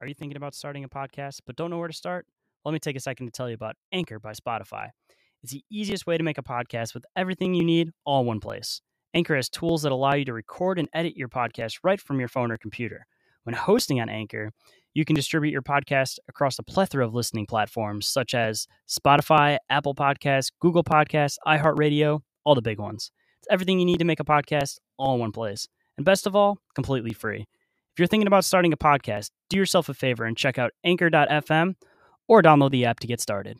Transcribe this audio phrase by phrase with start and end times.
[0.00, 2.26] Are you thinking about starting a podcast but don't know where to start?
[2.66, 4.90] Let me take a second to tell you about Anchor by Spotify.
[5.42, 8.40] It's the easiest way to make a podcast with everything you need all in one
[8.40, 8.82] place.
[9.14, 12.28] Anchor has tools that allow you to record and edit your podcast right from your
[12.28, 13.06] phone or computer.
[13.44, 14.52] When hosting on Anchor,
[14.92, 19.94] you can distribute your podcast across a plethora of listening platforms such as Spotify, Apple
[19.94, 23.10] Podcasts, Google Podcasts, iHeartRadio, all the big ones.
[23.38, 25.66] It's everything you need to make a podcast all in one place.
[25.96, 27.46] And best of all, completely free.
[27.96, 31.76] If you're thinking about starting a podcast, do yourself a favor and check out anchor.fm
[32.28, 33.58] or download the app to get started.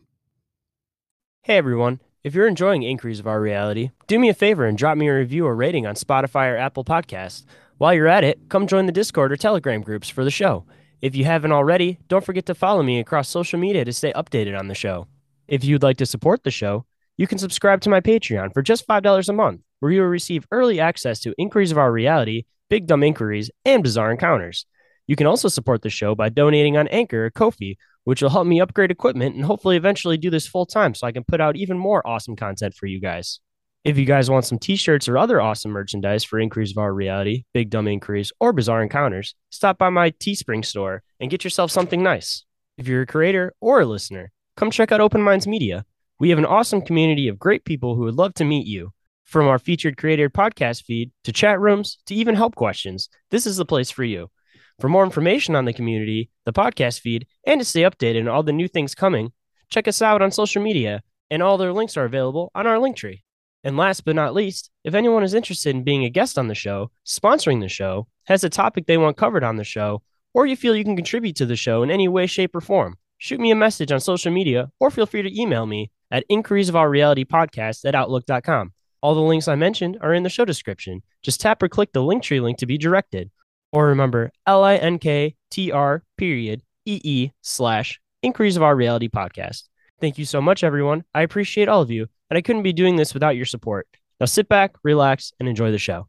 [1.41, 4.99] Hey everyone, if you're enjoying Inquiries of Our Reality, do me a favor and drop
[4.99, 7.47] me a review or rating on Spotify or Apple Podcasts.
[7.79, 10.67] While you're at it, come join the Discord or Telegram groups for the show.
[11.01, 14.59] If you haven't already, don't forget to follow me across social media to stay updated
[14.59, 15.07] on the show.
[15.49, 16.85] If you'd like to support the show,
[17.17, 20.47] you can subscribe to my Patreon for just $5 a month, where you will receive
[20.51, 24.67] early access to Inquiries of Our Reality, Big Dumb Inquiries, and Bizarre Encounters.
[25.07, 28.47] You can also support the show by donating on Anchor or Ko-fi, which will help
[28.47, 31.57] me upgrade equipment and hopefully eventually do this full time so I can put out
[31.57, 33.41] even more awesome content for you guys.
[33.85, 37.45] If you guys want some t-shirts or other awesome merchandise for Inquiries of Our Reality,
[37.55, 42.03] Big Dumb Inquiries, or Bizarre Encounters, stop by my Teespring store and get yourself something
[42.03, 42.45] nice.
[42.79, 45.85] If you're a creator or a listener, come check out Open Minds Media.
[46.19, 48.93] We have an awesome community of great people who would love to meet you.
[49.27, 53.57] From our featured creator podcast feed to chat rooms to even help questions, this is
[53.57, 54.31] the place for you.
[54.79, 58.45] For more information on the community, the podcast feed, and to stay updated on all
[58.45, 59.33] the new things coming,
[59.69, 62.97] check us out on social media, and all their links are available on our link
[62.97, 63.25] tree.
[63.65, 66.55] And last but not least, if anyone is interested in being a guest on the
[66.55, 70.03] show, sponsoring the show, has a topic they want covered on the show,
[70.35, 72.97] or you feel you can contribute to the show in any way, shape, or form,
[73.19, 76.69] shoot me a message on social media or feel free to email me at inquiries
[76.69, 78.73] of our reality podcast at outlook.com.
[79.07, 81.01] All the links I mentioned are in the show description.
[81.23, 83.31] Just tap or click the link tree link to be directed.
[83.71, 89.69] Or remember L-I-N-K-T-R period E-E slash inquiries of our reality podcast.
[90.01, 91.05] Thank you so much, everyone.
[91.15, 93.87] I appreciate all of you, and I couldn't be doing this without your support.
[94.19, 96.09] Now sit back, relax, and enjoy the show.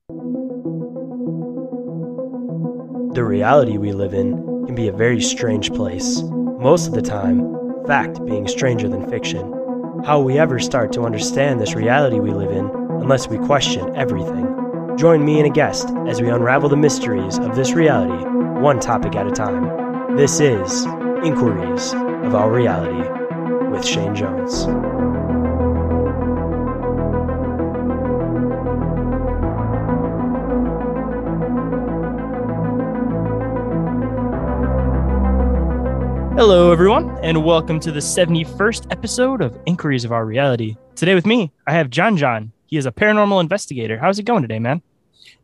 [3.14, 6.24] The reality we live in can be a very strange place.
[6.24, 9.54] Most of the time, fact being stranger than fiction.
[10.04, 14.46] How we ever start to understand this reality we live in unless we question everything?
[14.98, 18.24] Join me and a guest as we unravel the mysteries of this reality,
[18.60, 20.16] one topic at a time.
[20.18, 20.86] This is
[21.24, 23.08] Inquiries of Our Reality
[23.70, 24.66] with Shayn Jones.
[36.38, 40.76] Hello, everyone, and welcome to the 71st episode of Inquiries of Our Reality.
[40.96, 42.52] Today, with me, I have John John.
[42.68, 43.98] He is a paranormal investigator.
[43.98, 44.82] How's it going today, man?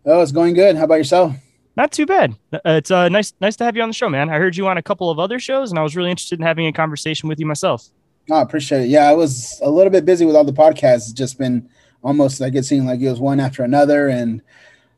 [0.06, 0.76] Oh, it's going good.
[0.76, 1.36] How about yourself?
[1.76, 2.36] Not too bad.
[2.54, 4.30] Uh, it's uh, nice, nice to have you on the show, man.
[4.30, 6.46] I heard you on a couple of other shows, and I was really interested in
[6.46, 7.88] having a conversation with you myself.
[8.30, 8.90] Oh, I appreciate it.
[8.90, 11.10] Yeah, I was a little bit busy with all the podcasts.
[11.10, 11.68] It's just been
[12.04, 14.42] almost like it seemed like it was one after another, and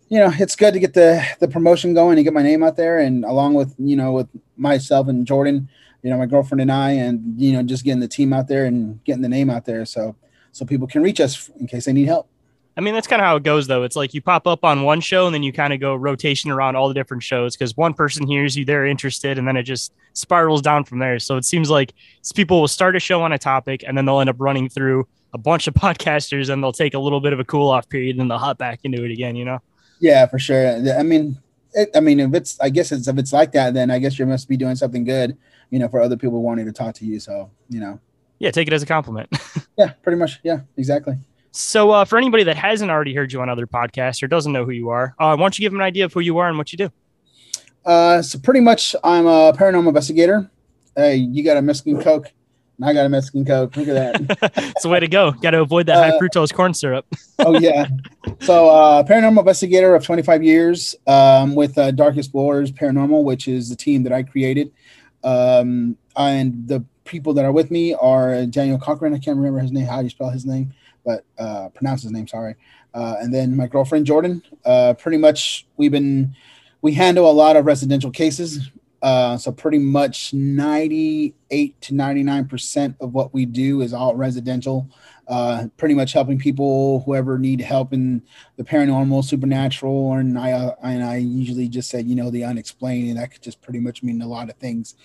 [0.09, 2.75] you know, it's good to get the the promotion going and get my name out
[2.75, 4.27] there, and along with you know with
[4.57, 5.69] myself and Jordan,
[6.03, 8.65] you know, my girlfriend and I, and you know, just getting the team out there
[8.65, 10.15] and getting the name out there, so
[10.55, 12.29] so people can reach us in case they need help.
[12.77, 13.83] I mean, that's kind of how it goes, though.
[13.83, 16.49] It's like you pop up on one show and then you kind of go rotation
[16.49, 19.63] around all the different shows because one person hears you, they're interested, and then it
[19.63, 21.19] just spirals down from there.
[21.19, 21.93] So it seems like
[22.35, 25.07] people will start a show on a topic and then they'll end up running through
[25.33, 28.11] a bunch of podcasters and they'll take a little bit of a cool off period
[28.11, 29.59] and then they'll hop back into it again, you know?
[29.99, 30.97] Yeah, for sure.
[30.97, 31.37] I mean,
[31.73, 34.17] it, I mean, if it's, I guess it's, if it's like that, then I guess
[34.17, 35.37] you must be doing something good,
[35.69, 37.19] you know, for other people wanting to talk to you.
[37.19, 37.99] So, you know,
[38.39, 39.29] yeah, take it as a compliment.
[39.77, 40.39] yeah, pretty much.
[40.43, 41.15] Yeah, exactly.
[41.51, 44.65] So, uh, for anybody that hasn't already heard you on other podcasts or doesn't know
[44.65, 46.49] who you are, uh, why don't you give them an idea of who you are
[46.49, 46.91] and what you do?
[47.85, 50.49] Uh, so pretty much, I'm a paranormal investigator.
[50.97, 52.31] Hey, you got a Mexican Coke,
[52.77, 53.77] and I got a Mexican Coke.
[53.77, 54.53] Look at that.
[54.57, 55.31] it's the way to go.
[55.31, 57.05] Got to avoid that high uh, fructose corn syrup.
[57.39, 57.87] oh yeah.
[58.41, 63.69] So, uh, paranormal investigator of 25 years um, with uh, Dark Explorers Paranormal, which is
[63.69, 64.73] the team that I created.
[65.23, 69.13] Um, and the people that are with me are Daniel Cochran.
[69.13, 69.85] I can't remember his name.
[69.85, 70.73] How you spell his name?
[71.05, 72.27] but uh, pronounce his name.
[72.27, 72.55] Sorry.
[72.93, 74.41] Uh, and then my girlfriend Jordan.
[74.65, 76.35] Uh, pretty much, we've been
[76.81, 78.71] we handle a lot of residential cases.
[79.01, 84.89] Uh, so pretty much 98 to 99 percent of what we do is all residential.
[85.27, 88.21] Uh, pretty much helping people whoever need help in
[88.57, 93.09] the paranormal, supernatural, and I uh, and I usually just said you know the unexplained,
[93.09, 94.95] and that could just pretty much mean a lot of things.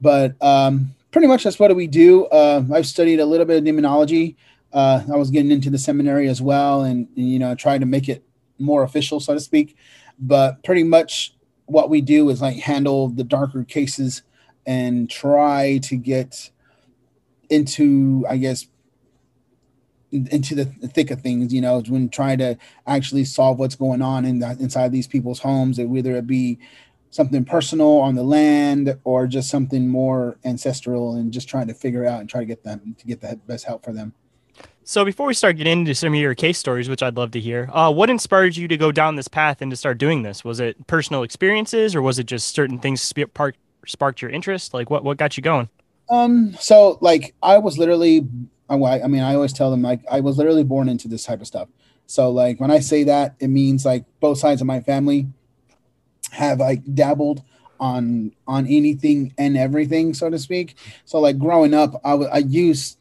[0.00, 2.26] But um, pretty much that's what we do.
[2.26, 4.36] Uh, I've studied a little bit of demonology
[4.72, 7.86] uh, I was getting into the seminary as well, and, and you know, trying to
[7.86, 8.24] make it
[8.58, 9.76] more official, so to speak.
[10.18, 11.34] But pretty much
[11.66, 14.22] what we do is like handle the darker cases
[14.66, 16.50] and try to get
[17.48, 18.66] into, I guess,
[20.12, 22.56] into the thick of things, you know, when trying to
[22.86, 26.58] actually solve what's going on in the, inside these people's homes, and whether it be
[27.10, 32.06] something personal on the land or just something more ancestral, and just trying to figure
[32.06, 34.14] out and try to get them to get the best help for them.
[34.82, 37.40] So before we start getting into some of your case stories, which I'd love to
[37.40, 40.44] hear, uh, what inspired you to go down this path and to start doing this?
[40.44, 43.54] Was it personal experiences, or was it just certain things sp- park,
[43.86, 44.74] sparked your interest?
[44.74, 45.68] Like what what got you going?
[46.08, 48.26] Um, so like I was literally,
[48.68, 51.40] I, I mean, I always tell them like I was literally born into this type
[51.40, 51.68] of stuff.
[52.06, 55.28] So like when I say that, it means like both sides of my family
[56.30, 57.42] have like dabbled
[57.78, 60.76] on on anything and everything, so to speak.
[61.04, 62.98] So like growing up, I, w- I used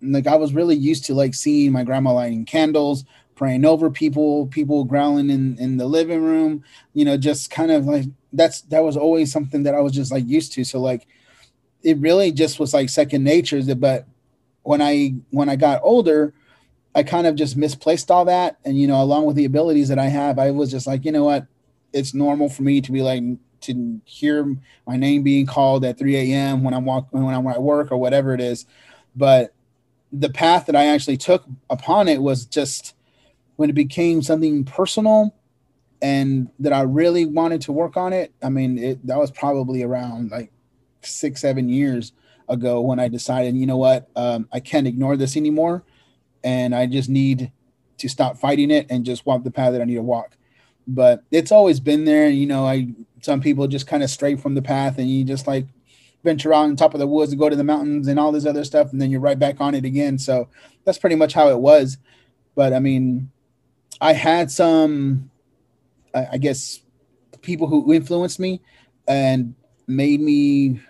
[0.00, 4.46] like I was really used to like seeing my grandma lighting candles, praying over people,
[4.46, 6.64] people growling in in the living room,
[6.94, 10.10] you know, just kind of like that's that was always something that I was just
[10.10, 10.64] like used to.
[10.64, 11.06] So like
[11.82, 13.62] it really just was like second nature.
[13.74, 14.06] But
[14.62, 16.34] when I when I got older,
[16.94, 18.58] I kind of just misplaced all that.
[18.64, 21.12] And you know, along with the abilities that I have, I was just like, you
[21.12, 21.46] know what,
[21.92, 23.22] it's normal for me to be like
[23.62, 24.56] to hear
[24.86, 26.64] my name being called at 3 a.m.
[26.64, 28.66] when I'm walking when I'm at work or whatever it is.
[29.14, 29.54] But
[30.12, 32.94] the path that I actually took upon it was just
[33.56, 35.34] when it became something personal
[36.02, 38.32] and that I really wanted to work on it.
[38.42, 40.50] I mean, it, that was probably around like
[41.02, 42.12] six, seven years
[42.48, 45.84] ago when I decided, you know what, um, I can't ignore this anymore.
[46.42, 47.52] And I just need
[47.98, 50.36] to stop fighting it and just walk the path that I need to walk.
[50.86, 52.28] But it's always been there.
[52.28, 52.88] You know, I,
[53.20, 55.66] some people just kind of stray from the path and you just like
[56.24, 58.46] venture out on top of the woods and go to the mountains and all this
[58.46, 60.18] other stuff, and then you're right back on it again.
[60.18, 60.48] So
[60.84, 61.98] that's pretty much how it was.
[62.54, 63.30] But I mean,
[64.00, 65.30] I had some,
[66.14, 66.80] I guess,
[67.40, 68.60] people who influenced me
[69.08, 69.54] and
[69.86, 70.80] made me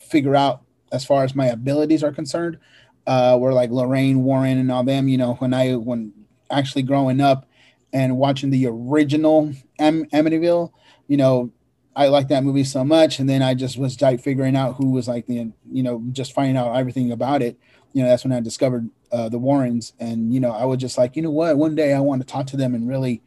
[0.00, 2.58] figure out as far as my abilities are concerned.
[3.04, 5.08] Uh, were like Lorraine Warren and all them.
[5.08, 6.12] You know, when I when
[6.50, 7.48] actually growing up
[7.92, 10.72] and watching the original Am- Amityville,
[11.08, 11.50] you know,
[11.94, 14.90] I liked that movie so much, and then I just was like figuring out who
[14.90, 17.58] was like the you know just finding out everything about it.
[17.92, 20.96] You know, that's when I discovered uh, the Warrens, and you know, I was just
[20.96, 23.22] like, you know what, one day I want to talk to them and really,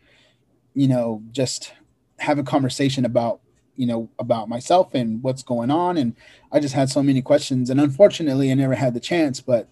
[0.74, 1.74] you know, just
[2.17, 3.41] have a conversation about
[3.75, 6.15] you know about myself and what's going on, and
[6.51, 9.41] I just had so many questions, and unfortunately, I never had the chance.
[9.41, 9.69] But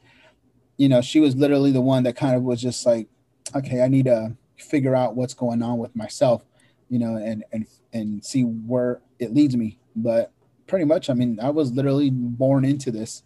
[0.78, 3.08] you know, she was literally the one that kind of was just like,
[3.56, 6.44] okay, I need to figure out what's going on with myself,
[6.90, 9.80] you know, and and and see where it leads me.
[9.96, 10.32] But
[10.68, 13.24] pretty much, I mean, I was literally born into this.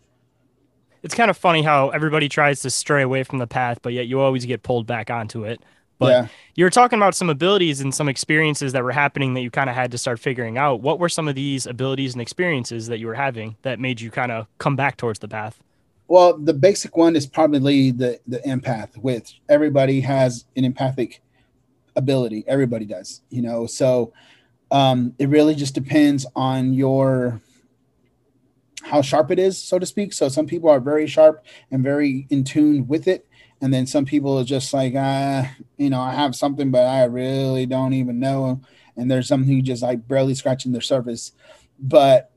[1.04, 4.08] It's kind of funny how everybody tries to stray away from the path, but yet
[4.08, 5.62] you always get pulled back onto it.
[6.00, 6.28] But yeah.
[6.56, 9.70] you were talking about some abilities and some experiences that were happening that you kind
[9.70, 10.82] of had to start figuring out.
[10.82, 14.12] What were some of these abilities and experiences that you were having that made you
[14.12, 15.60] kind of come back towards the path?
[16.08, 21.22] Well, the basic one is probably the the empath, which everybody has an empathic
[21.98, 22.46] ability.
[22.48, 23.66] Everybody does, you know.
[23.66, 24.14] So
[24.72, 27.42] um, it really just depends on your
[28.84, 30.14] how sharp it is, so to speak.
[30.14, 33.28] So some people are very sharp and very in tune with it,
[33.60, 37.04] and then some people are just like, ah, you know, I have something, but I
[37.04, 38.62] really don't even know.
[38.96, 41.34] And there's some who just like barely scratching their surface.
[41.80, 42.32] But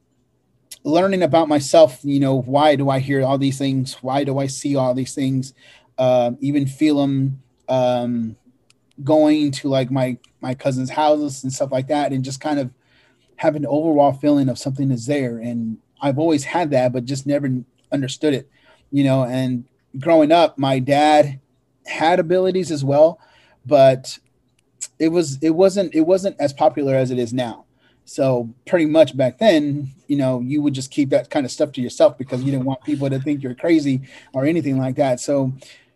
[0.83, 3.95] learning about myself, you know, why do I hear all these things?
[4.03, 5.55] Why do I see all these things?
[5.99, 8.37] Uh, even feel them um,
[9.05, 12.71] going to like my my cousin's houses and stuff like that, and just kind of
[13.37, 15.39] have an overall feeling of something is there.
[15.39, 17.49] And I've always had that, but just never
[17.93, 18.51] understood it,
[18.91, 19.25] you know.
[19.25, 19.65] And
[19.99, 21.41] growing up, my dad
[21.87, 23.19] had abilities as well,
[23.67, 24.19] but
[24.99, 27.65] it was it wasn't it wasn't as popular as it is now.
[28.05, 31.71] So pretty much back then, you know, you would just keep that kind of stuff
[31.73, 34.03] to yourself because you didn't want people to think you're crazy
[34.33, 35.21] or anything like that.
[35.21, 35.53] So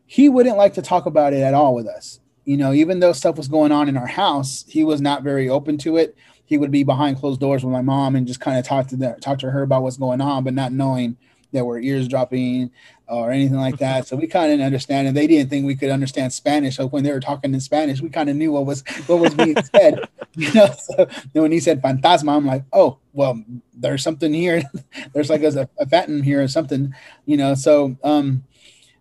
[0.06, 2.20] he wouldn't like to talk about it at all with us.
[2.44, 5.48] You know, even though stuff was going on in our house, he was not very
[5.48, 6.16] open to it.
[6.46, 8.96] He would be behind closed doors with my mom and just kind of talk to
[8.96, 11.16] the, talk to her about what's going on, but not knowing
[11.54, 12.70] that we're eavesdropping
[13.08, 14.06] or anything like that.
[14.06, 16.76] So we kind of didn't understand, and they didn't think we could understand Spanish.
[16.76, 19.34] So when they were talking in Spanish, we kind of knew what was what was
[19.34, 20.00] being said.
[20.34, 24.62] You know, so when he said "fantasma," I'm like, oh, well, there's something here.
[25.14, 26.94] there's like a, a phantom here or something.
[27.24, 28.44] You know, so um,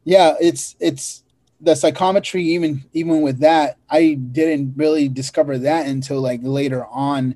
[0.04, 1.23] yeah, it's it's
[1.64, 2.44] the psychometry.
[2.44, 7.36] Even even with that, I didn't really discover that until like later on,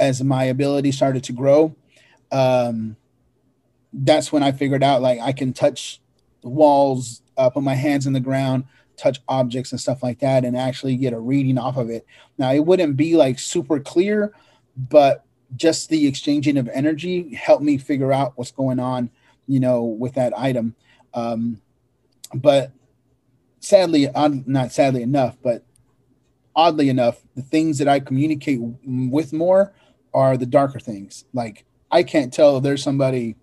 [0.00, 1.74] as my ability started to grow.
[2.30, 2.96] Um,
[3.92, 6.00] that's when I figured out like I can touch
[6.42, 8.64] walls, uh, put my hands in the ground,
[8.96, 12.06] touch objects and stuff like that, and actually get a reading off of it.
[12.38, 14.32] Now it wouldn't be like super clear,
[14.76, 15.24] but
[15.56, 19.10] just the exchanging of energy helped me figure out what's going on,
[19.46, 20.74] you know, with that item.
[21.12, 21.60] Um,
[22.34, 22.72] but
[23.62, 24.08] sadly,
[24.46, 25.64] not sadly enough, but
[26.54, 29.72] oddly enough, the things that I communicate with more
[30.12, 31.24] are the darker things.
[31.32, 33.36] Like I can't tell if there's somebody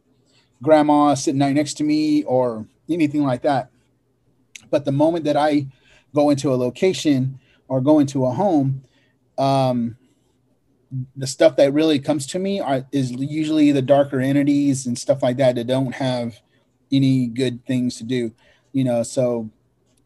[0.61, 3.71] grandma sitting right next to me or anything like that.
[4.69, 5.67] But the moment that I
[6.13, 8.83] go into a location or go into a home,
[9.37, 9.95] um,
[11.15, 15.23] the stuff that really comes to me are, is usually the darker entities and stuff
[15.23, 16.39] like that that don't have
[16.91, 18.33] any good things to do,
[18.73, 19.03] you know.
[19.03, 19.49] So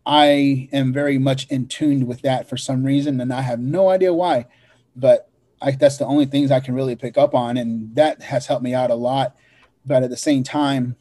[0.06, 3.90] I am very much in tune with that for some reason, and I have no
[3.90, 4.48] idea why,
[4.96, 5.30] but
[5.62, 8.64] I, that's the only things I can really pick up on, and that has helped
[8.64, 9.36] me out a lot
[9.86, 10.96] but at the same time,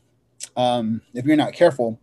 [0.57, 2.01] um, if you're not careful,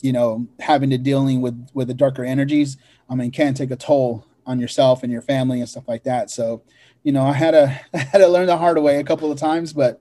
[0.00, 2.76] you know, having to dealing with with the darker energies,
[3.08, 6.30] I mean, can take a toll on yourself and your family and stuff like that.
[6.30, 6.62] So,
[7.02, 9.38] you know, I had to I had to learn the hard way a couple of
[9.38, 10.00] times, but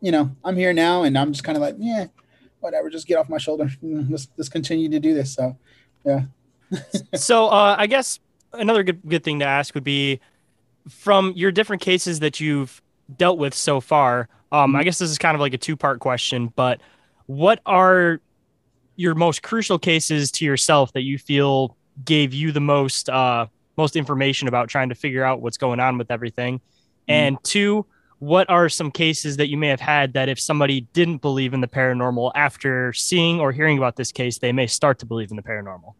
[0.00, 2.06] you know, I'm here now, and I'm just kind of like, yeah,
[2.66, 3.70] whatever, just get off my shoulder.
[3.82, 5.32] Let's let's continue to do this.
[5.32, 5.56] So,
[6.04, 6.22] yeah.
[7.14, 8.18] so, uh, I guess
[8.52, 10.20] another good good thing to ask would be
[10.88, 12.82] from your different cases that you've
[13.16, 14.28] dealt with so far.
[14.52, 14.84] Um, I mm-hmm.
[14.84, 16.80] guess this is kind of like a two part question, but
[17.26, 18.20] what are
[18.96, 23.46] your most crucial cases to yourself that you feel gave you the most uh,
[23.76, 26.58] most information about trying to figure out what's going on with everything?
[26.58, 27.12] Mm-hmm.
[27.12, 27.86] And two,
[28.18, 31.60] what are some cases that you may have had that if somebody didn't believe in
[31.60, 35.36] the paranormal after seeing or hearing about this case, they may start to believe in
[35.36, 35.94] the paranormal?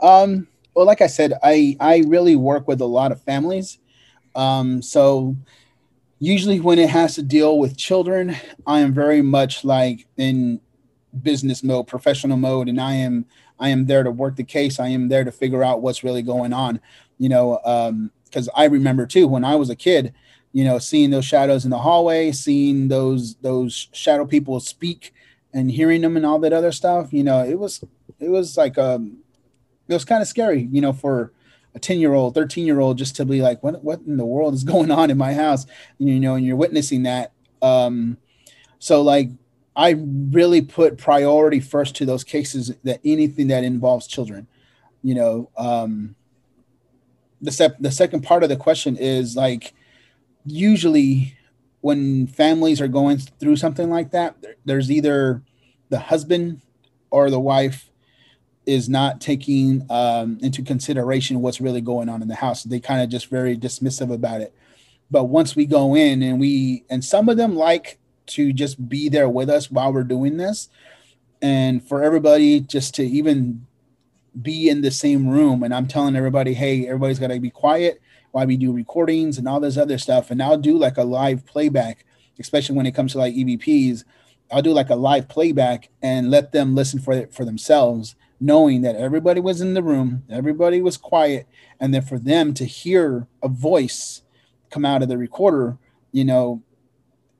[0.00, 3.78] Um, well, like I said, I I really work with a lot of families.
[4.34, 5.34] Um, so
[6.18, 10.60] usually when it has to deal with children, I am very much like in
[11.22, 13.26] business mode, professional mode, and I am
[13.58, 14.78] I am there to work the case.
[14.78, 16.80] I am there to figure out what's really going on.
[17.18, 17.58] You know,
[18.24, 20.12] because um, I remember too when I was a kid,
[20.56, 25.12] you know, seeing those shadows in the hallway, seeing those those shadow people speak
[25.52, 27.12] and hearing them and all that other stuff.
[27.12, 27.84] You know, it was
[28.18, 29.18] it was like um
[29.86, 31.30] it was kind of scary, you know, for
[31.74, 34.24] a 10 year old 13 year old just to be like what what in the
[34.24, 35.66] world is going on in my house
[35.98, 38.16] and, you know and you're witnessing that um
[38.78, 39.28] so like
[39.76, 39.90] i
[40.30, 44.46] really put priority first to those cases that anything that involves children
[45.02, 46.16] you know um
[47.42, 49.74] the step the second part of the question is like
[50.46, 51.36] usually
[51.80, 55.42] when families are going through something like that there's either
[55.88, 56.60] the husband
[57.10, 57.90] or the wife
[58.66, 62.64] is not taking um, into consideration what's really going on in the house.
[62.64, 64.52] They kind of just very dismissive about it.
[65.08, 69.08] But once we go in and we, and some of them like to just be
[69.08, 70.68] there with us while we're doing this.
[71.40, 73.66] And for everybody just to even
[74.42, 75.62] be in the same room.
[75.62, 78.02] And I'm telling everybody, hey, everybody's got to be quiet
[78.36, 80.30] while we do recordings and all this other stuff.
[80.30, 82.04] And I'll do like a live playback,
[82.38, 84.04] especially when it comes to like EVPs.
[84.52, 88.82] I'll do like a live playback and let them listen for it for themselves knowing
[88.82, 91.46] that everybody was in the room, everybody was quiet,
[91.80, 94.20] and then for them to hear a voice
[94.68, 95.78] come out of the recorder,
[96.12, 96.62] you know,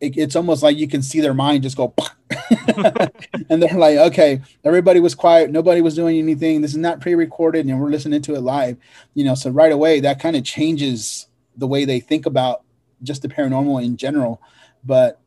[0.01, 1.95] it, it's almost like you can see their mind just go,
[3.49, 6.61] and they're like, okay, everybody was quiet, nobody was doing anything.
[6.61, 8.77] This is not pre-recorded, and we're listening to it live.
[9.15, 11.27] You know, so right away that kind of changes
[11.57, 12.63] the way they think about
[13.03, 14.41] just the paranormal in general.
[14.85, 15.21] But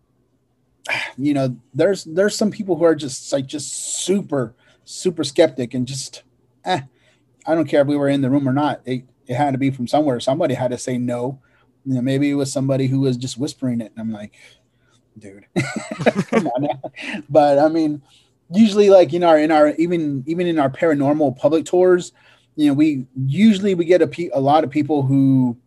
[1.18, 4.54] you know, there's there's some people who are just like just super
[4.86, 6.24] super skeptic and just
[6.66, 6.82] eh,
[7.46, 8.82] I don't care if we were in the room or not.
[8.86, 10.20] It, it had to be from somewhere.
[10.20, 11.40] Somebody had to say no.
[11.86, 14.34] You know, maybe it was somebody who was just whispering it, and I'm like,
[15.20, 15.46] dude.
[17.30, 18.02] But I mean,
[18.52, 22.12] usually like in our in our even even in our paranormal public tours,
[22.56, 25.58] you know, we usually we get a, pe- a lot of people who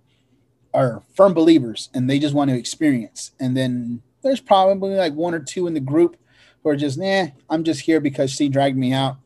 [0.74, 5.34] are firm believers and they just want to experience, and then there's probably like one
[5.34, 6.16] or two in the group
[6.62, 9.16] who are just, nah, I'm just here because she dragged me out,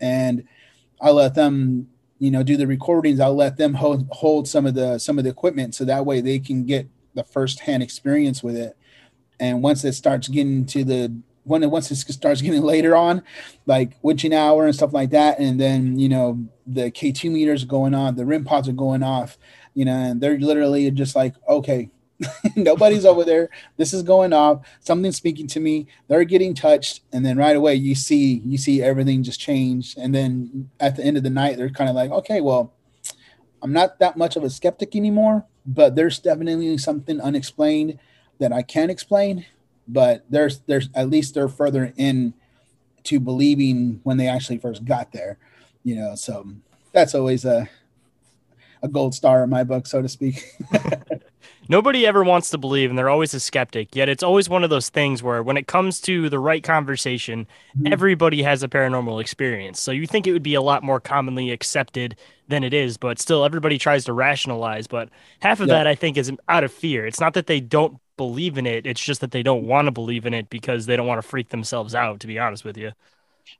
[0.00, 0.46] and
[1.00, 3.18] I let them you know do the recordings.
[3.18, 6.20] I'll let them hold, hold some of the some of the equipment so that way
[6.20, 8.76] they can get the first hand experience with it
[9.40, 11.12] and once it starts getting to the
[11.44, 13.22] when it once it starts getting later on
[13.66, 17.94] like witching hour and stuff like that and then you know the k2 meters going
[17.94, 19.38] on the REM pods are going off
[19.74, 21.90] you know and they're literally just like okay
[22.56, 23.48] Nobody's over there.
[23.76, 24.66] This is going off.
[24.80, 25.86] Something's speaking to me.
[26.08, 29.94] They're getting touched, and then right away you see you see everything just change.
[29.96, 32.74] And then at the end of the night, they're kind of like, okay, well,
[33.62, 37.98] I'm not that much of a skeptic anymore, but there's definitely something unexplained
[38.40, 39.46] that I can't explain.
[39.86, 42.34] But there's there's at least they're further in
[43.04, 45.38] to believing when they actually first got there,
[45.84, 46.14] you know.
[46.14, 46.46] So
[46.92, 47.68] that's always a
[48.82, 50.44] a gold star in my book, so to speak.
[51.70, 54.70] nobody ever wants to believe and they're always a skeptic yet it's always one of
[54.70, 57.46] those things where when it comes to the right conversation
[57.76, 57.92] mm-hmm.
[57.92, 59.80] everybody has a paranormal experience.
[59.80, 62.16] So you think it would be a lot more commonly accepted
[62.48, 65.08] than it is but still everybody tries to rationalize but
[65.38, 67.06] half of that i think is out of fear.
[67.06, 69.92] It's not that they don't believe in it it's just that they don't want to
[69.92, 72.76] believe in it because they don't want to freak themselves out to be honest with
[72.76, 72.90] you.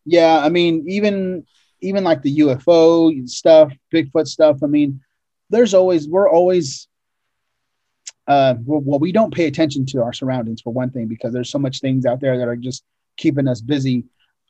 [0.05, 1.47] Yeah i mean even
[1.81, 5.01] even like the ufo stuff bigfoot stuff i mean
[5.49, 6.89] there's always we're always
[8.27, 11.59] uh, well, we don't pay attention to our surroundings for one thing because there's so
[11.59, 12.85] much things out there that are just
[13.17, 14.05] keeping us busy.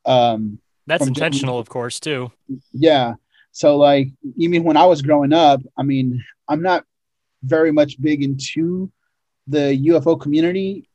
[0.04, 2.32] Um, That's intentional, getting, of course, too.
[2.72, 3.14] Yeah.
[3.52, 6.84] So, like, even when I was growing up, I mean, I'm not
[7.42, 8.90] very much big into
[9.46, 10.88] the UFO community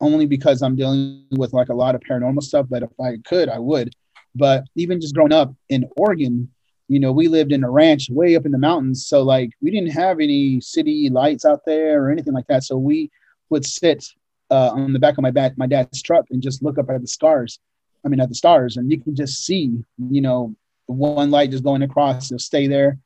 [0.00, 2.66] only because I'm dealing with like a lot of paranormal stuff.
[2.68, 3.94] But if I could, I would.
[4.34, 6.50] But even just growing up in Oregon,
[6.90, 9.06] you know, we lived in a ranch way up in the mountains.
[9.06, 12.64] So like we didn't have any city lights out there or anything like that.
[12.64, 13.12] So we
[13.48, 14.04] would sit
[14.50, 17.00] uh, on the back of my back, my dad's truck and just look up at
[17.00, 17.60] the stars.
[18.04, 19.70] I mean, at the stars and you can just see,
[20.10, 22.98] you know, one light just going across, it'll stay there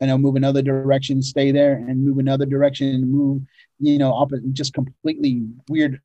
[0.00, 3.42] and it'll move another direction, stay there and move another direction and move,
[3.80, 6.00] you know, up just completely weird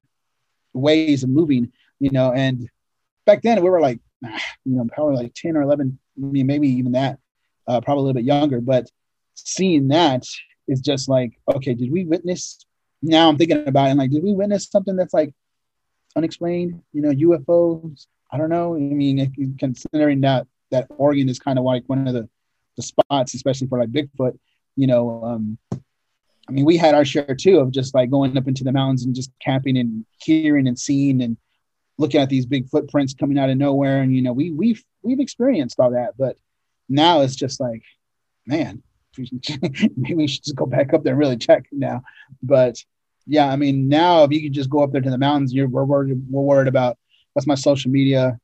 [0.74, 2.68] ways of moving, you know, and
[3.28, 6.68] back then we were like, you know, probably like 10 or 11, I mean, maybe
[6.70, 7.20] even that
[7.68, 8.90] uh, probably a little bit younger, but
[9.36, 10.24] seeing that
[10.68, 12.66] is just like, okay, did we witness?
[13.02, 15.34] Now I'm thinking about it, and like, did we witness something that's like
[16.16, 16.82] unexplained?
[16.94, 18.08] You know, UFOs.
[18.32, 18.76] I don't know.
[18.76, 22.28] I mean, considering that that Oregon is kind of like one of the
[22.76, 24.38] the spots, especially for like Bigfoot.
[24.76, 28.48] You know, um, I mean, we had our share too of just like going up
[28.48, 31.38] into the mountains and just camping and hearing and seeing and
[31.98, 34.02] looking at these big footprints coming out of nowhere.
[34.02, 36.38] And you know, we we've we've experienced all that, but
[36.90, 37.84] now it's just like,
[38.46, 38.84] man,
[39.96, 42.04] maybe we should just go back up there and really check now.
[42.42, 42.84] But
[43.26, 45.68] yeah, I mean, now if you could just go up there to the mountains, you're
[45.68, 46.98] we're worried, we're worried about
[47.34, 48.40] what's my social media,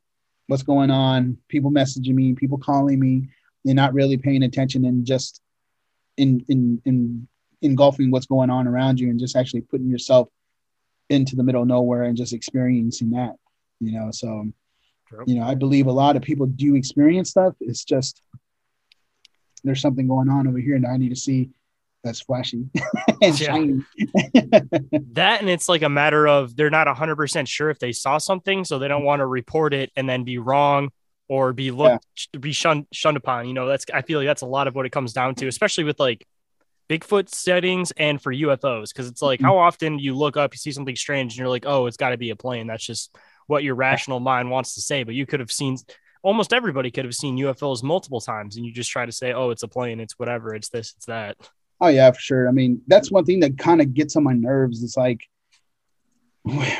[0.47, 3.29] what's going on, people messaging me, people calling me,
[3.63, 5.41] they're not really paying attention and just
[6.17, 7.27] in in in
[7.61, 10.27] engulfing what's going on around you and just actually putting yourself
[11.09, 13.35] into the middle of nowhere and just experiencing that,
[13.79, 14.11] you know.
[14.11, 14.51] So
[15.25, 17.55] you know, I believe a lot of people do experience stuff.
[17.59, 18.21] It's just
[19.63, 21.49] there's something going on over here that I need to see
[22.03, 22.65] that's flashy
[23.21, 23.81] and shiny.
[25.13, 28.65] that and it's like a matter of they're not 100% sure if they saw something,
[28.65, 30.89] so they don't want to report it and then be wrong
[31.29, 32.39] or be looked yeah.
[32.39, 33.47] be shunned shunned upon.
[33.47, 35.47] You know, that's I feel like that's a lot of what it comes down to,
[35.47, 36.27] especially with like
[36.89, 39.47] Bigfoot settings and for UFOs, because it's like mm-hmm.
[39.47, 42.09] how often you look up, you see something strange, and you're like, oh, it's got
[42.09, 42.67] to be a plane.
[42.67, 43.15] That's just
[43.53, 45.77] what your rational mind wants to say, but you could have seen
[46.23, 49.51] almost everybody could have seen UFOs multiple times, and you just try to say, "Oh,
[49.51, 51.37] it's a plane, it's whatever, it's this, it's that."
[51.79, 52.49] Oh yeah, for sure.
[52.49, 54.83] I mean, that's one thing that kind of gets on my nerves.
[54.83, 55.21] It's like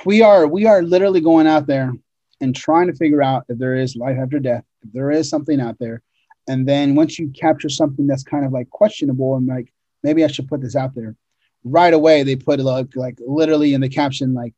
[0.04, 1.94] we are we are literally going out there
[2.42, 5.62] and trying to figure out if there is life after death, if there is something
[5.62, 6.02] out there,
[6.48, 10.28] and then once you capture something that's kind of like questionable and like maybe I
[10.28, 11.16] should put this out there,
[11.64, 14.56] right away they put like like literally in the caption like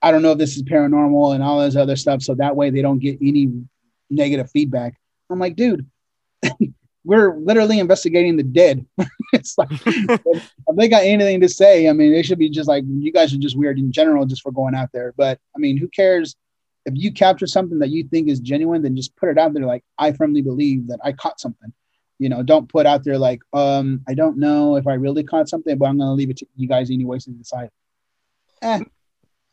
[0.00, 2.22] I don't know if this is paranormal and all this other stuff.
[2.22, 3.48] So that way they don't get any
[4.10, 4.94] negative feedback.
[5.30, 5.86] I'm like, dude,
[7.04, 8.86] we're literally investigating the dead.
[9.32, 12.84] it's like if they got anything to say, I mean, they should be just like
[12.86, 15.14] you guys are just weird in general just for going out there.
[15.16, 16.36] But I mean, who cares
[16.88, 19.66] if you capture something that you think is genuine, then just put it out there
[19.66, 21.72] like I firmly believe that I caught something.
[22.18, 25.48] You know, don't put out there like, um, I don't know if I really caught
[25.48, 27.70] something, but I'm gonna leave it to you guys anyways to decide.
[28.62, 28.80] Eh,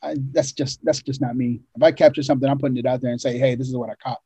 [0.05, 1.61] I, that's just that's just not me.
[1.75, 3.89] If I capture something, I'm putting it out there and say, hey, this is what
[3.89, 4.19] I caught.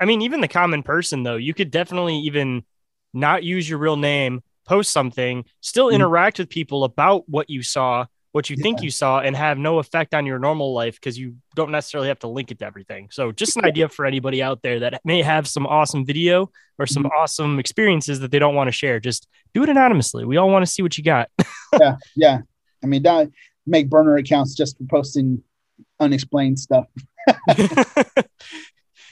[0.00, 2.64] I mean, even the common person though, you could definitely even
[3.12, 5.96] not use your real name, post something, still mm-hmm.
[5.96, 8.62] interact with people about what you saw, what you yeah.
[8.62, 12.08] think you saw, and have no effect on your normal life because you don't necessarily
[12.08, 13.08] have to link it to everything.
[13.12, 16.86] So, just an idea for anybody out there that may have some awesome video or
[16.86, 17.16] some mm-hmm.
[17.16, 18.98] awesome experiences that they don't want to share.
[19.00, 20.24] Just do it anonymously.
[20.24, 21.30] We all want to see what you got.
[21.80, 22.38] yeah, yeah.
[22.82, 23.30] I mean, that
[23.66, 25.42] make burner accounts just for posting
[26.00, 26.86] unexplained stuff.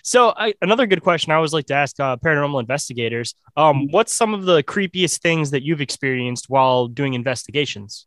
[0.02, 3.92] So I, another good question I always like to ask uh, paranormal investigators: um, mm-hmm.
[3.92, 8.06] What's some of the creepiest things that you've experienced while doing investigations?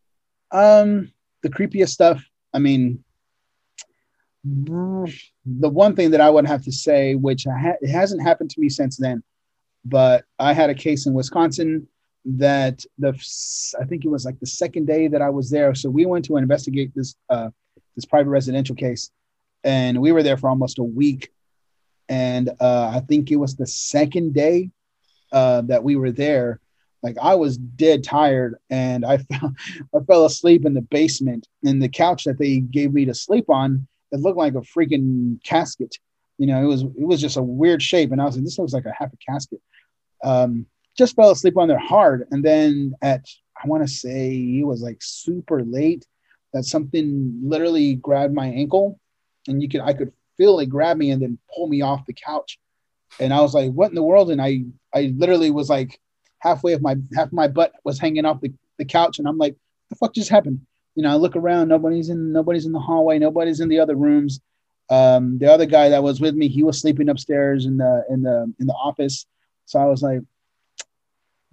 [0.52, 2.24] Um, the creepiest stuff.
[2.54, 3.04] I mean,
[4.44, 5.10] the
[5.46, 8.70] one thing that I would have to say, which ha- it hasn't happened to me
[8.70, 9.24] since then,
[9.86, 11.88] but I had a case in Wisconsin
[12.26, 13.10] that the
[13.80, 15.76] I think it was like the second day that I was there.
[15.76, 17.50] So we went to investigate this uh,
[17.96, 19.12] this private residential case,
[19.64, 21.32] and we were there for almost a week
[22.10, 24.70] and uh, I think it was the second day
[25.32, 26.60] uh, that we were there.
[27.02, 29.54] Like I was dead tired, and I fell,
[29.96, 31.48] I fell asleep in the basement.
[31.64, 35.44] And the couch that they gave me to sleep on, it looked like a freaking
[35.44, 35.98] casket.
[36.38, 38.58] You know, it was it was just a weird shape, and I was like, this
[38.58, 39.62] looks like a half a casket.
[40.24, 40.66] Um,
[40.98, 43.26] just fell asleep on there hard, and then at
[43.62, 46.06] I want to say it was like super late
[46.54, 49.00] that something literally grabbed my ankle,
[49.48, 52.14] and you could I could feel it grab me and then pull me off the
[52.14, 52.60] couch.
[53.20, 54.32] And I was like, what in the world?
[54.32, 56.00] And I I literally was like
[56.40, 59.20] halfway of my half my butt was hanging off the, the couch.
[59.20, 59.56] And I'm like,
[59.90, 60.62] the fuck just happened?
[60.96, 63.96] You know, I look around, nobody's in nobody's in the hallway, nobody's in the other
[63.96, 64.40] rooms.
[64.90, 68.22] Um, the other guy that was with me, he was sleeping upstairs in the in
[68.22, 69.26] the in the office.
[69.66, 70.22] So I was like,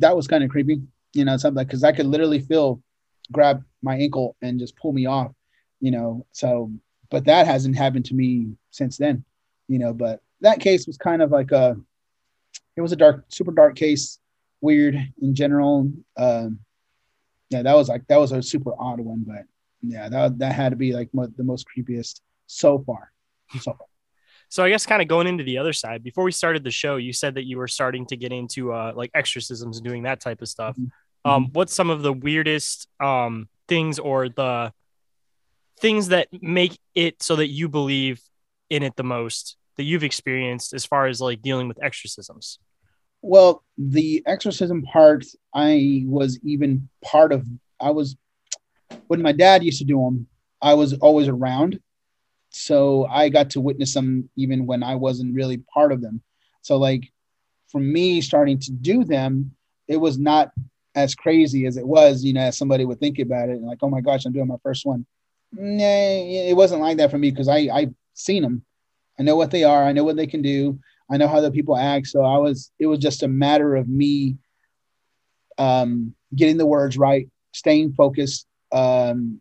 [0.03, 0.83] that was kind of creepy,
[1.15, 2.83] you know, something because I could literally feel
[3.31, 5.33] grab my ankle and just pull me off,
[5.81, 6.27] you know.
[6.33, 6.71] So
[7.11, 9.25] but that hasn't happened to me since then,
[9.69, 9.93] you know.
[9.93, 11.77] But that case was kind of like a,
[12.77, 14.19] it was a dark, super dark case,
[14.63, 15.93] weird in general.
[16.17, 16.61] Um,
[17.51, 19.45] yeah, that was like that was a super odd one, but
[19.83, 23.13] yeah, that that had to be like mo- the most creepiest so far.
[23.61, 23.87] So far.
[24.53, 26.97] So I guess kind of going into the other side, before we started the show,
[26.97, 30.21] you said that you were starting to get into uh, like exorcisms and doing that
[30.21, 30.77] type of stuff.
[30.77, 31.31] Mm-hmm.
[31.31, 34.75] Um, what's some of the weirdest um, things or the
[35.81, 38.21] things that make it so that you believe
[38.69, 42.59] in it the most that you've experienced as far as like dealing with exorcisms?
[43.23, 47.47] Well, the exorcism part, I was even part of.
[47.81, 48.17] I was
[49.07, 50.27] when my dad used to do them.
[50.61, 51.81] I was always around,
[52.53, 56.23] so I got to witness them even when I wasn't really part of them.
[56.63, 57.11] So, like,
[57.69, 59.53] for me starting to do them,
[59.89, 60.53] it was not
[60.95, 63.57] as crazy as it was, you know, as somebody would think about it.
[63.57, 65.07] and Like, oh my gosh, I'm doing my first one
[65.53, 68.65] nah, it wasn't like that for me because I I've seen them.
[69.19, 69.85] I know what they are.
[69.85, 70.79] I know what they can do.
[71.11, 72.07] I know how the people act.
[72.07, 72.71] So I was.
[72.79, 74.37] It was just a matter of me
[75.59, 79.41] um, getting the words right, staying focused, um,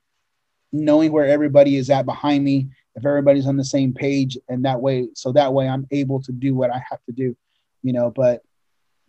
[0.71, 2.67] knowing where everybody is at behind me.
[2.95, 6.31] If everybody's on the same page, and that way, so that way I'm able to
[6.31, 7.35] do what I have to do,
[7.83, 8.11] you know.
[8.11, 8.41] But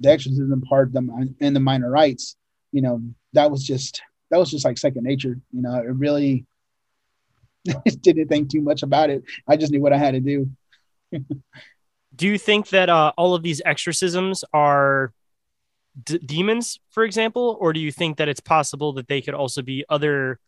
[0.01, 2.37] the exorcism part, the and the minor rites,
[2.71, 5.38] you know, that was just that was just like second nature.
[5.53, 6.47] You know, it really
[8.03, 9.25] didn't think too much about it.
[9.49, 10.51] I just knew what I had to do.
[12.16, 15.12] do you think that uh, all of these exorcisms are
[16.05, 19.62] d- demons, for example, or do you think that it's possible that they could also
[19.62, 20.38] be other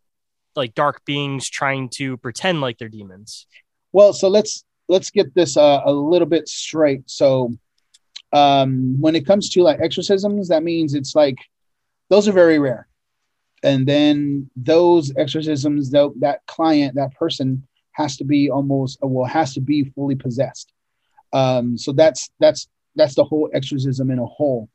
[0.57, 3.47] like dark beings trying to pretend like they're demons?
[3.93, 7.09] Well, so let's let's get this uh, a little bit straight.
[7.09, 7.53] So,
[8.33, 11.37] um, when it comes to like exorcisms, that means it's like
[12.11, 12.89] those are very rare
[13.65, 19.55] and then those exorcisms that, that client that person has to be almost well has
[19.55, 20.73] to be fully possessed
[21.33, 24.69] um, so that's that's that's the whole exorcism in a whole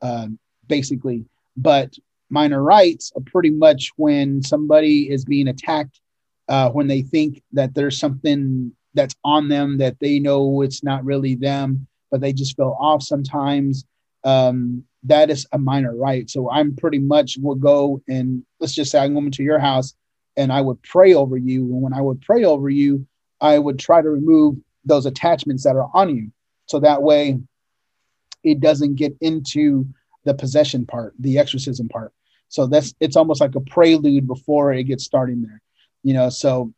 [0.00, 0.38] um,
[0.68, 1.24] basically
[1.56, 1.92] but
[2.30, 6.00] minor rites are pretty much when somebody is being attacked
[6.48, 11.04] uh, when they think that there's something that's on them that they know it's not
[11.04, 13.84] really them but they just feel off sometimes
[14.24, 16.30] um, that is a minor rite.
[16.30, 19.94] So I'm pretty much will go and let's just say I'm going to your house
[20.36, 21.62] and I would pray over you.
[21.64, 23.06] And when I would pray over you,
[23.40, 26.32] I would try to remove those attachments that are on you.
[26.66, 27.38] So that way
[28.42, 29.86] it doesn't get into
[30.28, 32.12] the possession part, the exorcism part.
[32.48, 35.62] So that's it's almost like a prelude before it gets starting there.
[36.02, 36.72] You know, so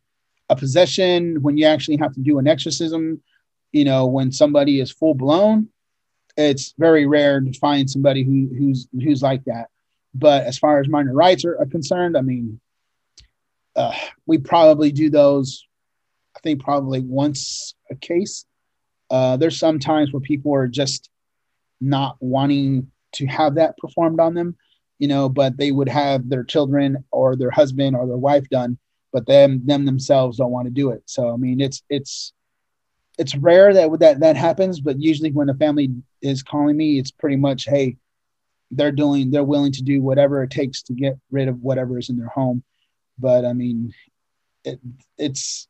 [0.49, 3.21] a possession when you actually have to do an exorcism,
[3.73, 5.67] you know, when somebody is full blown,
[6.37, 9.67] it's very rare to find somebody who who's who's like that.
[10.13, 12.61] But as far as minor rites are, are concerned, I mean,
[13.75, 13.93] uh,
[14.25, 15.67] we probably do those.
[16.37, 18.45] I think probably once a case.
[19.09, 21.09] Uh, there's some times where people are just
[21.81, 24.55] not wanting to have that performed on them,
[24.99, 28.77] you know, but they would have their children or their husband or their wife done,
[29.11, 31.03] but them them themselves don't want to do it.
[31.05, 32.33] So I mean, it's it's
[33.17, 37.11] it's rare that that that happens, but usually when a family is calling me, it's
[37.11, 37.97] pretty much, hey,
[38.71, 42.09] they're doing they're willing to do whatever it takes to get rid of whatever is
[42.09, 42.63] in their home.
[43.19, 43.93] But I mean,
[44.63, 44.79] it,
[45.17, 45.67] it's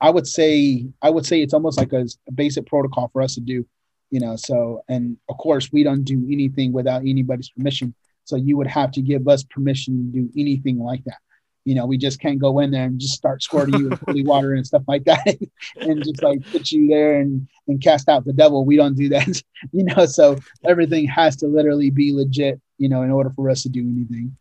[0.00, 3.34] I would say I would say it's almost like a, a basic protocol for us
[3.34, 3.66] to do
[4.10, 7.94] you know so and of course we don't do anything without anybody's permission.
[8.24, 11.18] So you would have to give us permission to do anything like that.
[11.64, 14.24] You know we just can't go in there and just start squirting you with holy
[14.32, 15.26] water and stuff like that
[15.76, 18.64] and just like put you there and and cast out the devil.
[18.64, 19.26] We don't do that
[19.72, 23.62] you know so everything has to literally be legit you know in order for us
[23.62, 24.36] to do anything.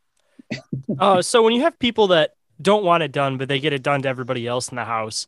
[0.97, 3.84] Uh, so when you have people that don't want it done but they get it
[3.84, 5.27] done to everybody else in the house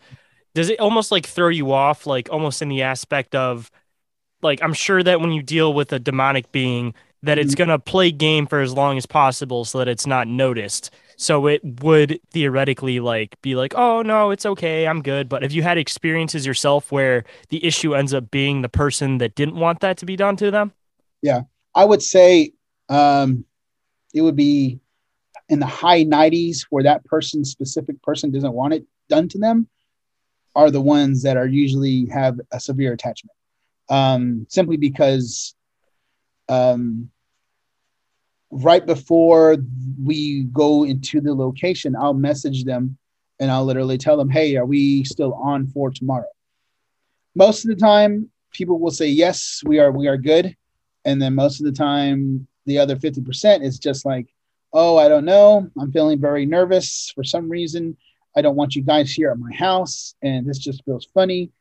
[0.56, 3.70] does it almost like throw you off like almost in the aspect of
[4.42, 7.60] like I'm sure that when you deal with a demonic being, that it's mm-hmm.
[7.60, 10.92] gonna play game for as long as possible so that it's not noticed.
[11.18, 15.28] So it would theoretically like be like, oh no, it's okay, I'm good.
[15.28, 19.36] But have you had experiences yourself where the issue ends up being the person that
[19.36, 20.72] didn't want that to be done to them?
[21.22, 21.42] Yeah,
[21.76, 22.54] I would say
[22.88, 23.44] um,
[24.14, 24.80] it would be
[25.50, 29.68] in the high 90s where that person, specific person, doesn't want it done to them,
[30.56, 33.36] are the ones that are usually have a severe attachment
[33.90, 35.56] um, simply because
[36.48, 37.10] um,
[38.52, 39.58] right before
[40.04, 42.98] we go into the location, I'll message them
[43.40, 46.28] and I'll literally tell them, hey, are we still on for tomorrow?
[47.36, 50.56] Most of the time, people will say, yes, we are, we are good.
[51.06, 54.28] And then most of the time, the other 50% is just like,
[54.74, 55.70] oh, I don't know.
[55.80, 57.96] I'm feeling very nervous for some reason.
[58.36, 60.16] I don't want you guys here at my house.
[60.22, 61.52] And this just feels funny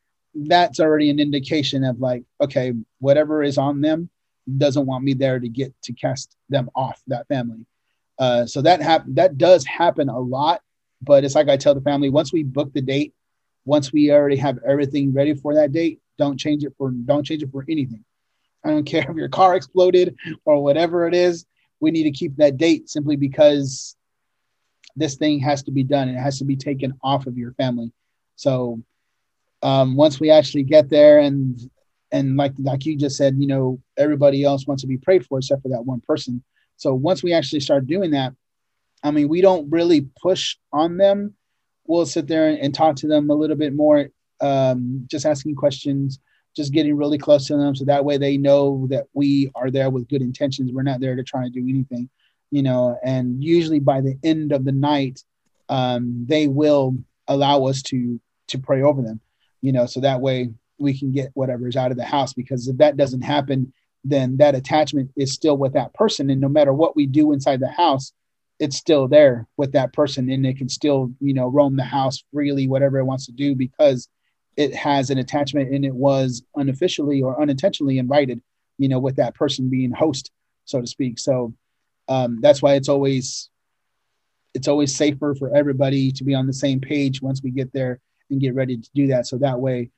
[0.47, 4.09] that's already an indication of like, okay, whatever is on them
[4.57, 7.67] doesn't want me there to get to cast them off that family.
[8.19, 10.61] Uh, so that hap- that does happen a lot,
[11.03, 13.15] but it's like I tell the family once we book the date,
[13.65, 17.43] once we already have everything ready for that date, don't change it for don't change
[17.43, 18.05] it for anything.
[18.65, 21.47] I don't care if your car exploded or whatever it is.
[21.81, 23.97] We need to keep that date simply because
[24.97, 26.09] this thing has to be done.
[26.09, 27.93] It has to be taken off of your family.
[28.35, 28.83] So
[29.63, 31.59] um, once we actually get there and
[32.11, 35.39] and like like you just said, you know, everybody else wants to be prayed for
[35.39, 36.43] except for that one person.
[36.77, 38.35] So once we actually start doing that,
[39.03, 41.35] I mean, we don't really push on them.
[41.87, 44.09] We'll sit there and, and talk to them a little bit more,
[44.41, 46.19] um, just asking questions,
[46.55, 49.91] just getting really close to them, so that way they know that we are there
[49.91, 50.73] with good intentions.
[50.73, 52.09] We're not there to try to do anything,
[52.51, 52.99] you know.
[53.05, 55.23] And usually by the end of the night,
[55.69, 59.21] um, they will allow us to to pray over them
[59.61, 62.33] you know, so that way we can get whatever's out of the house.
[62.33, 63.73] Because if that doesn't happen,
[64.05, 66.31] then that attachment is still with that person.
[66.31, 68.13] And no matter what we do inside the house,
[68.59, 72.25] it's still there with that person and it can still, you know, roam the house
[72.33, 74.09] freely, whatever it wants to do, because
[74.57, 78.41] it has an attachment and it was unofficially or unintentionally invited,
[78.79, 80.33] you know, with that person being host,
[80.65, 81.19] so to speak.
[81.19, 81.55] So
[82.09, 83.51] um, that's why it's always
[84.55, 88.01] it's always safer for everybody to be on the same page once we get there
[88.31, 89.27] and get ready to do that.
[89.27, 89.91] So that way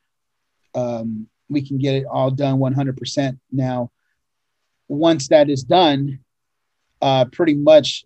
[0.75, 3.39] um, we can get it all done 100%.
[3.51, 3.91] Now,
[4.89, 6.21] once that is done,
[7.01, 8.05] uh, pretty much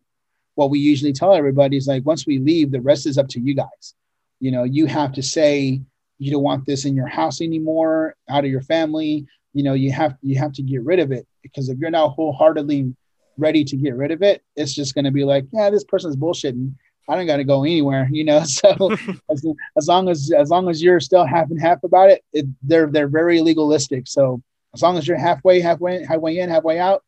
[0.54, 3.40] what we usually tell everybody is like, once we leave, the rest is up to
[3.40, 3.94] you guys.
[4.40, 5.80] You know, you have to say
[6.18, 9.26] you don't want this in your house anymore, out of your family.
[9.52, 12.10] You know, you have you have to get rid of it because if you're not
[12.10, 12.94] wholeheartedly
[13.36, 16.16] ready to get rid of it, it's just going to be like, yeah, this person's
[16.16, 16.74] bullshitting.
[17.08, 18.44] I don't got to go anywhere, you know.
[18.44, 18.92] So
[19.30, 22.46] as, as long as as long as you're still half and half about it, it,
[22.62, 24.06] they're they're very legalistic.
[24.06, 24.42] So
[24.74, 27.02] as long as you're halfway, halfway, halfway in, halfway out,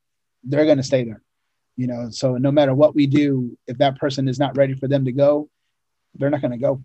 [0.44, 1.22] they're going to stay there,
[1.76, 2.08] you know.
[2.10, 5.12] So no matter what we do, if that person is not ready for them to
[5.12, 5.48] go,
[6.14, 6.82] they're not going to go,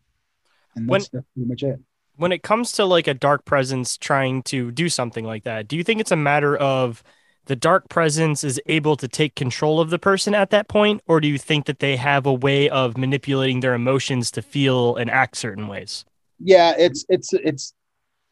[0.76, 1.80] and that's, when, that's pretty much it.
[2.16, 5.78] When it comes to like a dark presence trying to do something like that, do
[5.78, 7.04] you think it's a matter of
[7.46, 11.20] the dark presence is able to take control of the person at that point or
[11.20, 15.10] do you think that they have a way of manipulating their emotions to feel and
[15.10, 16.06] act certain ways?
[16.40, 17.74] Yeah it's it's it's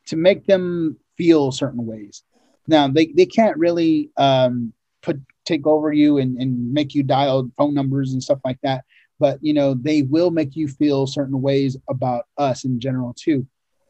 [0.07, 2.23] to make them feel certain ways.
[2.67, 7.49] Now they, they can't really um, put take over you and, and make you dial
[7.57, 8.85] phone numbers and stuff like that
[9.19, 13.45] but you know they will make you feel certain ways about us in general too.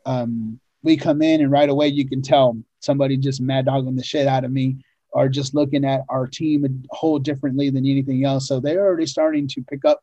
[0.06, 4.04] Um, we come in and right away you can tell somebody just mad dogging the
[4.04, 4.78] shit out of me
[5.12, 8.48] or just looking at our team a whole differently than anything else.
[8.48, 10.02] So they're already starting to pick up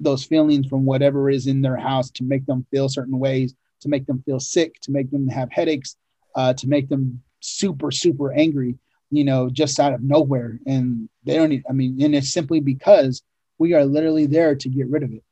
[0.00, 3.88] those feelings from whatever is in their house to make them feel certain ways to
[3.88, 5.96] make them feel sick to make them have headaches
[6.34, 8.76] uh, to make them super super angry
[9.10, 10.58] you know just out of nowhere.
[10.66, 13.22] And they don't need i mean and it's simply because
[13.58, 15.22] we are literally there to get rid of it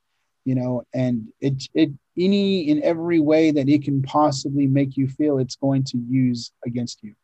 [0.44, 5.08] you know and it it any in every way that it can possibly make you
[5.08, 7.14] feel it's going to use against you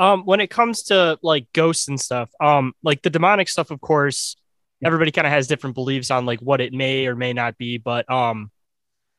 [0.00, 3.80] um when it comes to like ghosts and stuff um like the demonic stuff of
[3.80, 4.36] course
[4.82, 7.78] everybody kind of has different beliefs on like what it may or may not be
[7.78, 8.50] but um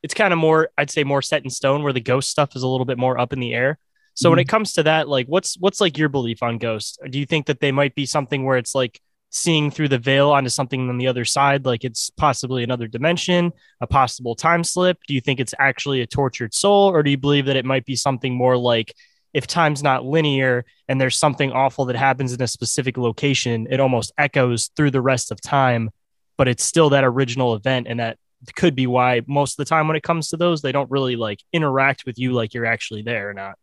[0.02, 2.62] it's kind of more i'd say more set in stone where the ghost stuff is
[2.62, 3.78] a little bit more up in the air.
[4.14, 4.32] So mm-hmm.
[4.32, 6.98] when it comes to that like what's what's like your belief on ghosts?
[7.08, 10.30] Do you think that they might be something where it's like seeing through the veil
[10.30, 14.98] onto something on the other side like it's possibly another dimension a possible time slip?
[15.06, 17.86] Do you think it's actually a tortured soul or do you believe that it might
[17.86, 18.94] be something more like
[19.34, 23.80] if time's not linear and there's something awful that happens in a specific location it
[23.80, 25.90] almost echoes through the rest of time
[26.36, 28.18] but it's still that original event and that
[28.56, 31.16] could be why most of the time when it comes to those they don't really
[31.16, 33.56] like interact with you like you're actually there or not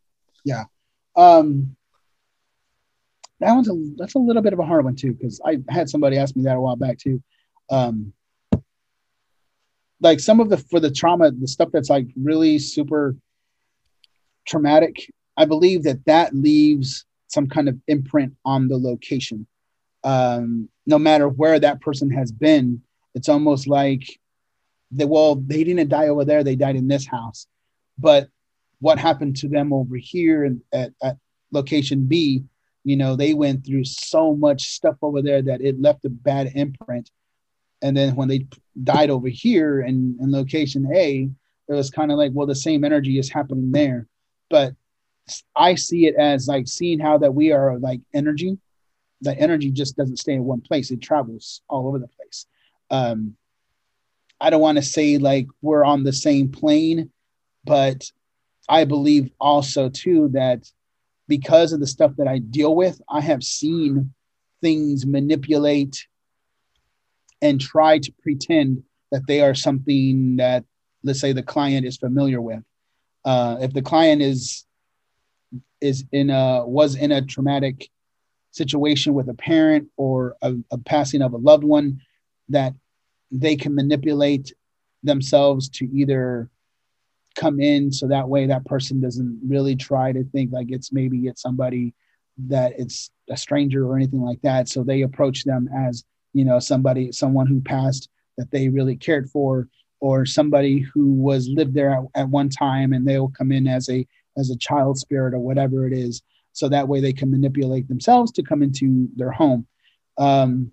[0.45, 0.63] yeah
[1.15, 1.75] um
[3.39, 5.89] that one's a that's a little bit of a hard one too because I had
[5.89, 7.23] somebody ask me that a while back too.
[7.71, 8.13] Um,
[10.01, 13.15] like some of the for the trauma, the stuff that's like really super
[14.45, 15.11] traumatic.
[15.39, 19.47] I believe that that leaves some kind of imprint on the location.
[20.03, 22.81] Um, no matter where that person has been,
[23.15, 24.19] it's almost like
[24.91, 27.47] they well they didn't die over there; they died in this house.
[27.97, 28.29] But
[28.79, 31.17] what happened to them over here at, at
[31.51, 32.43] location B
[32.83, 36.51] you know they went through so much stuff over there that it left a bad
[36.55, 37.09] imprint
[37.81, 38.45] and then when they
[38.83, 41.29] died over here in, in location a
[41.67, 44.07] it was kind of like well the same energy is happening there
[44.49, 44.73] but
[45.55, 48.57] i see it as like seeing how that we are like energy
[49.21, 52.45] the energy just doesn't stay in one place it travels all over the place
[52.91, 53.35] um
[54.39, 57.11] i don't want to say like we're on the same plane
[57.65, 58.09] but
[58.67, 60.63] i believe also too that
[61.29, 64.13] because of the stuff that I deal with, I have seen
[64.61, 66.05] things manipulate
[67.41, 70.65] and try to pretend that they are something that,
[71.03, 72.63] let's say, the client is familiar with.
[73.23, 74.65] Uh, if the client is
[75.81, 77.89] is in a was in a traumatic
[78.51, 82.01] situation with a parent or a, a passing of a loved one,
[82.49, 82.73] that
[83.31, 84.53] they can manipulate
[85.03, 86.49] themselves to either
[87.35, 91.27] come in so that way that person doesn't really try to think like it's maybe
[91.27, 91.93] it's somebody
[92.47, 94.67] that it's a stranger or anything like that.
[94.67, 99.29] So they approach them as you know somebody someone who passed that they really cared
[99.29, 99.67] for
[99.99, 103.89] or somebody who was lived there at, at one time and they'll come in as
[103.89, 104.07] a
[104.39, 106.21] as a child spirit or whatever it is
[106.53, 109.67] so that way they can manipulate themselves to come into their home
[110.17, 110.71] um,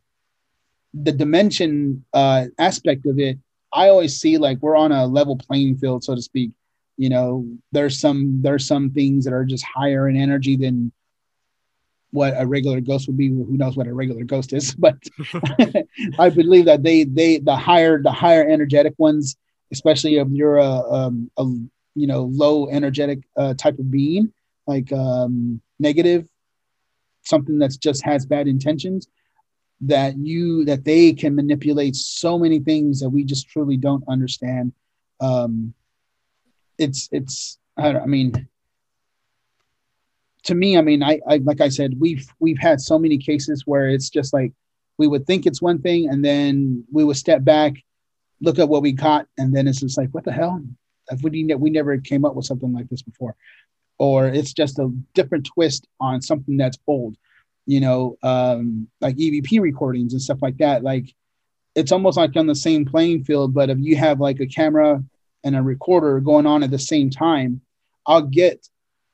[0.94, 3.38] the dimension uh, aspect of it
[3.76, 6.50] I always see like we're on a level playing field, so to speak.
[6.96, 10.92] You know, there's some there's some things that are just higher in energy than
[12.11, 13.29] what a regular ghost would be.
[13.29, 14.74] Who knows what a regular ghost is?
[14.79, 14.96] But
[16.18, 19.37] I believe that they they the higher the higher energetic ones,
[19.72, 21.44] especially if you're a, um, a
[21.97, 24.33] you know low energetic uh, type of being,
[24.67, 26.29] like um, negative,
[27.25, 29.09] something that's just has bad intentions
[29.81, 34.73] that you that they can manipulate so many things that we just truly don't understand.
[35.21, 35.75] Um
[36.79, 38.49] it's it's i, I mean
[40.45, 43.63] to me i mean I, I like i said we've we've had so many cases
[43.67, 44.53] where it's just like
[44.99, 47.75] we would think it's one thing and then we would step back
[48.41, 50.63] look at what we caught and then it's just like what the hell
[51.23, 53.35] we, we never came up with something like this before
[53.99, 57.16] or it's just a different twist on something that's old
[57.66, 60.83] you know, um, like EVP recordings and stuff like that.
[60.83, 61.13] Like
[61.75, 65.02] it's almost like on the same playing field, but if you have like a camera
[65.44, 67.61] and a recorder going on at the same time,
[68.07, 68.67] I'll get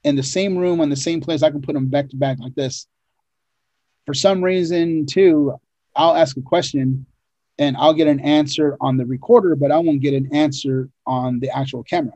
[0.05, 1.43] in the same room on the same place.
[1.43, 2.87] I can put them back to back like this.
[4.05, 5.55] For some reason, too,
[5.97, 7.07] I'll ask a question
[7.59, 11.41] and I'll get an answer on the recorder, but I won't get an answer on
[11.41, 12.15] the actual camera.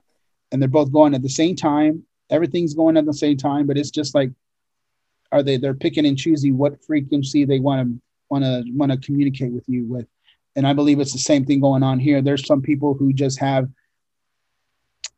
[0.50, 2.04] And they're both going at the same time.
[2.30, 4.30] Everything's going at the same time, but it's just like
[5.32, 8.98] are they they're picking and choosing what frequency they want to want to want to
[8.98, 10.06] communicate with you with
[10.56, 13.38] and i believe it's the same thing going on here there's some people who just
[13.38, 13.68] have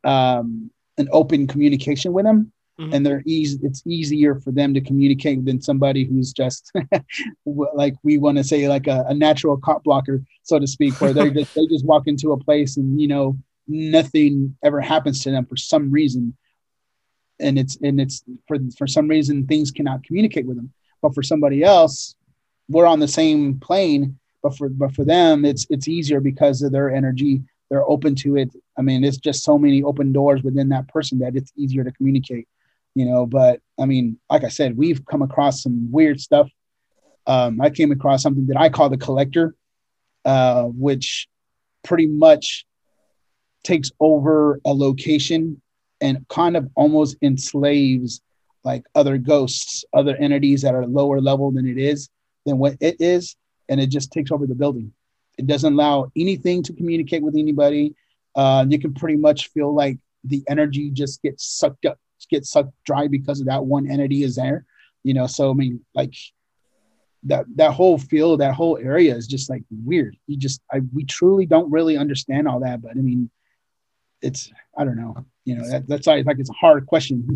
[0.04, 2.92] um, an open communication with them mm-hmm.
[2.92, 6.72] and they're easy it's easier for them to communicate than somebody who's just
[7.74, 11.12] like we want to say like a, a, natural cop blocker so to speak where
[11.12, 13.36] they just they just walk into a place and you know
[13.68, 16.36] nothing ever happens to them for some reason.
[17.38, 20.72] And it's and it's for for some reason things cannot communicate with them.
[21.02, 22.16] But for somebody else
[22.70, 26.72] we're on the same plane but for but for them it's it's easier because of
[26.72, 27.42] their energy.
[27.70, 28.50] They're open to it.
[28.76, 31.92] I mean it's just so many open doors within that person that it's easier to
[31.92, 32.48] communicate
[32.98, 36.48] you know but i mean like i said we've come across some weird stuff
[37.26, 39.54] um, i came across something that i call the collector
[40.24, 41.28] uh, which
[41.84, 42.66] pretty much
[43.64, 45.60] takes over a location
[46.00, 48.20] and kind of almost enslaves
[48.64, 52.08] like other ghosts, other entities that are lower level than it is,
[52.44, 53.36] than what it is,
[53.68, 54.92] and it just takes over the building.
[55.38, 57.94] It doesn't allow anything to communicate with anybody.
[58.34, 62.72] Uh, you can pretty much feel like the energy just gets sucked up, gets sucked
[62.84, 64.64] dry because of that one entity is there.
[65.04, 66.14] You know, so I mean, like
[67.24, 70.16] that that whole field, that whole area is just like weird.
[70.26, 73.30] You just, I we truly don't really understand all that, but I mean,
[74.22, 75.24] it's I don't know.
[75.44, 77.34] You know, that, that's like it's a hard question.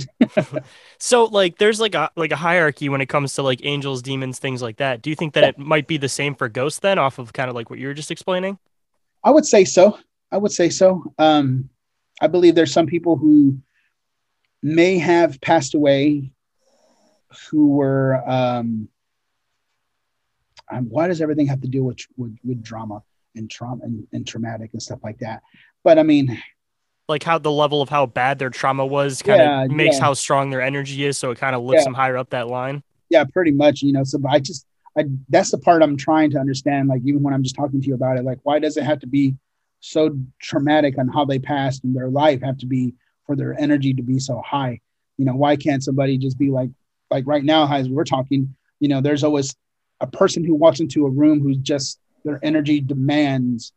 [0.98, 4.38] so like there's like a like a hierarchy when it comes to like angels, demons,
[4.38, 5.02] things like that.
[5.02, 5.48] Do you think that yeah.
[5.50, 7.86] it might be the same for ghosts then off of kind of like what you
[7.86, 8.58] were just explaining?
[9.24, 9.98] I would say so.
[10.30, 11.04] I would say so.
[11.18, 11.70] Um
[12.20, 13.58] I believe there's some people who
[14.62, 16.32] may have passed away
[17.50, 18.88] who were um,
[20.70, 23.02] um why does everything have to do with with, with drama
[23.34, 25.42] and trauma and, and traumatic and stuff like that
[25.82, 26.40] but i mean
[27.08, 30.04] like how the level of how bad their trauma was kind of yeah, makes yeah.
[30.04, 31.84] how strong their energy is so it kind of lifts yeah.
[31.84, 35.50] them higher up that line yeah pretty much you know so i just i that's
[35.50, 38.16] the part i'm trying to understand like even when i'm just talking to you about
[38.16, 39.34] it like why does it have to be
[39.80, 42.94] so traumatic on how they passed in their life have to be
[43.32, 44.78] for their energy to be so high
[45.16, 46.70] you know why can't somebody just be like
[47.10, 49.54] like right now as we're talking you know there's always
[50.00, 53.72] a person who walks into a room who's just their energy demands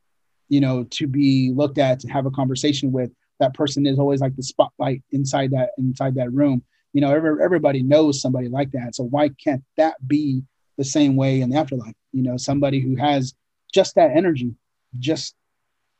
[0.49, 3.11] you know, to be looked at, to have a conversation with.
[3.39, 6.63] That person is always like the spotlight inside that inside that room.
[6.93, 8.95] You know, every, everybody knows somebody like that.
[8.95, 10.43] So why can't that be
[10.77, 11.95] the same way in the afterlife?
[12.13, 13.33] You know, somebody who has
[13.73, 14.55] just that energy,
[14.99, 15.35] just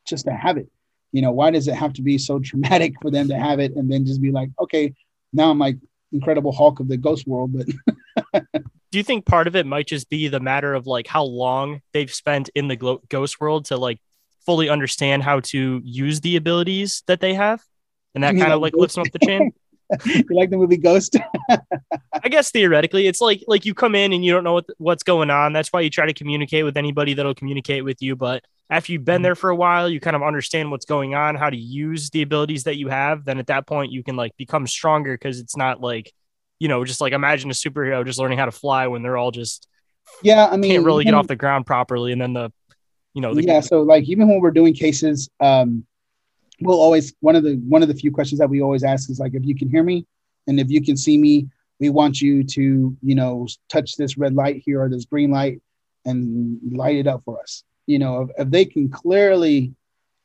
[0.08, 0.70] just to have it.
[1.16, 3.76] You know, why does it have to be so traumatic for them to have it
[3.76, 4.94] and then just be like, okay,
[5.32, 5.78] now I'm like
[6.12, 8.44] Incredible Hulk of the ghost world, but
[8.92, 11.82] do you think part of it might just be the matter of like how long
[11.94, 14.00] they've spent in the ghost world to like
[14.46, 17.62] fully understand how to use the abilities that they have,
[18.14, 19.52] and that kind of like lifts them up the chain.
[20.06, 21.18] you like the movie Ghost?
[21.50, 25.04] I guess theoretically, it's like like you come in and you don't know what, what's
[25.04, 25.54] going on.
[25.54, 28.16] That's why you try to communicate with anybody that'll communicate with you.
[28.16, 29.24] But after you've been mm-hmm.
[29.24, 32.22] there for a while, you kind of understand what's going on, how to use the
[32.22, 33.26] abilities that you have.
[33.26, 36.14] Then at that point, you can like become stronger because it's not like
[36.60, 39.32] you know just like imagine a superhero just learning how to fly when they're all
[39.32, 39.68] just
[40.24, 40.48] yeah.
[40.48, 42.52] I mean, can't really get off the ground properly, and then the
[43.16, 45.86] you know the- yeah so like even when we're doing cases um
[46.62, 49.20] we'll always one of the one of the few questions that we always ask is
[49.20, 50.06] like if you can hear me
[50.48, 51.48] and if you can see me
[51.80, 55.62] we want you to you know touch this red light here or this green light
[56.06, 57.64] and light it up for us.
[57.88, 59.74] You know if, if they can clearly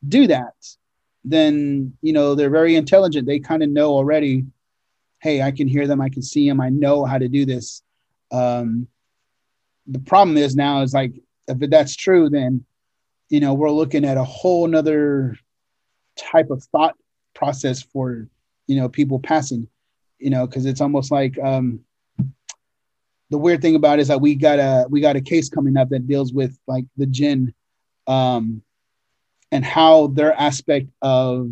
[0.09, 0.55] do that
[1.25, 3.27] then you know they're very intelligent.
[3.27, 4.47] They kind of know already
[5.21, 7.83] hey i can hear them i can see them i know how to do this.
[8.33, 8.87] Um
[9.87, 11.13] the problem is now is like
[11.49, 12.65] if that's true then
[13.31, 15.37] you know, we're looking at a whole nother
[16.21, 16.97] type of thought
[17.35, 18.29] process for,
[18.67, 19.69] you know, people passing,
[20.19, 21.81] you know, because it's almost like um,
[23.31, 25.77] the weird thing about it is that we got a we got a case coming
[25.77, 27.55] up that deals with like the jinn
[28.07, 28.63] um,
[29.53, 31.51] and how their aspect of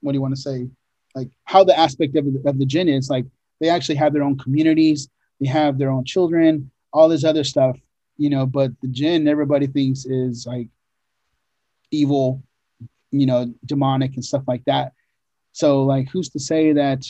[0.00, 0.68] what do you want to say?
[1.14, 3.26] Like how the aspect of, of the jinn is like
[3.60, 5.08] they actually have their own communities
[5.40, 7.76] they have their own children all this other stuff
[8.16, 10.68] you know but the jinn everybody thinks is like
[11.94, 12.42] evil,
[13.20, 14.92] you know, demonic and stuff like that.
[15.52, 17.04] So, like, who's to say that?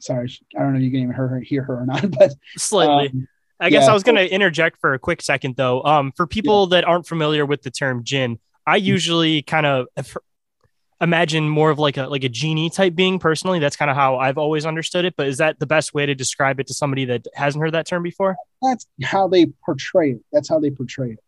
[0.00, 2.34] Sorry, I don't know if you can even hear her, hear her or not, but
[2.56, 3.08] slightly.
[3.08, 3.28] Um,
[3.60, 3.92] I guess yeah.
[3.92, 5.82] I was going to interject for a quick second, though.
[5.84, 6.76] Um, for people yeah.
[6.80, 8.86] that aren't familiar with the term jinn, I mm-hmm.
[8.86, 9.86] usually kind of
[11.00, 13.20] imagine more of like a like a genie type being.
[13.20, 15.14] Personally, that's kind of how I've always understood it.
[15.16, 17.86] But is that the best way to describe it to somebody that hasn't heard that
[17.86, 18.36] term before?
[18.60, 20.24] That's how they portray it.
[20.32, 21.23] That's how they portray it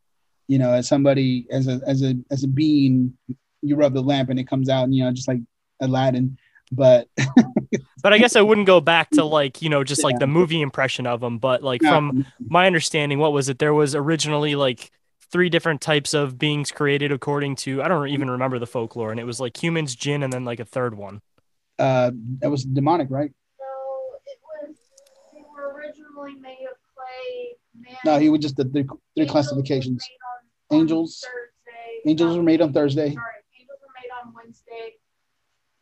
[0.49, 3.17] you know, as somebody as a as a as a being,
[3.63, 5.41] you rub the lamp and it comes out, and you know, just like
[5.81, 6.39] Aladdin.
[6.73, 7.09] But
[8.03, 10.61] but I guess I wouldn't go back to like, you know, just like the movie
[10.61, 11.39] impression of them.
[11.39, 13.59] But like from my understanding, what was it?
[13.59, 14.91] There was originally like
[15.31, 19.21] three different types of beings created according to I don't even remember the folklore, and
[19.21, 21.21] it was like humans, jinn, and then like a third one.
[21.79, 23.31] Uh, that was demonic, right?
[23.61, 24.77] No, it was.
[25.35, 27.57] They were originally made of clay.
[27.79, 28.89] Man, No, he would just the three, three
[29.19, 30.05] angels were classifications.
[30.71, 32.11] Made on- on Angels- Thursday.
[32.11, 33.13] Angels Um, were made on Thursday.
[33.15, 33.25] Sorry,
[33.59, 34.97] angels were made on Wednesday.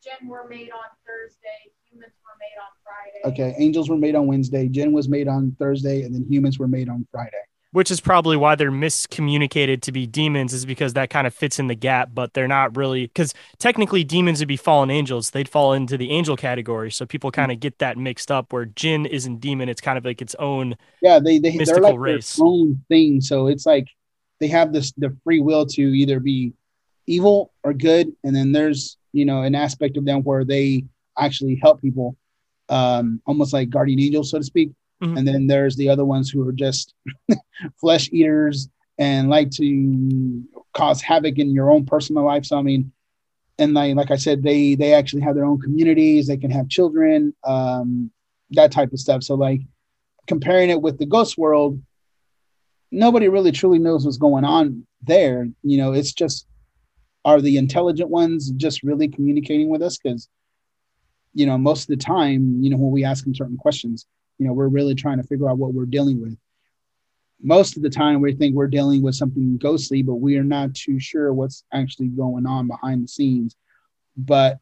[0.03, 1.72] Jinn were made on Thursday.
[1.91, 3.53] Humans were made on Friday.
[3.53, 6.68] Okay, angels were made on Wednesday, Jinn was made on Thursday, and then humans were
[6.68, 7.30] made on Friday.
[7.72, 11.59] Which is probably why they're miscommunicated to be demons, is because that kind of fits
[11.59, 15.30] in the gap, but they're not really because technically demons would be fallen angels.
[15.30, 16.93] They'd fall into the angel category.
[16.93, 20.05] So people kind of get that mixed up where jinn isn't demon, it's kind of
[20.05, 22.37] like its own Yeah, they they they're like race.
[22.37, 23.20] their own thing.
[23.20, 23.89] So it's like
[24.41, 26.53] they have this the free will to either be
[27.07, 30.85] evil or good, and then there's you know an aspect of them where they
[31.18, 32.16] actually help people,
[32.68, 34.70] um, almost like guardian angels, so to speak.
[35.03, 35.18] Mhm.
[35.18, 36.95] And then there's the other ones who are just
[37.80, 38.68] flesh eaters
[38.99, 42.45] and like to cause havoc in your own personal life.
[42.45, 42.93] So I mean,
[43.59, 46.26] and like like I said, they they actually have their own communities.
[46.26, 48.11] They can have children, um,
[48.51, 49.22] that type of stuff.
[49.22, 49.61] So like
[50.26, 51.80] comparing it with the ghost world,
[52.95, 55.49] nobody really truly knows what's going on there.
[55.62, 56.47] You know, it's just
[57.24, 59.99] are the intelligent ones just really communicating with us?
[59.99, 60.28] Because
[61.34, 64.07] you know, most of the time, you know, when we ask them certain questions,
[64.38, 66.36] you know, we're really trying to figure out what we're dealing with.
[67.42, 70.74] Most of the time, we think we're dealing with something ghostly, but we are not
[70.74, 73.57] too sure what's actually going on behind the scenes.
[74.16, 74.61] But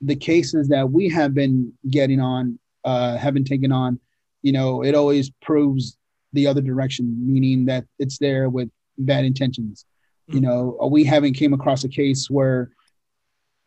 [0.00, 4.00] the cases that we have been getting on, uh, have been taken on,
[4.40, 5.98] you know, it always proves
[6.32, 9.84] the other direction, meaning that it's there with bad intentions.
[10.28, 12.70] You know, we haven't came across a case where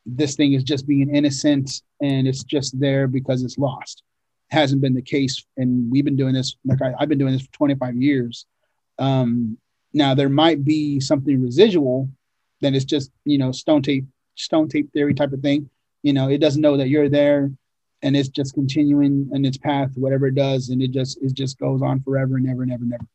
[0.05, 4.03] this thing is just being innocent and it's just there because it's lost.
[4.49, 6.55] Hasn't been the case, and we've been doing this.
[6.64, 8.45] Like I, I've been doing this for 25 years.
[8.99, 9.57] Um,
[9.93, 12.09] now there might be something residual,
[12.61, 14.05] then it's just you know stone tape,
[14.36, 15.70] stone tape theory type of thing.
[16.03, 17.51] You know, it doesn't know that you're there,
[18.03, 21.57] and it's just continuing in its path, whatever it does, and it just it just
[21.57, 23.07] goes on forever and ever and ever and ever.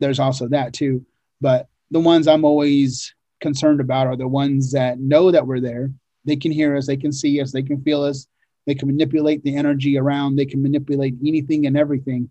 [0.00, 1.04] There's also that too,
[1.40, 5.92] but the ones I'm always concerned about are the ones that know that we're there.
[6.24, 8.26] They can hear us, they can see us, they can feel us,
[8.66, 12.30] they can manipulate the energy around, they can manipulate anything and everything.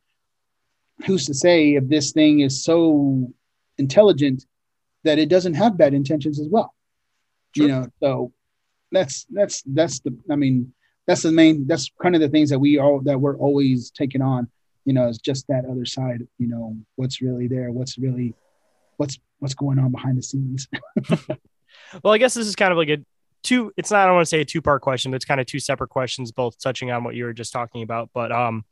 [1.05, 3.31] Who's to say if this thing is so
[3.77, 4.45] intelligent
[5.03, 6.73] that it doesn't have bad intentions as well?
[7.55, 8.33] You know, so
[8.91, 10.73] that's that's that's the I mean,
[11.07, 14.21] that's the main that's kind of the things that we all that we're always taking
[14.21, 14.47] on,
[14.85, 18.33] you know, is just that other side, you know, what's really there, what's really
[18.97, 20.67] what's what's going on behind the scenes.
[22.03, 22.97] Well, I guess this is kind of like a
[23.43, 23.71] two.
[23.77, 24.01] It's not.
[24.01, 25.89] I don't want to say a two part question, but it's kind of two separate
[25.89, 28.09] questions, both touching on what you were just talking about.
[28.13, 28.63] But um,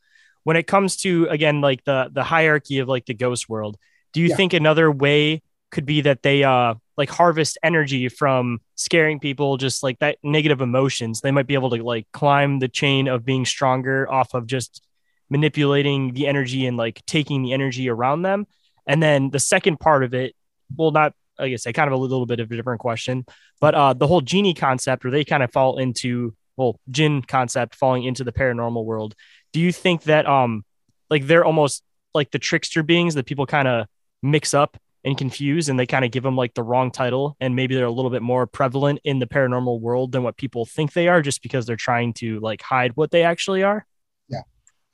[0.44, 3.78] when it comes to again, like the the hierarchy of like the ghost world,
[4.14, 4.36] do you Yeah.
[4.36, 5.42] think another way
[5.74, 10.62] could be that they uh like harvest energy from scaring people, just like that negative
[10.62, 11.22] emotions?
[11.22, 14.82] They might be able to like climb the chain of being stronger off of just
[15.30, 18.48] manipulating the energy and like taking the energy around them.
[18.88, 20.36] And then the second part of it,
[20.76, 23.26] well, not like I kind of a little bit of a different question,
[23.60, 27.76] but uh, the whole genie concept, where they kind of fall into well, jinn concept
[27.76, 29.16] falling into the paranormal world.
[29.54, 30.64] Do you think that um,
[31.10, 33.88] like they're almost like the trickster beings that people kind of
[34.22, 37.56] mix up and confuse, and they kind of give them like the wrong title, and
[37.56, 40.94] maybe they're a little bit more prevalent in the paranormal world than what people think
[40.94, 43.86] they are, just because they're trying to like hide what they actually are.
[44.30, 44.42] Yeah.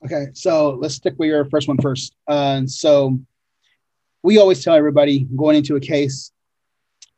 [0.04, 2.16] Okay, so let's stick with your first one first.
[2.28, 3.20] Uh, so
[4.24, 6.32] we always tell everybody going into a case,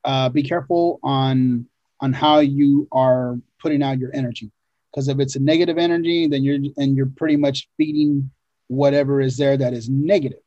[0.03, 1.67] uh, be careful on
[2.01, 4.51] on how you are putting out your energy,
[4.91, 8.29] because if it's a negative energy, then you're and you're pretty much feeding
[8.67, 10.39] whatever is there that is negative.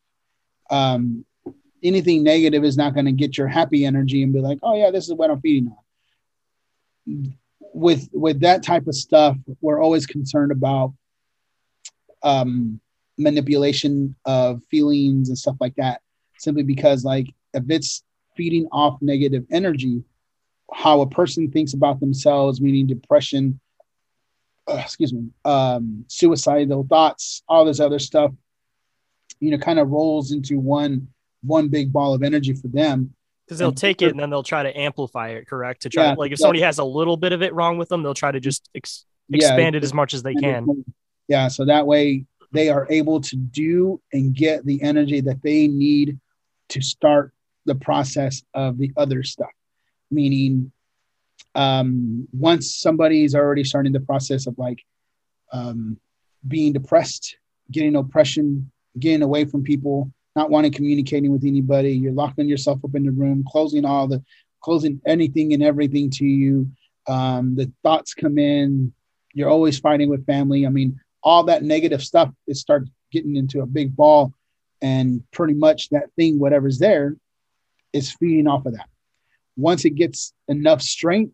[0.70, 1.24] Um,
[1.84, 4.90] anything negative is not going to get your happy energy and be like, oh yeah,
[4.90, 5.68] this is what I'm feeding
[7.06, 7.34] on.
[7.74, 10.94] With with that type of stuff, we're always concerned about
[12.22, 12.80] um,
[13.18, 16.00] manipulation of feelings and stuff like that.
[16.38, 18.02] Simply because, like, if it's
[18.36, 20.02] feeding off negative energy,
[20.72, 23.60] how a person thinks about themselves, meaning depression,
[24.66, 28.32] uh, excuse me, um, suicidal thoughts, all this other stuff,
[29.40, 31.08] you know, kind of rolls into one
[31.44, 33.14] one big ball of energy for them.
[33.46, 35.82] Because they'll And- take it and then they'll try to amplify it, correct?
[35.82, 36.42] To try Yeah, like if yeah.
[36.44, 39.04] somebody has a little bit of it wrong with them, they'll try to just ex-
[39.30, 40.84] expand it as much as they can.
[41.28, 45.66] Yeah, so that way they are able to do and get the energy that they
[45.66, 46.18] need
[46.70, 47.32] to start
[47.66, 49.50] the process of the other stuff.
[50.10, 50.70] Meaning,
[51.54, 54.82] um, once somebody's already starting the process of like
[55.52, 55.98] um,
[56.46, 57.36] being depressed,
[57.70, 61.92] getting oppression, getting away from people, not wanting communicating with anybody.
[61.92, 64.22] You're locking yourself up in the room, closing all the,
[64.60, 66.68] closing anything and everything to you.
[67.06, 68.92] Um, the thoughts come in.
[69.32, 70.66] You're always fighting with family.
[70.66, 74.32] I mean, all that negative stuff, it starts getting into a big ball,
[74.82, 77.16] and pretty much that thing, whatever's there,
[77.92, 78.88] is feeding off of that.
[79.56, 81.32] Once it gets enough strength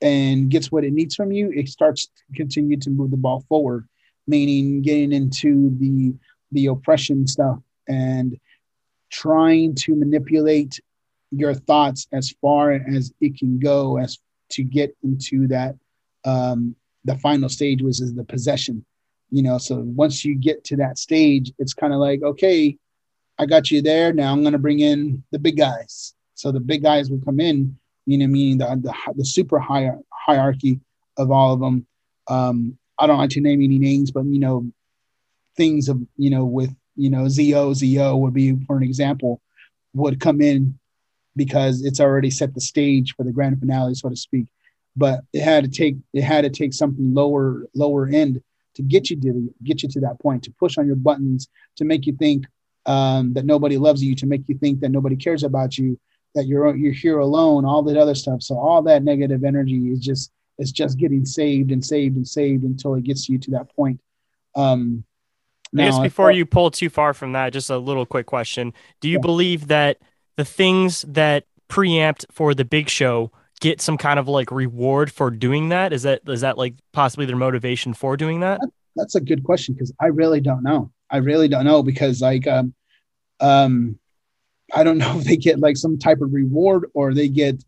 [0.00, 3.44] and gets what it needs from you, it starts to continue to move the ball
[3.48, 3.86] forward,
[4.26, 6.14] meaning getting into the
[6.52, 7.58] the oppression stuff
[7.88, 8.38] and
[9.10, 10.80] trying to manipulate
[11.30, 14.18] your thoughts as far as it can go as
[14.50, 15.74] to get into that
[16.24, 16.74] um,
[17.04, 18.84] the final stage which is the possession
[19.30, 19.58] you know?
[19.58, 22.76] So once you get to that stage it's kind of like okay
[23.38, 24.12] i got you there.
[24.12, 26.14] Now i'm going to bring in the big guys.
[26.34, 27.76] So the big guys will come in
[28.06, 30.80] you know meaning the, the, the super hierarchy
[31.16, 31.86] of all of them
[32.28, 34.66] um, i don't like to name any names but you know
[35.56, 39.40] things of you know with you know Zozo would be for an example
[39.94, 40.78] would come in
[41.36, 44.46] because it's already set the stage for the grand finale so to speak.
[44.96, 48.42] But it had to take it had to take something lower lower end
[48.74, 51.84] to get you to get you to that point to push on your buttons to
[51.84, 52.46] make you think
[52.86, 55.98] um, that nobody loves you to make you think that nobody cares about you
[56.34, 58.42] that you're you're here alone all that other stuff.
[58.42, 62.64] So all that negative energy is just it's just getting saved and saved and saved
[62.64, 64.00] until it gets you to that point.
[64.54, 65.04] Um
[65.76, 68.72] I guess before you pull too far from that, just a little quick question.
[69.00, 69.22] Do you yeah.
[69.22, 69.98] believe that
[70.36, 75.30] the things that preamped for the big show get some kind of like reward for
[75.30, 75.92] doing that?
[75.92, 78.60] Is that is that like possibly their motivation for doing that?
[78.96, 80.90] That's a good question because I really don't know.
[81.10, 82.74] I really don't know because like um
[83.40, 83.98] um
[84.74, 87.64] I don't know if they get like some type of reward or they get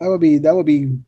[0.00, 0.98] that would be that would be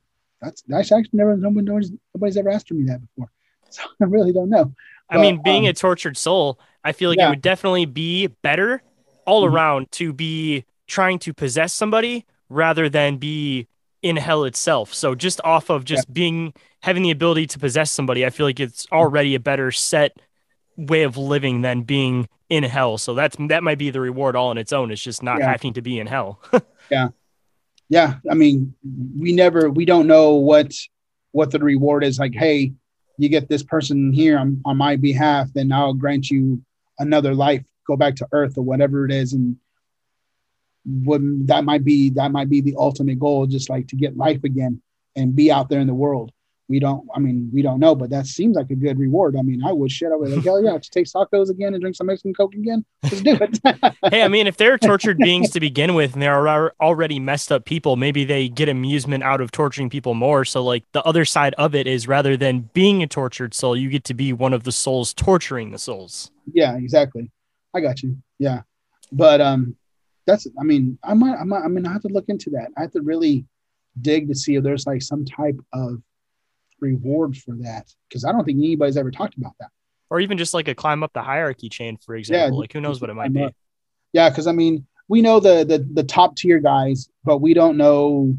[0.41, 3.31] that's that's actually never nobody's nobody's ever asked me that before.
[3.73, 4.75] So I really don't know.
[5.11, 7.27] I but, mean, being um, a tortured soul, I feel like yeah.
[7.27, 8.83] it would definitely be better
[9.27, 9.55] all mm-hmm.
[9.55, 13.69] around to be trying to possess somebody rather than be
[14.03, 14.95] in hell itself.
[14.95, 16.13] So just off of just yeah.
[16.13, 20.17] being having the ability to possess somebody, I feel like it's already a better set
[20.77, 22.99] way of living than being in hell.
[22.99, 24.91] So that's that might be the reward all on its own.
[24.91, 25.51] It's just not yeah.
[25.51, 26.41] having to be in hell.
[26.91, 27.09] yeah.
[27.89, 28.15] Yeah.
[28.31, 28.75] I mean,
[29.19, 30.73] we never we don't know what
[31.33, 32.73] what the reward is like, hey,
[33.23, 36.63] you get this person here on, on my behalf, then I'll grant you
[36.99, 39.33] another life, go back to earth or whatever it is.
[39.33, 39.57] And
[40.85, 44.81] that might be, that might be the ultimate goal, just like to get life again
[45.17, 46.33] and be out there in the world
[46.71, 49.37] we don't i mean we don't know but that seems like a good reward.
[49.37, 50.11] I mean i would shit.
[50.13, 52.85] I would like hell yeah let's take tacos again and drink some mexican coke again.
[53.03, 53.59] Let's do it.
[54.11, 57.65] Hey i mean if they're tortured beings to begin with and they're already messed up
[57.65, 60.45] people maybe they get amusement out of torturing people more.
[60.45, 63.91] So like the other side of it is rather than being a tortured soul you
[63.91, 66.31] get to be one of the souls torturing the souls.
[66.53, 67.31] Yeah exactly.
[67.75, 68.17] I got you.
[68.39, 68.63] Yeah.
[69.11, 69.77] But um
[70.25, 72.69] that's i mean i might i might i mean i have to look into that.
[72.79, 73.45] I have to really
[74.01, 76.01] dig to see if there's like some type of
[76.81, 79.71] reward for that because I don't think anybody's ever talked about that.
[80.11, 82.57] Or even just like a climb up the hierarchy chain, for example.
[82.57, 83.45] Yeah, like who knows what it might be.
[83.45, 83.55] Up.
[84.13, 87.77] Yeah, because I mean, we know the, the the top tier guys, but we don't
[87.77, 88.37] know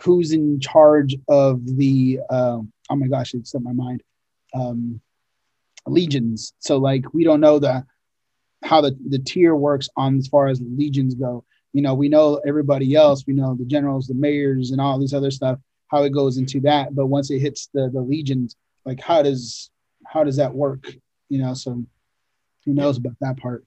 [0.00, 2.20] who's in charge of the.
[2.30, 4.02] Uh, oh my gosh, it slipped my mind.
[4.54, 5.00] Um,
[5.86, 6.52] legions.
[6.60, 7.84] So like we don't know the
[8.62, 11.44] how the the tier works on as far as legions go.
[11.72, 13.24] You know, we know everybody else.
[13.26, 15.58] We know the generals, the mayors, and all this other stuff
[15.90, 16.94] how it goes into that.
[16.94, 19.70] But once it hits the the legions, like how does
[20.06, 20.92] how does that work?
[21.28, 21.84] You know, so
[22.64, 23.64] who knows about that part?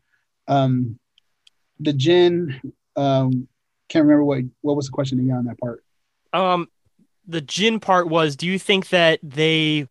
[0.48, 1.00] Um,
[1.80, 2.60] the jinn,
[2.96, 3.48] um,
[3.90, 5.84] can't remember what what was the question again on that part.
[6.34, 6.68] Um,
[7.28, 9.88] the jinn part was: Do you think that they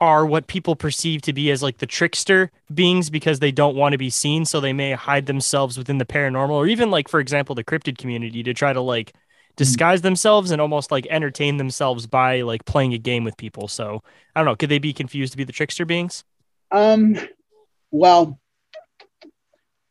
[0.00, 3.92] are what people perceive to be as like the trickster beings because they don't want
[3.92, 7.20] to be seen, so they may hide themselves within the paranormal, or even like, for
[7.20, 9.14] example, the cryptid community to try to like
[9.56, 13.68] disguise themselves and almost like entertain themselves by like playing a game with people.
[13.68, 14.02] So
[14.34, 14.56] I don't know.
[14.56, 16.24] Could they be confused to be the trickster beings?
[16.70, 17.16] Um,
[17.90, 18.38] well,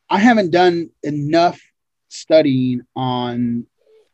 [0.10, 1.60] I haven't done enough
[2.10, 3.66] studying on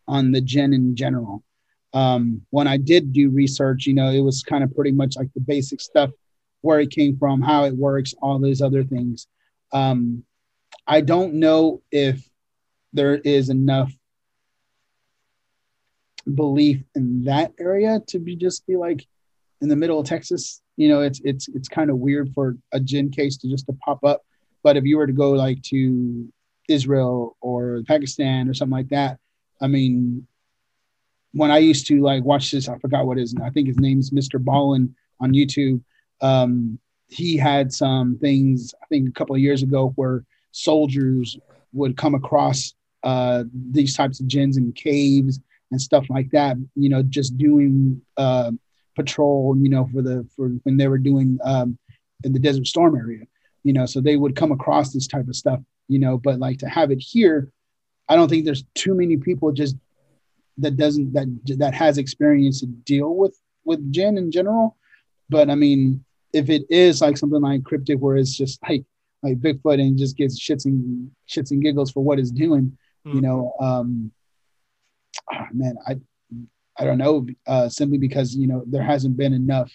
[0.07, 1.43] on the jinn in general.
[1.93, 5.29] Um, when I did do research, you know, it was kind of pretty much like
[5.33, 6.09] the basic stuff,
[6.61, 9.27] where it came from, how it works, all those other things.
[9.73, 10.23] Um,
[10.87, 12.27] I don't know if
[12.93, 13.91] there is enough
[16.35, 19.05] belief in that area to be just be like
[19.61, 20.61] in the middle of Texas.
[20.77, 23.73] You know, it's it's it's kind of weird for a jinn case to just to
[23.73, 24.23] pop up.
[24.63, 26.31] But if you were to go like to
[26.67, 29.19] Israel or Pakistan or something like that,
[29.61, 30.27] I mean,
[31.33, 34.11] when I used to like watch this, I forgot what his I think his name's
[34.11, 34.43] Mr.
[34.43, 35.81] Ballen on YouTube.
[36.21, 41.37] Um, he had some things I think a couple of years ago where soldiers
[41.73, 45.39] would come across uh, these types of jinns in caves
[45.71, 46.57] and stuff like that.
[46.75, 48.51] You know, just doing uh,
[48.95, 49.55] patrol.
[49.57, 51.77] You know, for the for when they were doing um,
[52.23, 53.25] in the Desert Storm area.
[53.63, 55.59] You know, so they would come across this type of stuff.
[55.87, 57.51] You know, but like to have it here,
[58.07, 59.75] I don't think there's too many people just
[60.57, 64.77] that doesn't that that has experience to deal with with jinn in general.
[65.29, 66.03] But I mean,
[66.33, 68.83] if it is like something like cryptid, where it's just like
[69.23, 73.13] like Bigfoot and just gets shits and shits and giggles for what it's doing, mm.
[73.13, 74.11] you know, um,
[75.53, 75.97] man, I
[76.77, 79.71] I don't know, uh, simply because you know there hasn't been enough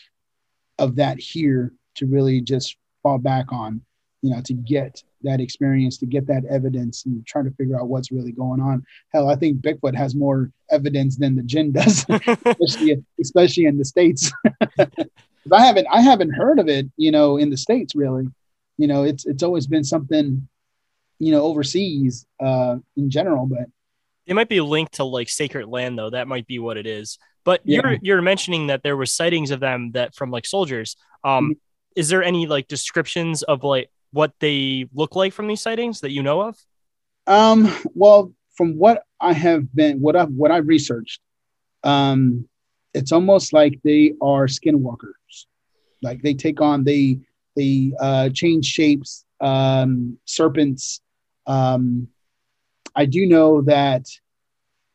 [0.78, 3.80] of that here to really just fall back on,
[4.22, 7.88] you know, to get that experience, to get that evidence, and try to figure out
[7.88, 8.84] what's really going on.
[9.12, 12.04] Hell, I think Bigfoot has more evidence than the jinn does,
[12.61, 14.32] especially especially in the states.
[15.52, 18.28] I haven't I haven't heard of it, you know, in the states really.
[18.78, 20.48] You know, it's it's always been something,
[21.18, 23.66] you know, overseas uh, in general, but
[24.26, 26.10] it might be linked to like sacred land though.
[26.10, 27.18] That might be what it is.
[27.44, 27.80] But yeah.
[27.82, 30.96] you're you're mentioning that there were sightings of them that from like soldiers.
[31.22, 31.52] Um, mm-hmm.
[31.94, 36.10] is there any like descriptions of like what they look like from these sightings that
[36.10, 36.58] you know of?
[37.28, 41.20] Um, well, from what I have been, what I've what I've researched,
[41.84, 42.48] um,
[42.94, 45.46] it's almost like they are skinwalkers.
[46.02, 47.20] Like they take on they
[47.54, 51.00] they uh, change shapes, um, serpents.
[51.46, 52.08] Um,
[52.97, 54.07] I do know that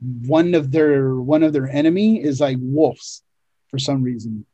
[0.02, 3.24] one of their one of their enemy is like wolves
[3.70, 4.46] for some reason.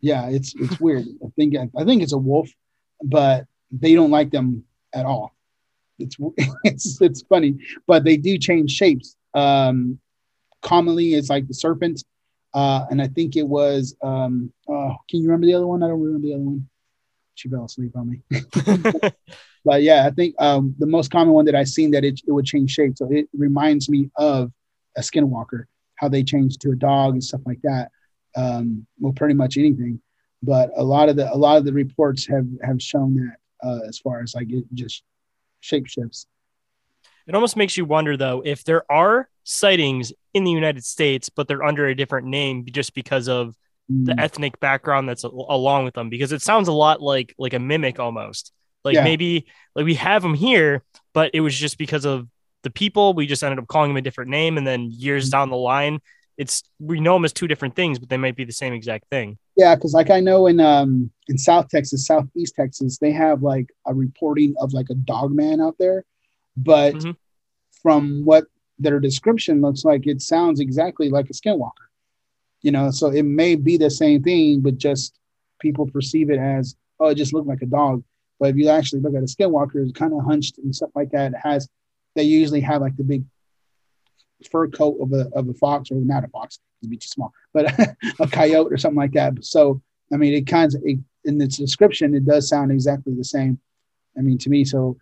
[0.00, 1.06] Yeah, it's it's weird.
[1.24, 2.48] I think I think it's a wolf,
[3.02, 4.64] but they don't like them
[4.94, 5.34] at all.
[5.98, 6.16] It's
[6.64, 7.56] it's it's funny,
[7.86, 9.16] but they do change shapes.
[9.34, 9.98] Um,
[10.62, 12.02] commonly, it's like the serpent
[12.56, 15.82] uh, and I think it was, um, uh, can you remember the other one?
[15.82, 16.66] I don't remember the other one.
[17.36, 18.22] She fell asleep on me.
[19.64, 22.32] but yeah, I think um, the most common one that I've seen that it, it
[22.32, 22.96] would change shape.
[22.96, 24.50] So it reminds me of
[24.96, 25.64] a skinwalker,
[25.96, 27.90] how they change to a dog and stuff like that.
[28.34, 30.00] Um, well, pretty much anything.
[30.42, 33.80] But a lot of the a lot of the reports have have shown that uh,
[33.86, 35.02] as far as like it just
[35.60, 36.26] shape shifts.
[37.26, 41.48] It almost makes you wonder though if there are sightings in the United States, but
[41.48, 43.56] they're under a different name just because of
[43.88, 44.20] the mm.
[44.20, 46.08] ethnic background that's a- along with them.
[46.08, 48.52] Because it sounds a lot like like a mimic almost.
[48.84, 49.04] Like yeah.
[49.04, 50.82] maybe like we have them here,
[51.12, 52.28] but it was just because of
[52.62, 53.14] the people.
[53.14, 55.32] We just ended up calling them a different name, and then years mm.
[55.32, 56.00] down the line,
[56.36, 59.08] it's we know them as two different things, but they might be the same exact
[59.10, 59.38] thing.
[59.56, 63.70] Yeah, because like I know in um in South Texas, Southeast Texas, they have like
[63.86, 66.04] a reporting of like a dog man out there,
[66.56, 67.12] but mm-hmm.
[67.82, 68.44] from what
[68.78, 71.70] their description looks like, it sounds exactly like a skinwalker.
[72.66, 75.20] You know, so it may be the same thing, but just
[75.60, 78.02] people perceive it as oh, it just looked like a dog.
[78.40, 81.12] But if you actually look at a skinwalker, it's kind of hunched and stuff like
[81.12, 81.30] that.
[81.30, 81.68] It has
[82.16, 83.22] they usually have like the big
[84.50, 87.32] fur coat of a of a fox or not a fox, it'd be too small,
[87.54, 87.72] but
[88.18, 89.44] a coyote or something like that.
[89.44, 89.80] So
[90.12, 93.60] I mean, it kind of it, in its description, it does sound exactly the same.
[94.18, 94.96] I mean, to me, so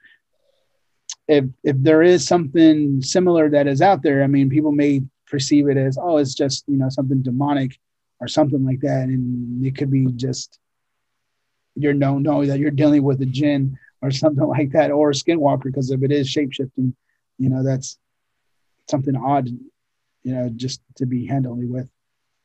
[1.29, 5.69] if if there is something similar that is out there, I mean, people may perceive
[5.69, 7.79] it as oh, it's just you know something demonic
[8.21, 10.59] or something like that, and it could be just
[11.77, 15.15] you're known know that you're dealing with a jinn or something like that, or a
[15.15, 16.95] skinwalker, because if it is shapeshifting
[17.39, 17.99] you know, that's
[18.89, 21.89] something odd, you know, just to be handling with.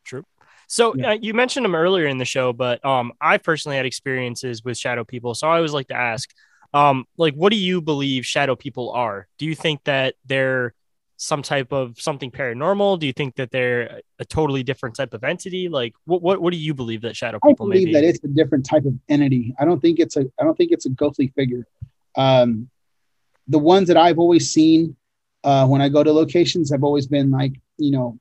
[0.04, 0.24] True.
[0.68, 1.12] So yeah.
[1.12, 4.78] uh, you mentioned them earlier in the show, but um, I personally had experiences with
[4.78, 6.30] shadow people, so I always like to ask,
[6.74, 9.28] um, like, what do you believe shadow people are?
[9.40, 10.74] Do you think that they're
[11.22, 12.98] some type of something paranormal?
[12.98, 15.68] Do you think that they're a totally different type of entity?
[15.68, 17.68] Like, what what, what do you believe that shadow people?
[17.68, 19.54] I believe that it's a different type of entity.
[19.60, 21.68] I don't think it's a I don't think it's a ghostly figure.
[22.16, 22.70] Um,
[23.48, 24.96] the ones that I've always seen
[25.44, 28.18] uh, when I go to locations have always been like you know,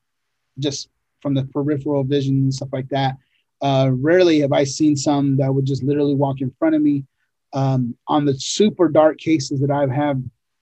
[0.57, 0.89] just
[1.21, 3.15] from the peripheral vision and stuff like that.
[3.61, 7.05] Uh, rarely have I seen some that would just literally walk in front of me
[7.53, 10.21] um, on the super dark cases that I have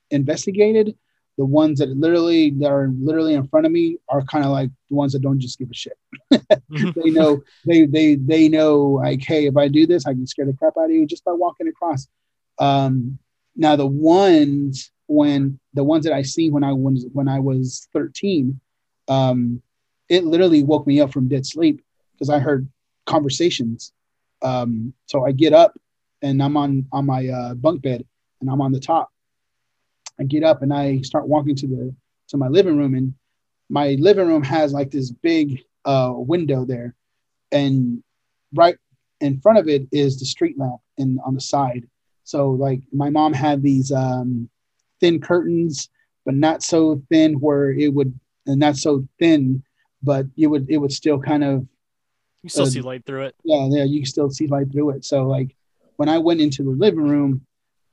[0.10, 0.96] investigated,
[1.38, 4.70] the ones that literally that are literally in front of me are kind of like
[4.90, 5.98] the ones that don't just give a shit.
[6.32, 10.46] they know they they they know like, hey, if I do this, I can scare
[10.46, 12.08] the crap out of you just by walking across.
[12.60, 13.20] Um,
[13.56, 17.88] now the ones when the ones that I seen when I was when I was
[17.94, 18.60] 13,
[19.08, 19.62] um,
[20.10, 21.84] it literally woke me up from dead sleep
[22.14, 22.68] because I heard
[23.06, 23.94] conversations.
[24.42, 25.78] Um, so I get up
[26.24, 28.06] and I'm on on my uh, bunk bed
[28.42, 29.10] and I'm on the top.
[30.20, 31.95] I get up and I start walking to the
[32.30, 33.13] to my living room and
[33.70, 36.95] my living room has like this big uh, window there,
[37.51, 38.03] and
[38.53, 38.78] right
[39.20, 41.88] in front of it is the street lamp and on the side.
[42.24, 44.49] So like my mom had these um,
[44.99, 45.89] thin curtains,
[46.26, 49.63] but not so thin where it would, and not so thin,
[50.03, 51.65] but it would it would still kind of.
[52.43, 53.36] You still Uh, see light through it.
[53.43, 55.05] Yeah, yeah, you can still see light through it.
[55.05, 55.55] So like
[55.97, 57.45] when I went into the living room,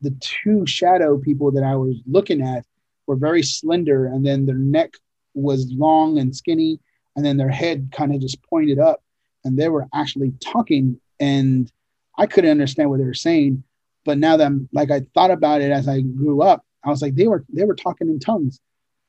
[0.04, 2.64] the two shadow people that I was looking at
[3.06, 4.94] were very slender, and then their neck
[5.34, 6.80] was long and skinny,
[7.16, 9.02] and then their head kind of just pointed up,
[9.44, 11.70] and they were actually talking, and
[12.16, 13.64] I couldn't understand what they were saying.
[14.04, 17.02] But now that I'm like I thought about it as I grew up, I was
[17.02, 18.60] like they were they were talking in tongues.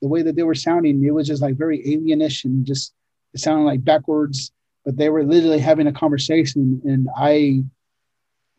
[0.01, 2.93] The way that they were sounding, it was just like very alienish and just
[3.33, 4.51] it sounded like backwards.
[4.85, 7.63] But they were literally having a conversation, and I,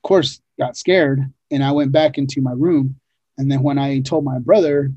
[0.07, 2.97] course, got scared, and I went back into my room.
[3.39, 4.93] And then when I told my brother,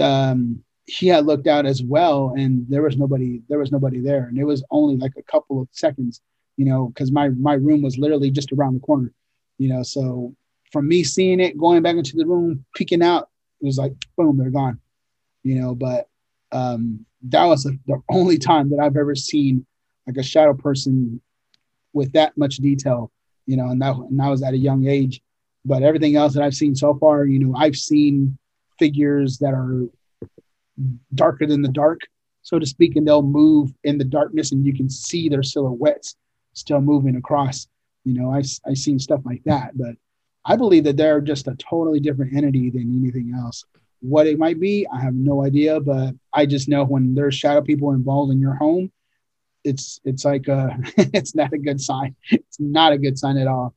[0.00, 3.42] um, he had looked out as well, and there was nobody.
[3.48, 6.20] There was nobody there, and it was only like a couple of seconds,
[6.56, 9.12] you know, because my my room was literally just around the corner,
[9.58, 9.82] you know.
[9.82, 10.34] So
[10.72, 13.28] from me seeing it, going back into the room, peeking out,
[13.60, 14.80] it was like boom, they're gone,
[15.44, 15.74] you know.
[15.74, 16.08] But
[16.50, 19.64] um, that was the, the only time that I've ever seen
[20.06, 21.20] like a shadow person
[21.92, 23.12] with that much detail,
[23.46, 25.20] you know, and that and I was at a young age.
[25.64, 28.36] But everything else that I've seen so far, you know, I've seen
[28.78, 29.86] figures that are
[31.14, 32.00] darker than the dark,
[32.42, 36.16] so to speak, and they'll move in the darkness, and you can see their silhouettes
[36.54, 37.68] still moving across.
[38.04, 39.94] You know, I've I've seen stuff like that, but
[40.44, 43.64] I believe that they're just a totally different entity than anything else.
[44.00, 47.62] What it might be, I have no idea, but I just know when there's shadow
[47.62, 48.90] people involved in your home,
[49.64, 52.14] it's it's like uh it's not a good sign.
[52.30, 53.74] It's not a good sign at all.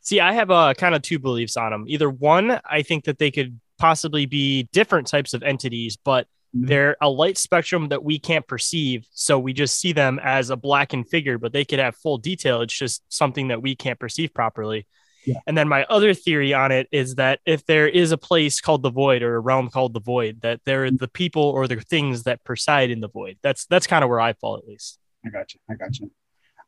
[0.00, 1.84] See, I have a kind of two beliefs on them.
[1.86, 6.66] Either one, I think that they could possibly be different types of entities, but Mhm.
[6.68, 9.06] they're a light spectrum that we can't perceive.
[9.12, 12.60] So we just see them as a blackened figure, but they could have full detail.
[12.60, 14.86] It's just something that we can't perceive properly.
[15.24, 15.38] Yeah.
[15.46, 18.82] And then my other theory on it is that if there is a place called
[18.82, 21.80] the void or a realm called the void, that there are the people or the
[21.80, 23.38] things that preside in the void.
[23.42, 24.98] That's that's kind of where I fall at least.
[25.24, 25.60] I got you.
[25.70, 26.10] I got you.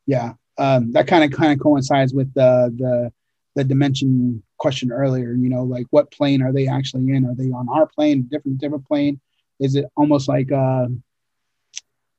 [0.07, 3.11] Yeah, um, that kind of kind of coincides with the the
[3.55, 5.33] the dimension question earlier.
[5.33, 7.25] You know, like what plane are they actually in?
[7.25, 8.27] Are they on our plane?
[8.29, 9.19] Different different plane?
[9.59, 10.51] Is it almost like?
[10.51, 10.97] Uh, oh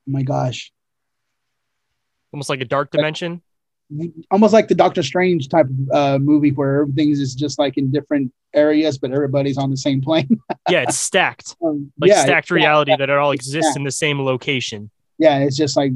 [0.06, 0.72] my gosh,
[2.32, 3.40] Almost like a dark dimension.
[4.30, 7.90] almost like the Doctor Strange type of uh, movie where everything's is just like in
[7.90, 10.28] different areas, but everybody's on the same plane.
[10.68, 11.54] Yeah, it's stacked.
[11.64, 13.76] Um, Like yeah, stacked reality yeah, that it all exists stacked.
[13.78, 14.90] in the same location.
[15.16, 15.92] yeah, it's just like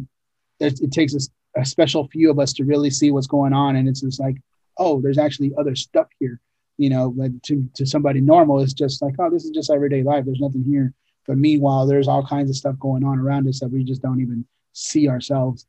[0.61, 1.15] it, it takes
[1.57, 4.37] a special few of us to really see what's going on, and it's just like,
[4.79, 6.41] oh, there's actually other stuff here,
[6.79, 7.11] you know.
[7.11, 10.25] But to to somebody normal, it's just like, oh, this is just everyday life.
[10.25, 10.93] There's nothing here.
[11.27, 14.21] But meanwhile, there's all kinds of stuff going on around us that we just don't
[14.21, 15.67] even see ourselves.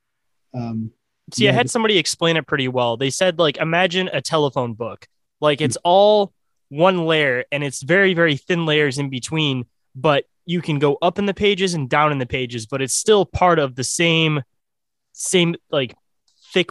[0.53, 0.91] Um,
[1.33, 2.97] See, I had somebody explain it pretty well.
[2.97, 5.07] They said, like, imagine a telephone book.
[5.39, 6.33] Like, it's all
[6.69, 9.65] one layer and it's very, very thin layers in between,
[9.95, 12.93] but you can go up in the pages and down in the pages, but it's
[12.93, 14.41] still part of the same,
[15.13, 15.95] same, like,
[16.53, 16.69] thick.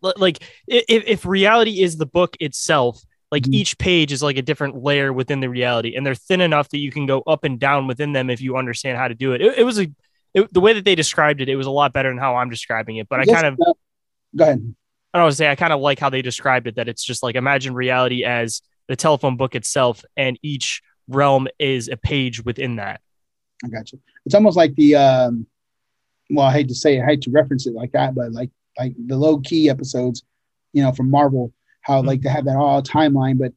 [0.00, 3.54] Like, if, if reality is the book itself, like Mhm.
[3.54, 6.78] each page is like a different layer within the reality, and they're thin enough that
[6.78, 9.42] you can go up and down within them if you understand how to do it.
[9.42, 9.90] It, it was a,
[10.34, 12.48] it, the way that they described it, it was a lot better than how I'm
[12.48, 13.08] describing it.
[13.08, 13.58] But I kind of
[14.36, 14.74] go ahead.
[15.12, 17.02] I don't want to say I kind of like how they described it that it's
[17.02, 22.44] just like imagine reality as the telephone book itself, and each realm is a page
[22.44, 23.00] within that.
[23.64, 24.00] I got you.
[24.24, 25.46] It's almost like the um
[26.30, 28.50] well, I hate to say it, I hate to reference it like that, but like
[28.78, 30.22] like the Loki episodes,
[30.72, 31.52] you know, from Marvel,
[31.82, 33.52] how like to have that all timeline, but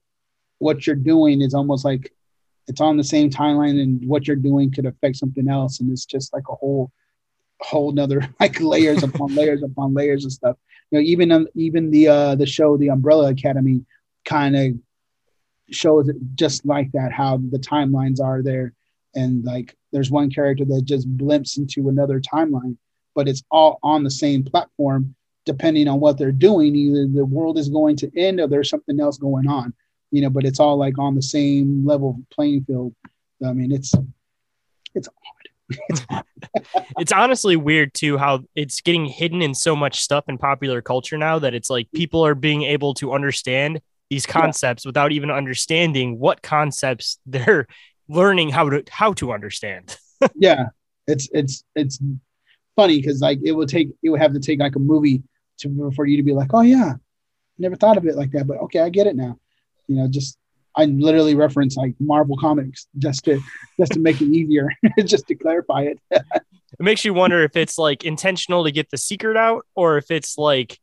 [0.60, 2.14] what you're doing is almost like
[2.68, 5.80] it's on the same timeline and what you're doing could affect something else.
[5.80, 6.92] And it's just like a whole
[7.60, 10.58] whole nother like layers upon layers upon layers of stuff.
[10.92, 13.86] You know, even um, even the uh the show The Umbrella Academy
[14.26, 14.74] kind of
[15.72, 18.74] shows it just like that, how the timelines are there
[19.16, 22.78] and like there's one character that just blimps into another timeline
[23.14, 25.16] but it's all on the same platform.
[25.46, 29.00] Depending on what they're doing either the world is going to end or there's something
[29.00, 29.74] else going on
[30.12, 32.94] you know but it's all like on the same level playing field.
[33.44, 33.94] I mean it's
[34.94, 36.24] it's odd.
[37.00, 41.18] It's honestly weird too how it's getting hidden in so much stuff in popular culture
[41.18, 46.20] now that it's like people are being able to understand these concepts without even understanding
[46.20, 47.68] what concepts they're
[48.08, 49.98] learning how to how to understand.
[50.36, 50.66] yeah
[51.08, 52.00] it's it's it's
[52.76, 55.24] funny because like it would take it would have to take like a movie
[55.60, 56.94] to for you to be like oh yeah
[57.58, 59.38] never thought of it like that but okay i get it now
[59.88, 60.38] you know just
[60.76, 63.40] i literally reference like marvel comics just to
[63.80, 64.68] just to make it easier
[65.06, 66.00] just to clarify it
[66.80, 70.10] It makes you wonder if it's like intentional to get the secret out or if
[70.10, 70.80] it's like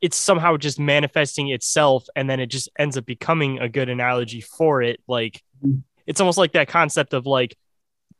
[0.00, 4.40] it's somehow just manifesting itself and then it just ends up becoming a good analogy
[4.40, 5.82] for it like Mhm.
[6.08, 7.56] It's almost like that concept of like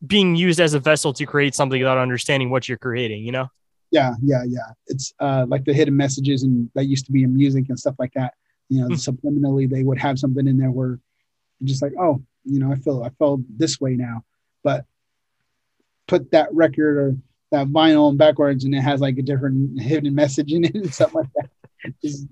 [0.07, 3.49] being used as a vessel to create something without understanding what you're creating you know?
[3.91, 4.69] Yeah yeah yeah.
[4.87, 7.97] It's uh like the hidden messages and that used to be in music and stuff
[7.99, 8.35] like that.
[8.69, 8.95] You know Hmm.
[8.95, 10.99] subliminally they would have something in there where
[11.59, 14.25] you're just like oh you know i feel i feel this way now.
[14.63, 14.85] But
[16.07, 17.17] put that record or
[17.51, 21.15] that vinyl backwards and it has like a different hidden message in it and stuff
[21.15, 21.49] like that.
[22.05, 22.27] Just-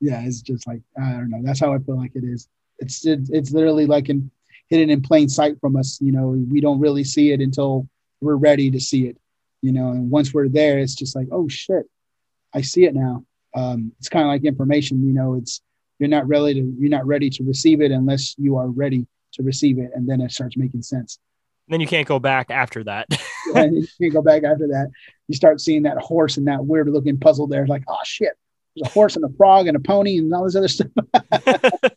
[0.00, 1.40] yeah it's just like i don't know.
[1.44, 2.48] That's how i feel like it is.
[2.78, 4.30] It's it's, it's literally like in
[4.68, 7.86] hidden in plain sight from us you know we don't really see it until
[8.20, 9.16] we're ready to see it
[9.60, 11.84] you know and once we're there it's just like oh shit
[12.54, 13.24] i see it now.
[13.54, 15.60] Um, it's kind of like information you know it's
[15.98, 19.42] you're not ready to you're not ready to receive it unless you are ready to
[19.42, 21.18] receive it and then it starts making sense.
[21.68, 23.06] Then you can't go back after that.
[23.54, 24.90] You can't go back after that.
[25.28, 28.32] You start seeing that horse and that weird looking puzzle there It's like oh shit
[28.74, 30.88] there's a horse and a frog and a pony and all this other stuff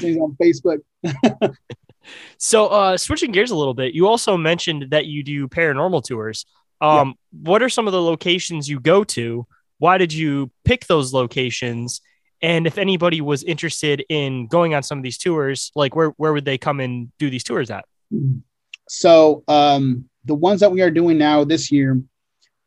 [0.00, 0.78] things on facebook.
[2.38, 6.46] So uh switching gears a little bit you also mentioned that you do paranormal tours.
[6.80, 9.46] Um what are some of the locations you go to?
[9.78, 12.00] Why did you pick those locations?
[12.42, 16.32] And if anybody was interested in going on some of these tours like where where
[16.32, 17.84] would they come and do these tours at?
[18.88, 22.00] So um, the ones that we are doing now this year,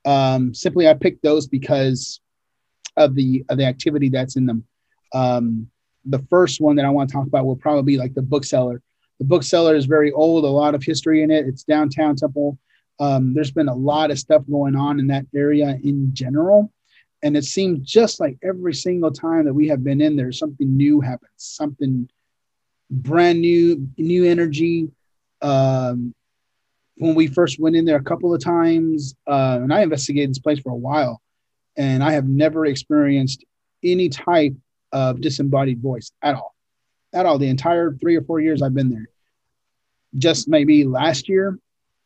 [0.05, 2.21] um, simply I picked those because
[2.95, 4.65] of the of the activity that's in them.
[5.13, 5.69] Um,
[6.05, 8.81] the first one that I want to talk about will probably be like the bookseller.
[9.19, 11.47] The bookseller is very old, a lot of history in it.
[11.47, 12.57] It's downtown Temple.
[12.99, 16.71] Um, there's been a lot of stuff going on in that area in general.
[17.21, 20.75] And it seems just like every single time that we have been in there, something
[20.75, 22.09] new happens, something
[22.89, 24.89] brand new, new energy,
[25.41, 26.13] um,
[26.97, 30.39] when we first went in there a couple of times, uh, and I investigated this
[30.39, 31.21] place for a while,
[31.75, 33.43] and I have never experienced
[33.83, 34.53] any type
[34.93, 36.55] of disembodied voice at all,
[37.13, 37.37] at all.
[37.37, 39.09] The entire three or four years I've been there,
[40.17, 41.59] just maybe last year,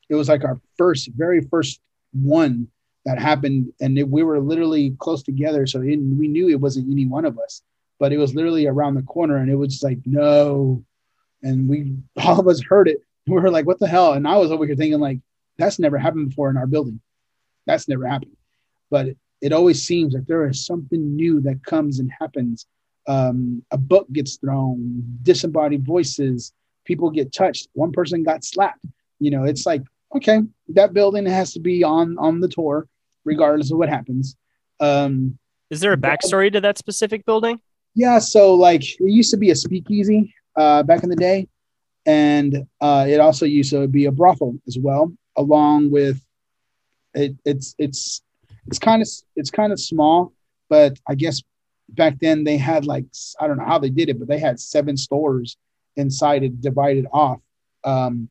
[0.09, 1.79] it was like our first, very first
[2.13, 2.67] one
[3.05, 6.91] that happened, and it, we were literally close together, so it, we knew it wasn't
[6.91, 7.61] any one of us,
[7.99, 10.83] but it was literally around the corner, and it was like no,
[11.43, 14.13] and we all of us heard it we were like, what the hell?
[14.13, 15.19] And I was over here thinking, like,
[15.57, 17.01] that's never happened before in our building.
[17.65, 18.38] That's never happened.
[18.89, 22.65] But it, it always seems like there is something new that comes and happens.
[23.07, 26.53] Um, a book gets thrown, disembodied voices,
[26.85, 27.69] people get touched.
[27.73, 28.85] One person got slapped.
[29.19, 29.81] You know, it's like,
[30.15, 32.87] okay, that building has to be on on the tour,
[33.23, 34.35] regardless of what happens.
[34.79, 35.37] Um,
[35.69, 37.59] is there a backstory to that specific building
[37.97, 41.47] yeah, so like it used to be a speakeasy uh, back in the day,
[42.05, 46.21] and uh, it also used to be a brothel as well, along with
[47.15, 47.35] it.
[47.43, 48.21] It's it's
[48.67, 50.31] it's kind of it's kind of small,
[50.69, 51.41] but I guess
[51.89, 53.05] back then they had like
[53.39, 55.57] I don't know how they did it, but they had seven stores
[55.95, 57.39] inside it divided off.
[57.83, 58.29] Um,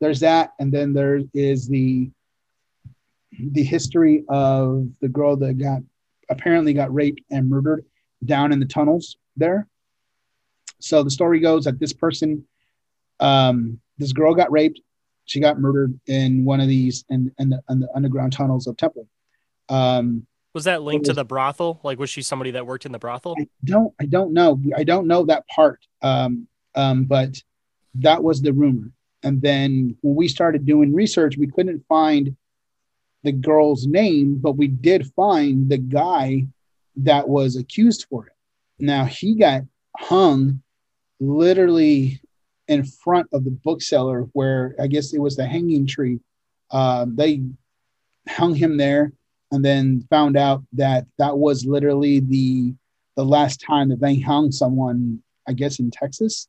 [0.00, 2.10] there's that, and then there is the
[3.38, 5.82] the history of the girl that got
[6.28, 7.84] apparently got raped and murdered
[8.24, 9.66] down in the tunnels there.
[10.80, 12.44] So the story goes that this person,
[13.18, 14.80] um, this girl got raped.
[15.26, 18.76] She got murdered in one of these in, in, the, in the underground tunnels of
[18.76, 19.06] Temple.
[19.68, 22.98] Um, was that linked to the brothel like was she somebody that worked in the
[22.98, 24.60] brothel I don't I don't know.
[24.76, 25.86] I don't know that part.
[26.02, 27.42] Um, um, but
[27.94, 28.90] that was the rumor.
[29.22, 32.36] And then when we started doing research, we couldn't find
[33.22, 36.46] the girl's name, but we did find the guy
[36.96, 38.32] that was accused for it.
[38.78, 39.62] Now he got
[39.96, 40.62] hung
[41.18, 42.20] literally
[42.68, 46.20] in front of the bookseller where I guess it was the hanging tree.
[46.70, 47.42] Uh, they
[48.28, 49.12] hung him there
[49.52, 52.74] and then found out that that was literally the
[53.16, 56.48] the last time that they hung someone i guess in texas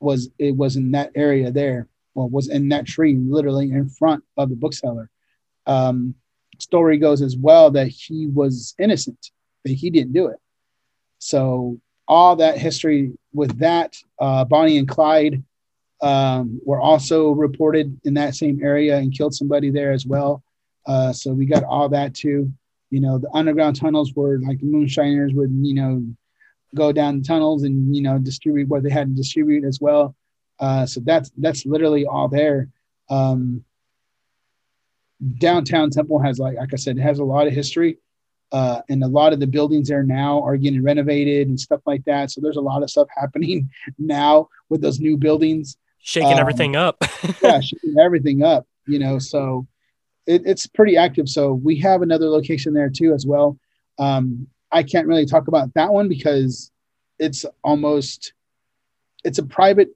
[0.00, 1.88] was it was in that area there.
[2.14, 5.10] Well was in that tree literally in front of the bookseller.
[5.66, 6.14] Um
[6.58, 9.30] story goes as well that he was innocent
[9.64, 10.38] that he didn't do it.
[11.18, 11.78] So
[12.08, 15.42] all that history with that uh bonnie and clyde
[16.02, 20.42] um were also reported in that same area and killed somebody there as well
[20.86, 22.52] uh, so we got all that too.
[22.90, 26.04] You know, the underground tunnels were like the moonshiners would, you know,
[26.74, 30.14] go down the tunnels and you know distribute what they had to distribute as well.
[30.60, 32.68] Uh, so that's that's literally all there.
[33.08, 33.64] Um,
[35.38, 37.98] downtown Temple has like like I said, it has a lot of history,
[38.52, 42.04] uh, and a lot of the buildings there now are getting renovated and stuff like
[42.04, 42.30] that.
[42.30, 45.76] So there's a lot of stuff happening now with those new buildings.
[46.00, 46.98] shaking Um, everything up
[47.42, 48.66] yeah, shaking everything up.
[48.86, 49.66] You know, so
[50.26, 51.28] it, it's pretty active.
[51.28, 53.58] So we have another location there too as well.
[53.98, 56.70] Um, I can't really talk about that one because
[57.18, 58.32] it's almost
[59.24, 59.88] it's a private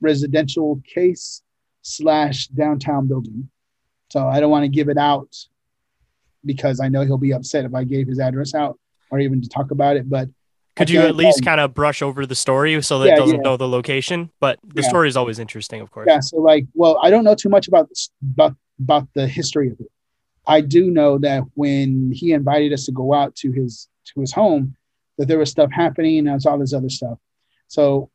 [0.00, 1.42] residential case
[1.82, 3.48] slash downtown building.
[4.10, 5.34] So I don't want to give it out
[6.44, 8.78] because I know he'll be upset if I gave his address out
[9.10, 10.08] or even to talk about it.
[10.08, 10.28] But
[10.76, 13.36] could you at least kind of brush over the story so that Yeah, it doesn't
[13.36, 13.42] yeah.
[13.42, 14.30] know the location?
[14.40, 14.88] But the Yeah.
[14.88, 16.06] story is always interesting, of course.
[16.08, 16.20] Yeah.
[16.20, 19.80] So like, well, I don't know too much about this, about about the history of
[19.80, 19.90] it.
[20.46, 24.32] I do know that when he invited us to go out to his to his
[24.32, 24.74] home,
[25.18, 27.18] that there was stuff happening and all this other stuff.
[27.66, 28.10] So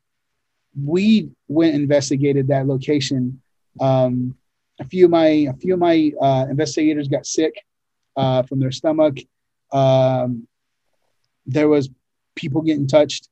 [0.82, 3.40] we went investigated that location.
[3.80, 4.36] Um,
[4.80, 7.54] a few of my a few of my uh, investigators got sick
[8.16, 9.18] uh, from their stomach.
[9.72, 10.48] Um,
[11.46, 11.90] there was
[12.34, 13.28] people getting touched.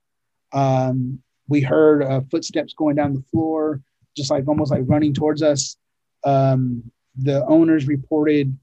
[0.52, 3.80] Um, we heard uh, footsteps going down the floor,
[4.16, 5.76] just like almost like running towards us.
[6.24, 8.56] Um, the owners reported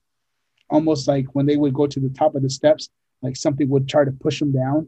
[0.69, 2.89] almost like when they would go to the top of the steps,
[3.21, 4.87] like something would try to push them down.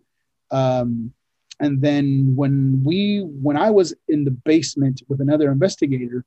[0.51, 1.13] Um,
[1.59, 6.25] and then when we, when I was in the basement with another investigator,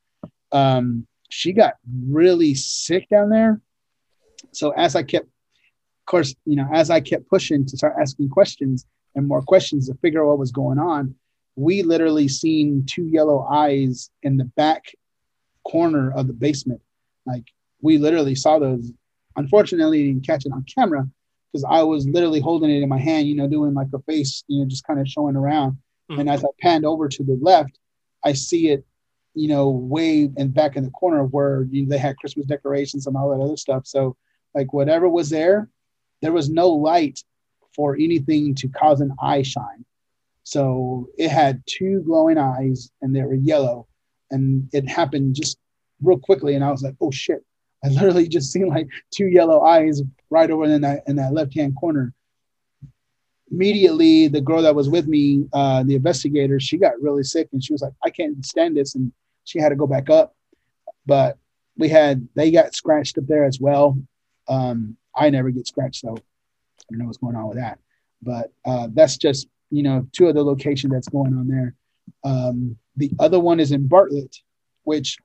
[0.53, 1.75] um, she got
[2.07, 3.61] really sick down there.
[4.53, 8.29] So as I kept, of course, you know, as I kept pushing to start asking
[8.29, 11.15] questions and more questions to figure out what was going on,
[11.57, 14.95] we literally seen two yellow eyes in the back
[15.67, 16.81] corner of the basement.
[17.27, 17.45] Like
[17.83, 18.93] we literally saw those.
[19.37, 21.09] Unfortunately, didn't catch it on camera
[21.53, 24.45] because I was literally holding it in my hand, you know, doing like a face,
[24.49, 25.79] you know, just kind of showing around.
[26.11, 26.21] Mhm.
[26.21, 27.79] And as I panned over to the left,
[28.25, 28.85] I see it,
[29.35, 33.07] you know, way and back in the corner where you know, they had Christmas decorations
[33.07, 33.87] and all that other stuff.
[33.87, 34.17] So,
[34.55, 35.69] like whatever was there,
[36.23, 37.23] there was no light
[37.75, 39.85] for anything to cause an eye shine.
[40.45, 43.89] So it had two glowing eyes and they were yellow.
[44.31, 45.59] And it happened just
[46.03, 46.55] real quickly.
[46.55, 47.45] And I was like, oh shit.
[47.85, 51.55] I literally just seen like two yellow eyes right over in that in that left
[51.55, 52.15] hand corner.
[53.51, 57.63] Immediately, the girl that was with me, uh, the investigator, she got really sick and
[57.63, 58.95] she was like, I can't stand this.
[58.95, 59.13] And
[59.45, 60.35] she had to go back up.
[61.07, 61.39] But
[61.77, 63.99] we had they got scratched up there as well.
[64.49, 66.21] Um, I never get scratched, so I
[66.91, 67.79] don't know what's going on with that.
[68.23, 71.75] But uh, that's just you know two of the location that's going on there.
[72.25, 74.37] Um, the other one is in Bartlett,
[74.85, 75.19] which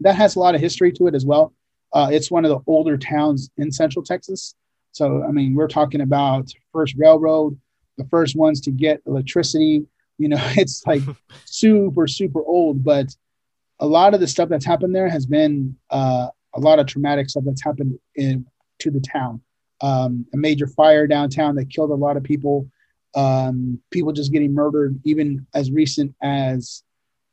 [0.00, 1.52] that has a lot of history to it as well.
[1.92, 4.54] Uh, it's one of the older towns in Central Texas.
[4.92, 7.58] So I mean, we're talking about first railroad,
[7.98, 9.84] the first ones to get electricity.
[10.18, 11.02] You know, it's like
[11.44, 13.14] super super old, but
[13.80, 17.28] a lot of the stuff that's happened there has been uh, a lot of traumatic
[17.28, 18.46] stuff that's happened in
[18.78, 19.40] to the town.
[19.80, 22.68] Um, a major fire downtown that killed a lot of people.
[23.14, 26.82] Um, people just getting murdered, even as recent as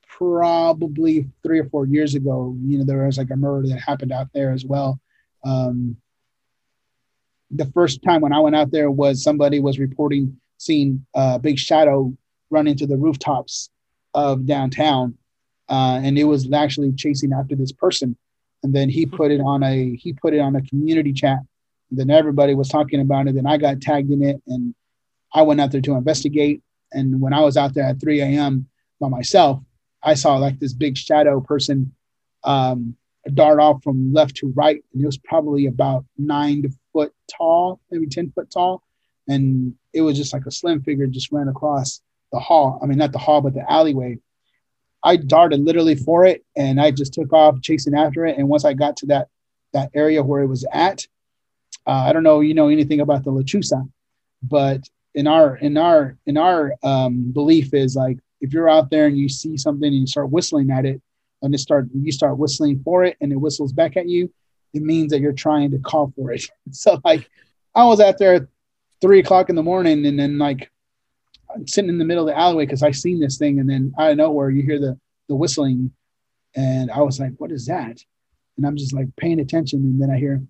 [0.10, 2.56] probably three or four years ago.
[2.62, 5.00] You know, there was like a murder that happened out there as well.
[5.46, 5.96] Um,
[7.52, 11.58] the first time when I went out there was somebody was reporting seeing a big
[11.58, 12.14] shadow
[12.50, 13.70] run into the rooftops
[14.14, 15.18] of downtown,
[15.70, 18.18] uh, and it was actually chasing after this person.
[18.64, 21.40] And then he put it on a he put it on a community chat.
[21.90, 23.36] And then everybody was talking about it.
[23.36, 24.76] Then I got tagged in it, and
[25.34, 26.62] I went out there to investigate.
[26.92, 28.68] And when I was out there at 3 a.m.
[29.00, 29.62] by myself,
[30.02, 31.94] I saw like this big shadow person
[32.44, 32.96] um,
[33.34, 38.08] dart off from left to right, and it was probably about nine foot tall, maybe
[38.08, 38.84] 10 foot tall.
[39.28, 42.80] And it was just like a slim figure just ran across the hall.
[42.82, 44.18] I mean, not the hall, but the alleyway.
[45.04, 48.38] I darted literally for it, and I just took off chasing after it.
[48.38, 49.30] And once I got to that
[49.72, 51.06] that area where it was at,
[51.86, 53.88] uh, I don't know, you know anything about the Lechuza,
[54.42, 54.82] but
[55.14, 59.18] in our in our in our um, belief is like if you're out there and
[59.18, 61.02] you see something and you start whistling at it,
[61.42, 64.32] and it start you start whistling for it, and it whistles back at you,
[64.74, 66.46] it means that you're trying to call for it.
[66.72, 67.30] so like,
[67.76, 68.48] I was out there at
[69.02, 70.70] three o'clock in the morning, and then like
[71.54, 73.94] I'm sitting in the middle of the alleyway because I seen this thing, and then
[73.98, 74.98] out of nowhere you hear the
[75.28, 75.92] the whistling,
[76.56, 78.04] and I was like, "What is that?"
[78.58, 80.42] And I'm just like paying attention, and then I hear,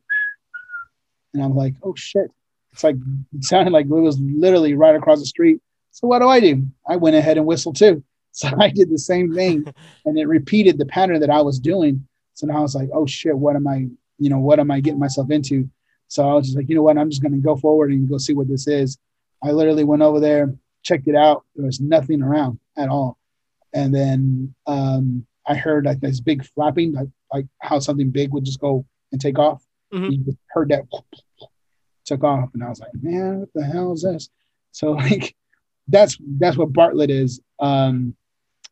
[1.33, 2.31] and I'm like, "Oh shit!"
[2.71, 2.95] It's like
[3.35, 5.61] it sounded like it was literally right across the street.
[5.91, 6.65] So what do I do?
[6.87, 8.03] I went ahead and whistled too.
[8.31, 9.65] So I did the same thing,
[10.05, 12.07] and it repeated the pattern that I was doing.
[12.35, 13.35] So now I was like, "Oh shit!
[13.35, 13.87] What am I?
[14.19, 15.67] You know, what am I getting myself into?"
[16.09, 16.97] So I was just like, "You know what?
[16.97, 18.99] I'm just going to go forward and go see what this is."
[19.43, 20.53] I literally went over there,
[20.83, 21.43] checked it out.
[21.55, 23.17] There was nothing around at all.
[23.73, 28.45] And then um, I heard like this big flapping, like like how something big would
[28.45, 29.65] just go and take off.
[29.91, 30.11] Mhm.
[30.11, 30.83] You just heard that
[32.05, 34.29] took off, and I was like, man, what the hell is this?
[34.71, 35.35] So like
[35.89, 37.41] that's that's what Bartlett is.
[37.59, 38.15] Um,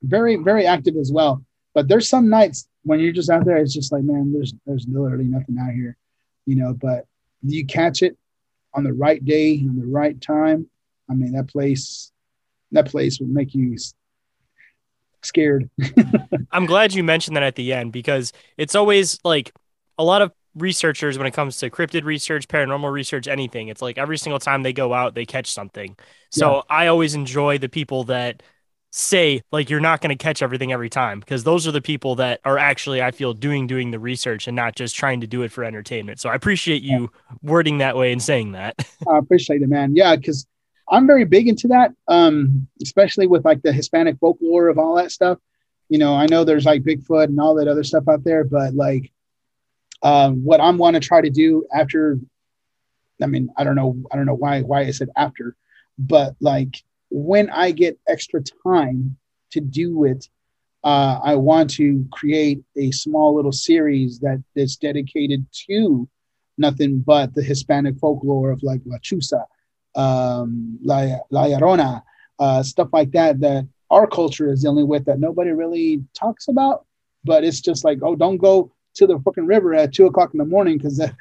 [0.04, 1.44] very very active as well.
[1.74, 4.88] But there's some nights when you're just out there, it's just like, man, there's there's
[4.88, 5.98] literally nothing out here,
[6.46, 6.74] you know.
[6.74, 7.06] But
[7.44, 8.18] you catch it
[8.74, 10.70] on the right day and the right time,
[11.10, 12.12] I mean that place
[12.72, 13.76] that place would make you
[15.24, 15.70] scared.
[16.52, 19.52] I'm glad you mentioned that at the end because it's always like
[19.98, 23.68] a lot of researchers when it comes to cryptid research, paranormal research, anything.
[23.68, 25.96] It's like every single time they go out, they catch something.
[26.30, 26.62] So yeah.
[26.70, 28.44] I always enjoy the people that
[28.92, 32.16] say like you're not going to catch everything every time because those are the people
[32.16, 35.44] that are actually I feel doing doing the research and not just trying to do
[35.44, 36.20] it for entertainment.
[36.20, 37.12] So I appreciate you
[37.42, 38.76] wording that way and saying that.
[39.08, 39.96] I appreciate it, man.
[39.96, 40.48] Yeah, because
[40.90, 45.12] I'm very big into that, um, especially with like the Hispanic folklore of all that
[45.12, 45.38] stuff.
[45.90, 48.74] You know, I know there's like Bigfoot and all that other stuff out there, but
[48.74, 49.12] like
[50.04, 52.20] um, what I'm want to try to do after,
[53.22, 55.56] I mean, I don't know, I don't know why why I said after,
[55.98, 59.18] but like when I get extra time
[59.52, 60.30] to do it,
[60.84, 66.08] uh, I want to create a small little series that is dedicated to
[66.58, 69.46] nothing but the Hispanic folklore of like La Chusa
[69.98, 72.04] um, La, La Llorona,
[72.40, 76.86] uh, stuff like that, that our culture is dealing with that nobody really talks about.
[77.26, 80.38] But it's just like, oh, don't go to the fucking river at two o'clock in
[80.38, 81.16] the morning because the,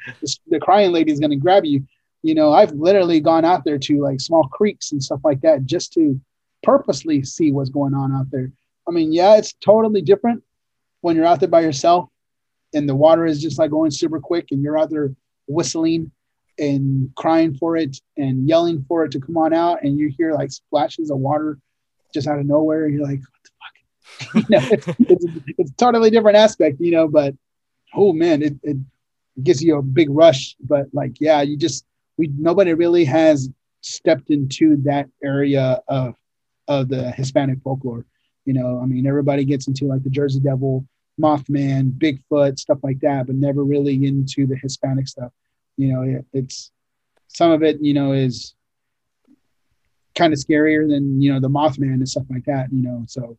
[0.48, 1.86] the crying lady is going to grab you.
[2.23, 5.65] You know, I've literally gone out there to like small creeks and stuff like that
[5.65, 6.20] just to
[6.62, 8.51] purposely see what's going on out there.
[8.89, 10.43] I mean, yeah, it's totally different
[11.01, 12.09] when you're out there by yourself
[12.74, 15.15] and the water is just like going super quick and you're out there
[15.47, 16.11] whistling
[16.59, 20.32] and crying for it and yelling for it to come on out and you hear
[20.35, 21.59] like splashes of water
[22.15, 25.24] just out of nowhere and you're like what the fuck you know it's, it's,
[25.59, 27.35] it's, totally different aspect you know but
[27.97, 28.77] oh man it, it
[29.43, 30.56] gives you a big rush.
[30.60, 31.85] But like yeah you just
[32.16, 33.51] we nobody really has
[33.81, 36.14] stepped into that area of
[36.68, 38.05] of the hispanic folklore.
[38.44, 40.86] You know i mean everybody gets into like the jersey devil
[41.20, 45.32] mothman bigfoot stuff like that but never really into the hispanic stuff.
[45.77, 46.70] You know it, it's
[47.28, 48.55] some of it you know is
[50.14, 53.36] kind of scarier than you know the mothman and stuff like that you know so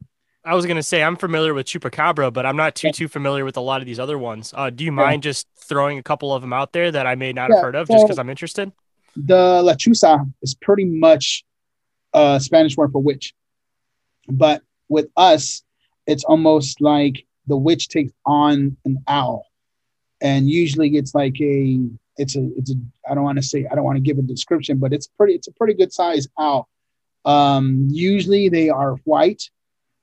[0.47, 3.57] I was gonna say I'm familiar with chupacabra, but I'm not too too familiar with
[3.57, 4.53] a lot of these other ones.
[4.55, 5.31] Uh, do you mind yeah.
[5.31, 7.75] just throwing a couple of them out there that I may not yeah, have heard
[7.75, 8.71] of, so just because I'm interested?
[9.17, 11.43] The lechuza is pretty much
[12.13, 13.33] a Spanish word for witch,
[14.29, 15.63] but with us,
[16.05, 19.47] it's almost like the witch takes on an owl,
[20.21, 21.77] and usually it's like a
[22.15, 22.75] it's a it's a
[23.09, 25.33] I don't want to say I don't want to give a description, but it's pretty
[25.33, 26.69] it's a pretty good size owl.
[27.25, 29.49] Um, usually they are white,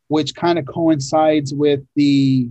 [0.09, 2.51] which kind of coincides with the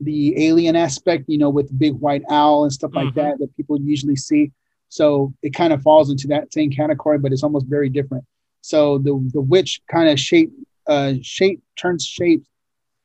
[0.00, 3.06] the alien aspect, you know, with the big white owl and stuff mm-hmm.
[3.06, 4.50] like that that people usually see.
[4.88, 8.24] So it kind of falls into that same category, but it's almost very different.
[8.62, 10.52] So the the witch kind of shape
[10.86, 12.44] uh, shape turns shape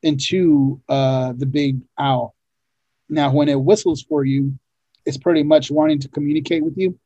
[0.04, 2.36] into uh, the big owl.
[3.10, 4.58] Now, when it whistles for you,
[5.06, 7.00] it's pretty much wanting to communicate with you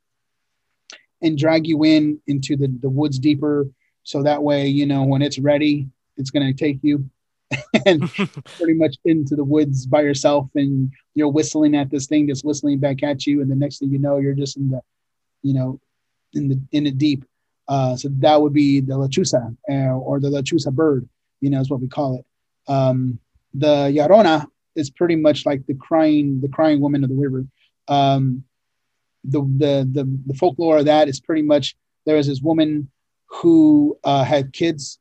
[1.21, 3.67] and drag you in into the, the woods deeper.
[4.03, 5.87] So that way, you know, when it's ready,
[6.17, 7.09] it's going to take you
[7.85, 8.09] and
[8.57, 12.79] pretty much into the woods by yourself and you're whistling at this thing that's whistling
[12.79, 13.41] back at you.
[13.41, 14.81] And the next thing you know, you're just in the,
[15.43, 15.79] you know,
[16.33, 17.25] in the, in the deep.
[17.67, 21.07] Uh, so that would be the lechuza uh, or the lechuza bird,
[21.39, 22.71] you know, is what we call it.
[22.71, 23.19] Um,
[23.53, 24.45] the Llorona
[24.75, 27.45] is pretty much like the crying, the crying woman of the river
[27.87, 28.43] um,
[29.23, 31.75] the, the, the the folklore of that is pretty much
[32.05, 32.89] there was this woman
[33.31, 34.99] who uh, had kids,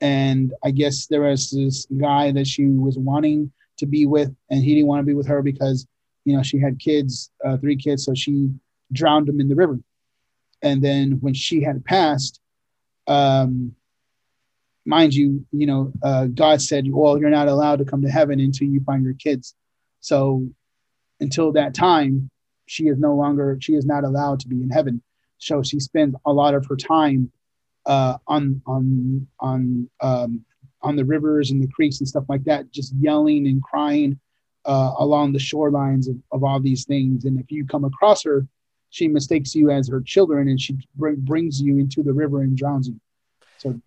[0.00, 4.62] and I guess there was this guy that she was wanting to be with, and
[4.62, 5.86] he didn't want to be with her because
[6.24, 8.50] you know she had kids, uh, three kids, so she
[8.92, 9.78] drowned them in the river.
[10.62, 12.40] And then when she had passed,
[13.06, 13.74] um,
[14.84, 18.40] mind you, you know, uh, God said, "Well, you're not allowed to come to heaven
[18.40, 19.54] until you find your kids."
[20.00, 20.48] So
[21.20, 22.30] until that time,
[22.66, 25.02] she is no longer, she is not allowed to be in heaven.
[25.38, 27.30] So she spends a lot of her time
[27.88, 30.44] uh, on on on um,
[30.82, 34.20] on the rivers and the creeks and stuff like that, just yelling and crying
[34.64, 37.24] uh, along the shorelines of, of all these things.
[37.24, 38.46] And if you come across her,
[38.90, 42.56] she mistakes you as her children, and she br- brings you into the river and
[42.56, 43.00] drowns you.
[43.56, 43.80] So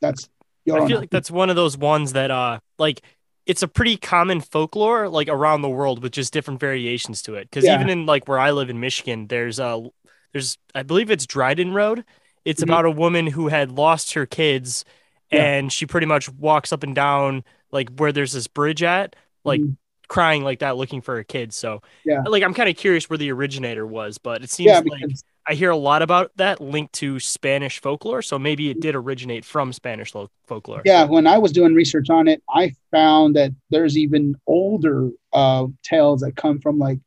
[0.00, 0.28] that's.
[0.70, 3.02] I feel like that's one of those ones that, uh, like
[3.44, 7.50] it's a pretty common folklore like around the world with just different variations to it.
[7.50, 7.74] Because yeah.
[7.74, 9.86] even in like where I live in Michigan, there's a
[10.32, 12.04] there's I believe it's Dryden Road.
[12.44, 12.70] It's mm-hmm.
[12.70, 14.84] about a woman who had lost her kids,
[15.32, 15.42] yeah.
[15.42, 19.60] and she pretty much walks up and down like where there's this bridge at, like
[19.60, 19.72] mm-hmm.
[20.08, 21.56] crying like that, looking for her kids.
[21.56, 24.80] So yeah, like I'm kind of curious where the originator was, but it seems yeah,
[24.80, 25.02] like
[25.46, 28.22] I hear a lot about that linked to Spanish folklore.
[28.22, 30.82] So maybe it did originate from Spanish lo- folklore.
[30.84, 35.66] Yeah, when I was doing research on it, I found that there's even older uh,
[35.82, 36.98] tales that come from like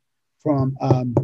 [0.43, 1.15] from um,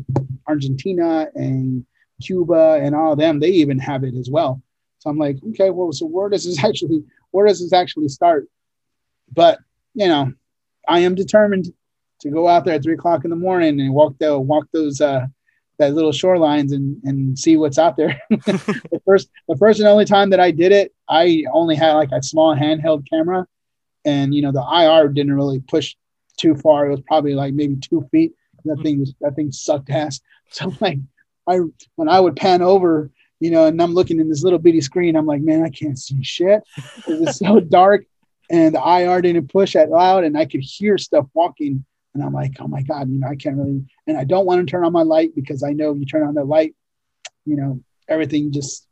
[0.48, 1.86] Argentina and
[2.24, 4.62] Cuba and all of them, they even have it as well.
[5.00, 8.48] So I'm like, okay, well, so where does this actually where does this actually start?
[9.34, 9.60] But
[9.94, 10.34] you know,
[10.88, 11.74] I am determined
[12.22, 15.02] to go out there at three o'clock in the morning and walk the walk those
[15.02, 15.26] uh
[15.80, 18.22] that little shorelines and and see what's out there.
[18.30, 22.12] the first the first and only time that I did it, I only had like
[22.12, 23.46] a small handheld camera,
[24.06, 25.96] and you know the IR didn't really push
[26.38, 26.88] too far.
[26.88, 28.34] It was probably like maybe two feet.
[28.66, 30.20] That thing was that thing sucked ass.
[30.52, 31.00] So like
[31.48, 31.60] I
[31.96, 35.16] when I would pan over, you know, and I'm looking in this little bitty screen,
[35.16, 36.64] I'm like, man, I can't see shit.
[37.08, 38.06] It was so dark,
[38.50, 41.86] and the IR didn't push that loud, and I could hear stuff walking.
[42.14, 44.66] And I'm like, oh my God, you know, I can't really, and I don't want
[44.66, 46.76] to turn on my light because I know you turn on the light,
[47.46, 48.88] you know, everything just,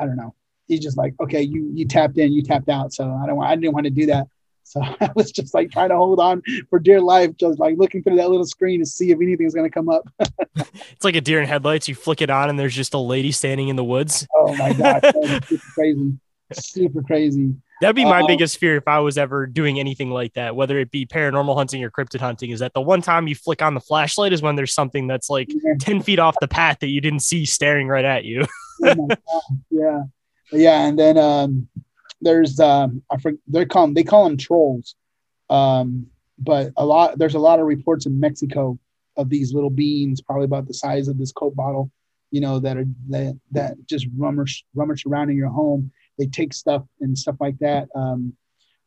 [0.00, 0.34] I don't know.
[0.66, 2.92] He's just like, okay, you you tapped in, you tapped out.
[2.92, 4.26] So I don't want, I didn't want to do that.
[4.64, 8.02] So I was just like trying to hold on for dear life, just like looking
[8.02, 10.08] through that little screen to see if anything's going to come up.
[10.56, 11.88] it's like a deer in headlights.
[11.88, 14.26] You flick it on, and there's just a lady standing in the woods.
[14.34, 15.04] Oh my god,
[15.46, 16.18] super crazy,
[16.52, 17.54] super crazy.
[17.80, 20.78] That'd be my um, biggest fear if I was ever doing anything like that, whether
[20.78, 23.74] it be paranormal hunting or cryptid hunting, is that the one time you flick on
[23.74, 25.74] the flashlight is when there's something that's like yeah.
[25.80, 28.46] 10 feet off the path that you didn't see staring right at you.
[28.84, 29.08] oh
[29.70, 30.02] yeah.
[30.52, 30.86] Yeah.
[30.86, 31.68] And then um,
[32.24, 34.96] there's um I forget they call them they call them trolls.
[35.50, 36.06] Um,
[36.38, 38.78] but a lot there's a lot of reports in Mexico
[39.16, 41.90] of these little beans, probably about the size of this Coke bottle,
[42.30, 45.92] you know, that are that that just rummage rummage around in your home.
[46.18, 47.88] They take stuff and stuff like that.
[47.94, 48.34] Um,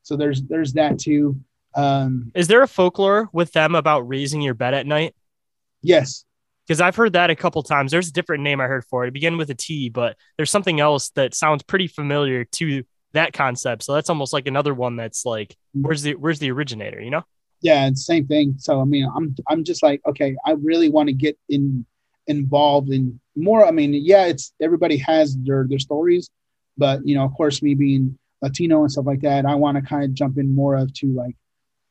[0.04, 1.40] so there's there's that too.
[1.76, 5.14] Um, Is there a folklore with them about raising your bed at night?
[5.82, 6.26] Yes,
[6.68, 7.92] because I've heard that a couple times.
[7.92, 9.10] There's a different name I heard for it.
[9.10, 13.34] It began with a T, but there's something else that sounds pretty familiar to that
[13.34, 13.84] concept.
[13.84, 17.02] So that's almost like another one that's like, where's the where's the originator?
[17.02, 17.24] You know?
[17.62, 18.56] Yeah, it's same thing.
[18.58, 21.86] So I mean, I'm I'm just like, okay, I really want to get in
[22.28, 23.66] involved in more.
[23.66, 26.30] I mean, yeah, it's everybody has their their stories,
[26.78, 29.82] but you know, of course, me being Latino and stuff like that, I want to
[29.82, 31.36] kind of jump in more of to like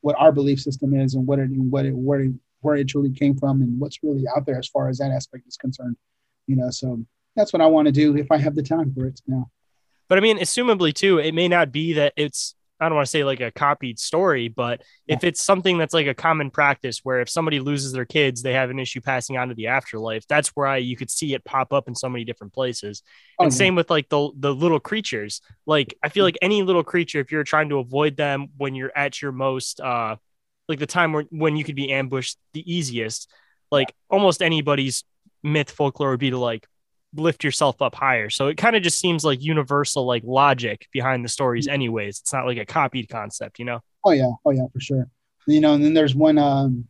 [0.01, 2.31] what our belief system is and what it and what it where it
[2.61, 5.47] where it truly came from and what's really out there as far as that aspect
[5.47, 5.97] is concerned.
[6.47, 7.03] You know, so
[7.35, 9.49] that's what I want to do if I have the time for it now.
[10.09, 13.09] But I mean, assumably too, it may not be that it's I don't want to
[13.11, 17.21] say like a copied story, but if it's something that's like a common practice where
[17.21, 20.27] if somebody loses their kids, they have an issue passing on to the afterlife.
[20.27, 23.01] That's where I, you could see it pop up in so many different places.
[23.39, 25.41] Oh, and same with like the the little creatures.
[25.65, 28.95] Like I feel like any little creature, if you're trying to avoid them when you're
[28.95, 30.17] at your most uh
[30.69, 33.27] like the time where when you could be ambushed the easiest,
[33.71, 35.03] like almost anybody's
[35.41, 36.67] myth folklore would be to like
[37.15, 38.29] lift yourself up higher.
[38.29, 42.19] So it kind of just seems like universal like logic behind the stories anyways.
[42.19, 43.79] It's not like a copied concept, you know?
[44.05, 44.31] Oh yeah.
[44.45, 45.07] Oh yeah, for sure.
[45.47, 46.87] You know, and then there's one um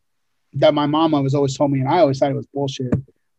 [0.53, 2.93] that my mama was always told me and I always thought it was bullshit.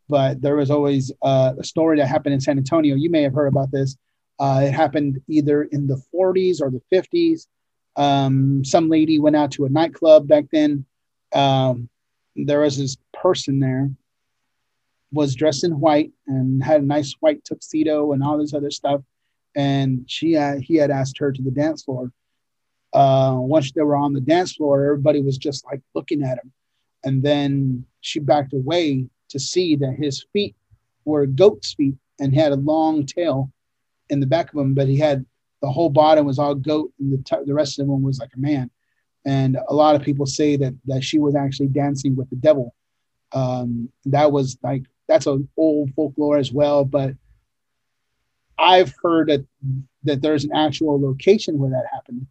[0.07, 2.95] But there was always uh, a story that happened in San Antonio.
[2.95, 3.95] You may have heard about this.
[4.39, 7.45] Uh, it happened either in the 40s or the 50s.
[7.95, 10.85] Um, some lady went out to a nightclub back then.
[11.33, 11.89] Um,
[12.35, 13.91] there was this person there
[15.11, 19.01] was dressed in white and had a nice white tuxedo and all this other stuff.
[19.55, 22.11] And she had, he had asked her to the dance floor.
[22.93, 26.51] Uh, once they were on the dance floor, everybody was just like looking at him.
[27.03, 30.55] And then she backed away to see that his feet
[31.05, 33.51] were goat's feet and had a long tail
[34.09, 35.25] in the back of him, but he had
[35.61, 38.31] the whole bottom was all goat and the, t- the rest of him was like
[38.35, 38.69] a man.
[39.25, 42.73] And a lot of people say that that she was actually dancing with the devil.
[43.33, 46.85] Um, that was like that's an old folklore as well.
[46.85, 47.15] But
[48.57, 49.45] I've heard that
[50.03, 52.27] that there's an actual location where that happened.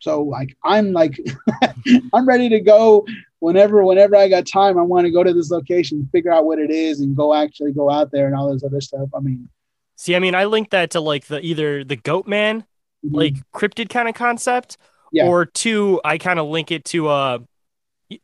[0.00, 1.20] So like I'm like
[2.12, 3.06] I'm ready to go
[3.38, 4.78] whenever whenever I got time.
[4.78, 7.72] I want to go to this location, figure out what it is, and go actually
[7.72, 9.08] go out there and all this other stuff.
[9.14, 9.48] I mean,
[9.96, 12.62] see, I mean, I link that to like the either the Goat Man,
[13.04, 13.14] mm-hmm.
[13.14, 14.78] like cryptid kind of concept,
[15.12, 15.26] yeah.
[15.26, 17.38] or two, I kind of link it to uh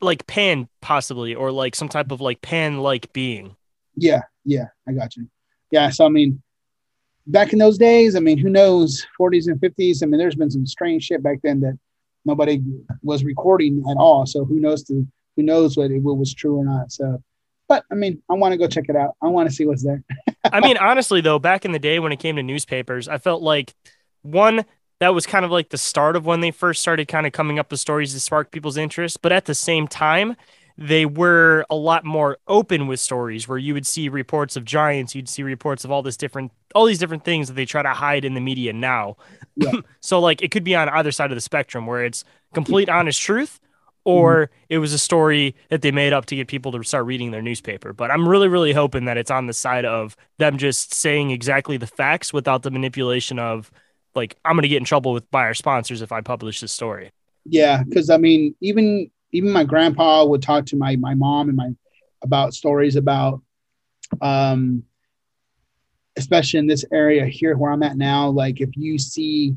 [0.00, 3.54] like pan possibly, or like some type of like pan like being.
[3.98, 5.28] Yeah, yeah, I got you.
[5.70, 6.42] Yeah, so I mean,
[7.26, 10.02] back in those days, I mean, who knows, 40s and 50s.
[10.02, 11.78] I mean, there's been some strange shit back then that
[12.24, 12.62] nobody
[13.02, 14.26] was recording at all.
[14.26, 15.06] So who knows to
[15.36, 16.90] who knows what it was true or not.
[16.90, 17.22] So,
[17.68, 19.14] but I mean, I want to go check it out.
[19.22, 20.02] I want to see what's there.
[20.52, 23.42] I mean, honestly, though, back in the day when it came to newspapers, I felt
[23.42, 23.74] like
[24.22, 24.64] one
[25.00, 27.58] that was kind of like the start of when they first started kind of coming
[27.58, 29.22] up with stories to spark people's interest.
[29.22, 30.34] But at the same time,
[30.80, 35.12] they were a lot more open with stories where you would see reports of giants,
[35.12, 37.90] you'd see reports of all this different, all these different things that they try to
[37.90, 39.16] hide in the media now.
[39.56, 39.72] Yeah.
[40.00, 42.22] so like it could be on either side of the spectrum where it's
[42.54, 43.58] complete honest truth,
[44.04, 44.64] or mm-hmm.
[44.68, 47.42] it was a story that they made up to get people to start reading their
[47.42, 47.92] newspaper.
[47.92, 51.76] But I'm really, really hoping that it's on the side of them just saying exactly
[51.76, 53.72] the facts without the manipulation of
[54.14, 56.70] like I'm going to get in trouble with by our sponsors if I publish this
[56.70, 57.10] story.
[57.44, 61.56] Yeah, because I mean, even even my grandpa would talk to my my mom and
[61.56, 61.70] my
[62.22, 63.42] about stories about
[64.20, 64.82] um
[66.16, 69.54] especially in this area here where I'm at now like if you see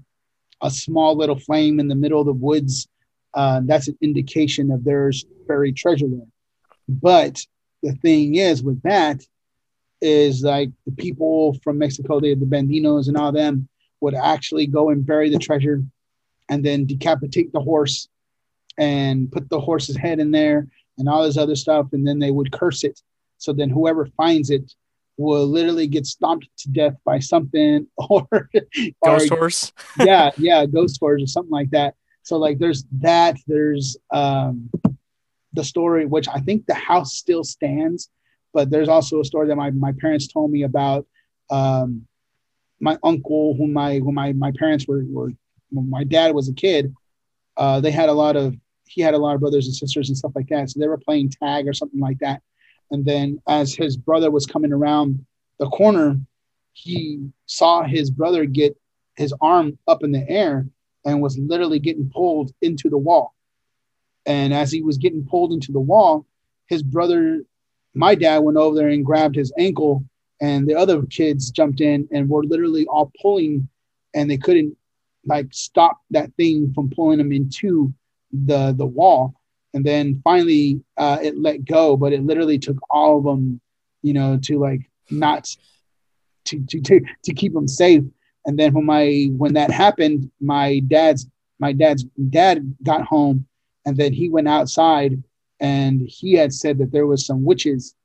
[0.61, 2.87] a small little flame in the middle of the woods
[3.33, 6.27] uh, that's an indication of there's buried treasure there.
[6.87, 7.39] But
[7.81, 9.21] the thing is with that
[10.01, 13.67] is like the people from Mexico, the, the Bandidos and all them
[14.01, 15.83] would actually go and bury the treasure
[16.49, 18.09] and then decapitate the horse
[18.77, 20.67] and put the horse's head in there
[20.97, 21.87] and all this other stuff.
[21.93, 22.99] And then they would curse it.
[23.37, 24.73] So then whoever finds it
[25.17, 28.27] will literally get stomped to death by something or
[29.03, 29.73] ghost or, horse.
[29.99, 31.95] yeah, yeah, ghost horse or something like that.
[32.23, 34.69] So like there's that, there's um
[35.53, 38.09] the story, which I think the house still stands,
[38.53, 41.05] but there's also a story that my, my parents told me about
[41.49, 42.07] um
[42.79, 45.31] my uncle who my who my my parents were were
[45.71, 46.93] when my dad was a kid,
[47.57, 48.55] uh, they had a lot of
[48.93, 50.69] he had a lot of brothers and sisters and stuff like that.
[50.69, 52.41] So they were playing tag or something like that.
[52.91, 55.25] And then as his brother was coming around
[55.59, 56.19] the corner,
[56.73, 58.77] he saw his brother get
[59.15, 60.67] his arm up in the air
[61.05, 63.33] and was literally getting pulled into the wall.
[64.25, 66.25] And as he was getting pulled into the wall,
[66.67, 67.43] his brother,
[67.93, 70.05] my dad, went over there and grabbed his ankle,
[70.41, 73.67] and the other kids jumped in and were literally all pulling,
[74.13, 74.75] and they couldn't
[75.25, 77.93] like stop that thing from pulling them into
[78.33, 79.35] the the wall.
[79.73, 83.61] And then finally uh, it let go but it literally took all of them
[84.01, 85.47] you know to like not
[86.45, 88.03] to to to, to keep them safe.
[88.45, 91.27] And then when my when that happened my dad's
[91.59, 93.47] my dad's dad got home
[93.85, 95.23] and then he went outside
[95.59, 97.95] and he had said that there was some witches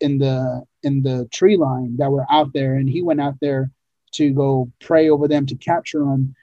[0.00, 2.74] in the in the tree line that were out there.
[2.74, 3.70] And he went out there
[4.12, 6.34] to go pray over them to capture them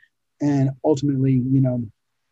[0.41, 1.83] and ultimately, you know,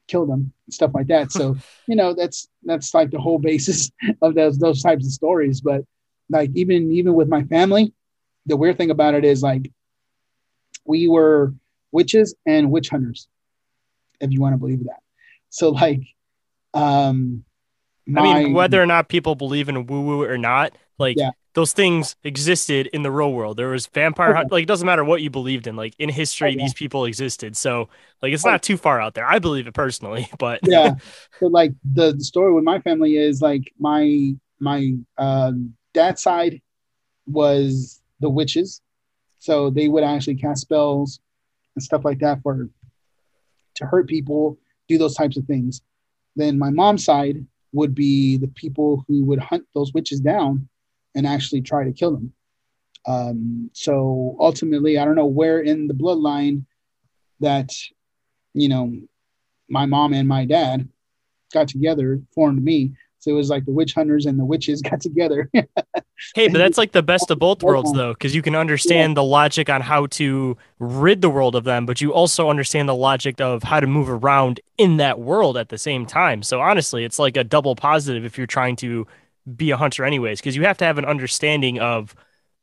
[0.07, 1.31] kill them stuff like that.
[1.31, 1.57] So,
[1.87, 3.91] you know, that's that's like the whole basis
[4.21, 5.61] of those those types of stories.
[5.61, 5.81] But
[6.29, 7.93] like even even with my family,
[8.45, 9.71] the weird thing about it is like
[10.85, 11.53] we were
[11.91, 13.27] witches and witch hunters,
[14.19, 14.99] if you want to believe that.
[15.49, 16.01] So like
[16.73, 17.43] um
[18.05, 21.31] my, I mean, whether or not people believe in woo woo or not, like yeah
[21.53, 23.57] those things existed in the real world.
[23.57, 24.47] There was vampire okay.
[24.49, 25.75] like it doesn't matter what you believed in.
[25.75, 26.57] Like in history, okay.
[26.57, 27.55] these people existed.
[27.55, 27.89] So
[28.21, 29.25] like it's not too far out there.
[29.25, 30.95] I believe it personally, but yeah.
[31.39, 35.51] So like the, the story with my family is like my my uh,
[35.93, 36.61] dad's side
[37.27, 38.81] was the witches,
[39.39, 41.19] so they would actually cast spells
[41.75, 42.69] and stuff like that for
[43.75, 44.57] to hurt people,
[44.87, 45.81] do those types of things.
[46.35, 50.67] Then my mom's side would be the people who would hunt those witches down
[51.15, 52.33] and actually try to kill them.
[53.05, 56.65] Um, so ultimately, I don't know where in the bloodline
[57.39, 57.69] that,
[58.53, 58.93] you know,
[59.69, 60.87] my mom and my dad
[61.53, 62.93] got together, formed me.
[63.19, 65.49] So it was like the witch hunters and the witches got together.
[66.35, 69.15] hey, but that's like the best of both worlds, though, because you can understand yeah.
[69.15, 72.95] the logic on how to rid the world of them, but you also understand the
[72.95, 76.43] logic of how to move around in that world at the same time.
[76.43, 79.07] So honestly, it's like a double positive if you're trying to
[79.55, 82.15] be a hunter anyways because you have to have an understanding of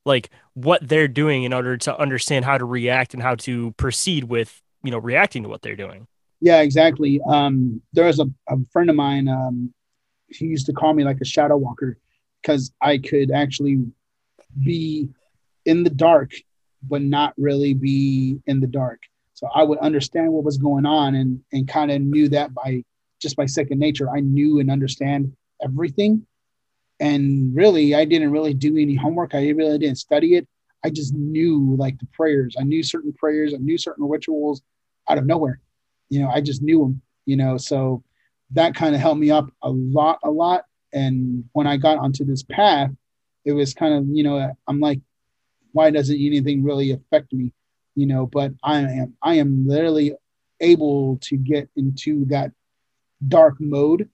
[0.04, 4.24] like what they're doing in order to understand how to react and how to proceed
[4.24, 6.06] with you know reacting to what they're doing.
[6.40, 7.20] Yeah exactly.
[7.26, 9.72] Um there was a, a friend of mine um
[10.28, 11.98] he used to call me like a shadow walker
[12.40, 13.84] because i could actually
[14.64, 15.08] be
[15.66, 16.32] in the dark
[16.82, 19.00] but not really be in the dark.
[19.34, 22.84] So i would understand what was going on and and kind of knew that by
[23.20, 25.32] just by second nature i knew and understand
[25.62, 26.26] everything
[27.00, 29.34] and really i didn't really do any homework.
[29.34, 30.46] I really didn't study it.
[30.84, 32.56] I just knew like the prayers.
[32.58, 33.52] I knew certain prayers.
[33.54, 34.62] I knew certain rituals
[35.08, 35.60] out of nowhere.
[36.08, 38.02] You know i just knew them you know so
[38.52, 40.64] that kind of helped me up a lot a lot.
[40.92, 42.90] And when i got onto this path
[43.44, 45.00] it was kind of you know i'm like
[45.72, 47.52] why doesn't anything really affect me?
[47.94, 50.14] You know but i am i am literally
[50.60, 52.50] able to get into that
[53.28, 54.08] dark mode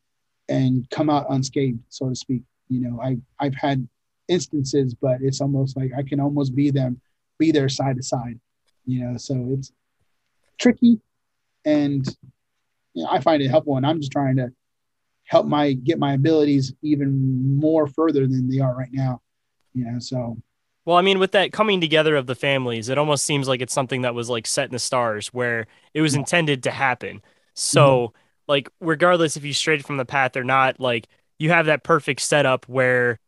[0.48, 3.86] and come out unscathed so to speak you know i i've had
[4.28, 7.00] instances but it's almost like i can almost be them
[7.38, 8.38] be there side to side
[8.84, 9.72] you know so it's
[10.58, 11.00] tricky
[11.64, 12.06] and
[12.94, 14.48] you know, i find it helpful and i'm just trying to
[15.24, 19.20] help my get my abilities even more further than they are right now
[19.76, 20.36] you know so.
[20.86, 23.74] Well, I mean, with that coming together of the families, it almost seems like it's
[23.74, 27.22] something that was like set in the stars where it was intended to happen.
[27.54, 28.16] So, mm-hmm.
[28.46, 32.20] like regardless if you strayed from the path or not, like you have that perfect
[32.20, 33.18] setup where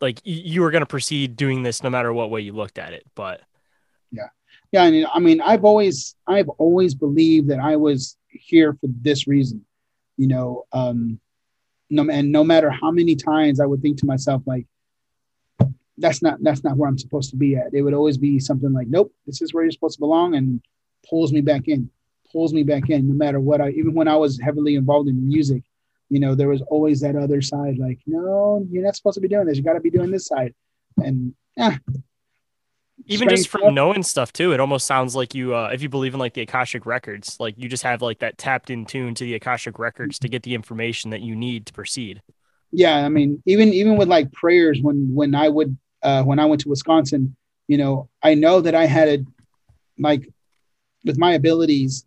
[0.00, 2.92] like you were going to proceed doing this no matter what way you looked at
[2.92, 3.04] it.
[3.14, 3.40] But
[4.12, 4.28] yeah,
[4.70, 4.84] yeah.
[4.84, 9.26] I mean, I mean, I've always, I've always believed that I was here for this
[9.26, 9.64] reason,
[10.16, 11.18] you know, um,
[11.90, 14.66] no, and no matter how many times I would think to myself, like,
[15.96, 17.74] that's not, that's not where I'm supposed to be at.
[17.74, 20.60] It would always be something like, nope, this is where you're supposed to belong and
[21.08, 21.90] pulls me back in,
[22.30, 25.26] pulls me back in, no matter what I, even when I was heavily involved in
[25.26, 25.64] music,
[26.10, 29.28] you know, there was always that other side, like, no, you're not supposed to be
[29.28, 29.56] doing this.
[29.56, 30.54] You got to be doing this side.
[30.96, 31.76] And yeah.
[33.06, 36.14] Even just from knowing stuff too, it almost sounds like you, uh, if you believe
[36.14, 39.24] in like the Akashic records, like you just have like that tapped in tune to
[39.24, 42.22] the Akashic records to get the information that you need to proceed.
[42.72, 42.96] Yeah.
[42.96, 46.62] I mean, even, even with like prayers, when, when I would, uh, when I went
[46.62, 47.36] to Wisconsin,
[47.66, 49.18] you know, I know that I had a,
[49.98, 50.28] like
[51.04, 52.04] with my abilities,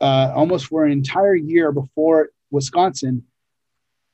[0.00, 3.24] uh, almost for an entire year before Wisconsin,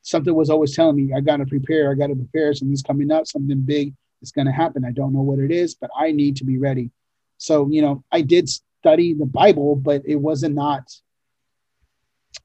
[0.01, 2.53] something was always telling me, I got to prepare, I got to prepare.
[2.53, 4.85] Something's coming up, something big is going to happen.
[4.85, 6.91] I don't know what it is, but I need to be ready.
[7.37, 10.83] So, you know, I did study the Bible, but it wasn't not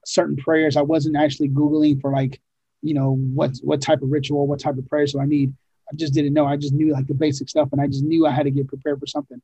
[0.05, 0.75] certain prayers.
[0.75, 2.41] I wasn't actually Googling for like,
[2.81, 5.07] you know, what, what type of ritual, what type of prayer.
[5.07, 5.53] So I need,
[5.91, 6.45] I just didn't know.
[6.45, 8.67] I just knew like the basic stuff and I just knew I had to get
[8.67, 9.41] prepared for something,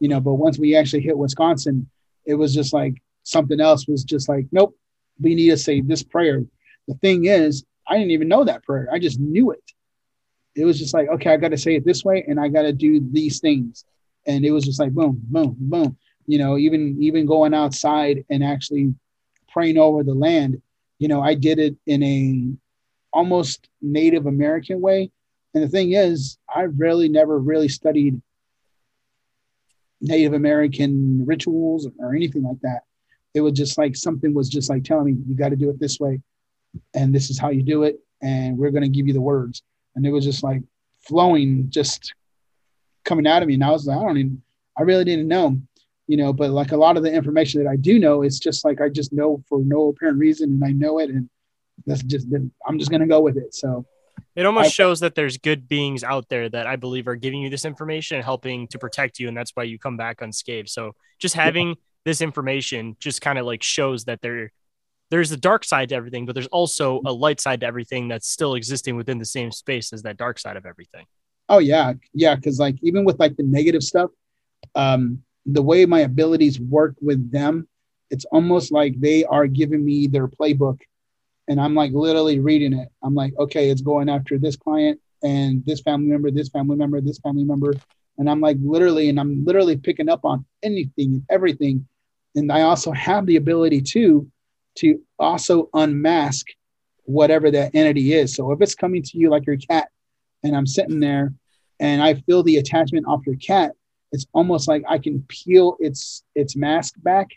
[0.00, 1.88] you know, but once we actually hit Wisconsin,
[2.24, 4.76] it was just like something else was just like, nope,
[5.20, 6.42] we need to say this prayer.
[6.88, 8.88] The thing is, I didn't even know that prayer.
[8.92, 9.62] I just knew it.
[10.54, 12.62] It was just like, okay, I got to say it this way, and I got
[12.62, 13.84] to do these things.
[14.26, 15.96] And it was just like, boom, boom, boom.
[16.26, 18.94] You know, even even going outside and actually
[19.48, 20.60] praying over the land.
[20.98, 22.52] You know, I did it in a
[23.12, 25.10] almost Native American way.
[25.54, 28.20] And the thing is, I really never really studied
[30.00, 32.82] Native American rituals or anything like that
[33.34, 35.78] it was just like something was just like telling me you got to do it
[35.78, 36.20] this way
[36.94, 39.62] and this is how you do it and we're going to give you the words.
[39.96, 40.62] And it was just like
[41.00, 42.14] flowing just
[43.04, 44.42] coming out of me and i was like i don't even
[44.78, 45.58] i really didn't know
[46.06, 48.64] you know but like a lot of the information that i do know it's just
[48.64, 51.28] like i just know for no apparent reason and i know it and
[51.86, 52.26] that's just
[52.66, 53.84] i'm just going to go with it so.
[54.36, 57.42] It almost I, shows that there's good beings out there that I believe are giving
[57.42, 60.68] you this information and helping to protect you, and that's why you come back unscathed.
[60.68, 61.74] So just having yeah
[62.04, 64.52] this information just kind of like shows that there
[65.10, 68.28] there's a dark side to everything, but there's also a light side to everything that's
[68.28, 71.04] still existing within the same space as that dark side of everything.
[71.48, 72.36] Oh yeah, yeah.
[72.36, 74.10] Because like even with like the negative stuff,
[74.76, 77.66] um, the way my abilities work with them,
[78.10, 80.78] it's almost like they are giving me their playbook,
[81.48, 82.88] and I'm like literally reading it.
[83.02, 87.00] I'm like, okay, it's going after this client and this family member, this family member,
[87.00, 87.74] this family member,
[88.18, 91.86] and I'm like literally, and I'm literally picking up on anything and everything
[92.34, 94.30] and I also have the ability to
[94.76, 96.46] to also unmask
[97.04, 98.34] whatever that entity is.
[98.34, 99.88] So if it's coming to you like your cat,
[100.42, 101.34] and I'm sitting there
[101.80, 103.72] and I feel the attachment off your cat,
[104.12, 107.28] it's almost like I can peel its its mask back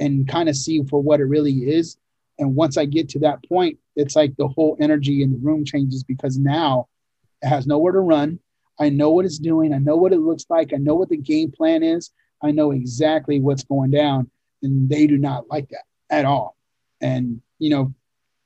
[0.00, 1.96] and kind of see for what it really is.
[2.38, 5.64] And once I get to that point, it's like the whole energy in the room
[5.64, 6.88] changes because now
[7.42, 8.38] it has nowhere to run.
[8.80, 9.74] I know what it's doing.
[9.74, 10.72] I know what it looks like.
[10.72, 12.10] I know what the game plan is.
[12.40, 14.30] I know exactly what's going down
[14.62, 16.56] and they do not like that at all.
[17.00, 17.94] And you know,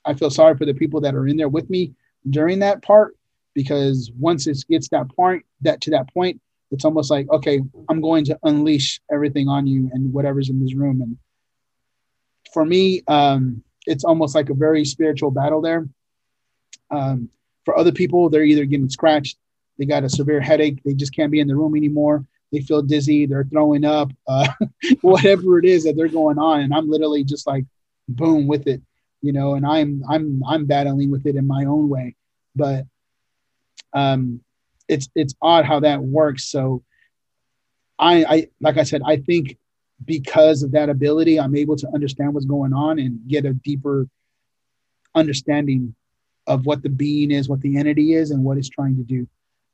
[0.05, 1.95] I feel sorry for the people that are in there with me
[2.29, 3.17] during that part
[3.55, 6.41] because once it gets that point, that to that point,
[6.71, 10.75] it's almost like okay, I'm going to unleash everything on you and whatever's in this
[10.75, 11.01] room.
[11.03, 11.19] And
[12.53, 15.89] for me, um, it's almost like a very spiritual battle there.
[16.91, 17.31] Um,
[17.65, 19.39] for other people, they're either getting scratched,
[19.79, 22.83] they got a severe headache, they just can't be in the room anymore, they feel
[22.83, 24.47] dizzy, they're throwing up, uh,
[25.01, 26.61] whatever it is that they're going on.
[26.61, 27.65] And I'm literally just like,
[28.09, 28.83] boom, with it,
[29.23, 32.15] you know, and I'm, I'm, I'm battling with it in my own way.
[32.55, 32.85] But
[33.95, 34.41] um,
[34.87, 36.45] it's, it's odd how that works.
[36.45, 36.83] So
[37.99, 39.57] I, I, like I said, I think
[40.05, 44.09] because of that ability, I'm able to understand what's going on and get a deeper
[45.15, 45.95] understanding
[46.47, 49.27] of what the being is, what the entity is, and what it's trying to do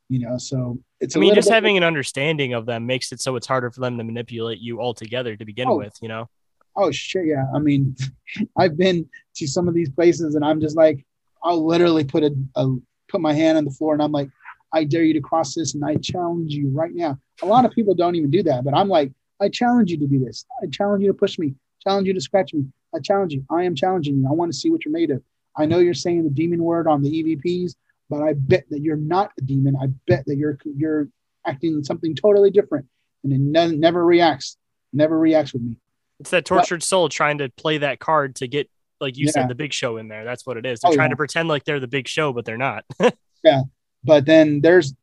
[0.09, 3.37] you know so it's i mean just having an understanding of them makes it so
[3.37, 6.29] it's harder for them to manipulate you altogether to begin oh, with you know?
[6.77, 7.45] Oh shit yeah.
[7.55, 7.97] I mean
[8.59, 11.05] i've been to some of these places and i'm just like
[11.43, 12.77] i'll literally put a, a
[13.09, 14.31] put my hand on the floor and i'm like
[14.73, 17.19] i dare you to cross this and i challenge you right now.
[17.43, 20.07] A lot of people don't even do that but i'm like i challenge you to
[20.07, 20.45] do this.
[20.63, 21.55] I challenge you to push me.
[21.83, 22.65] Challenge you to scratch me.
[22.95, 23.45] I challenge you.
[23.51, 24.29] I am challenging you.
[24.29, 25.23] I want to see what you're made of.
[25.57, 27.75] I know you're saying the demon word on the evps
[28.11, 29.77] but I bet that you're not a demon.
[29.81, 31.09] I bet that you're you're
[31.47, 32.87] acting something totally different,
[33.25, 34.57] and it ne- never reacts,
[34.93, 35.77] never reacts with me.
[36.21, 38.69] It's that tortured but, soul trying to play that card to get
[39.01, 39.33] like you Yeah.
[39.33, 40.25] said, the big show in there.
[40.25, 40.81] That's what it is.
[40.81, 41.15] They're Oh, trying yeah.
[41.15, 42.85] to pretend like they're the big show, but they're not.
[43.45, 43.63] Yeah,
[44.03, 44.95] but then there's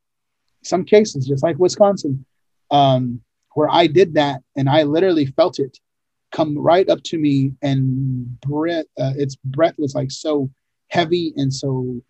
[0.61, 2.25] some cases just like wisconsin
[2.71, 3.21] um,
[3.53, 5.77] where i did that and i literally felt it
[6.33, 10.49] come right up to me and breath uh, its breath was like so
[10.89, 12.01] heavy and so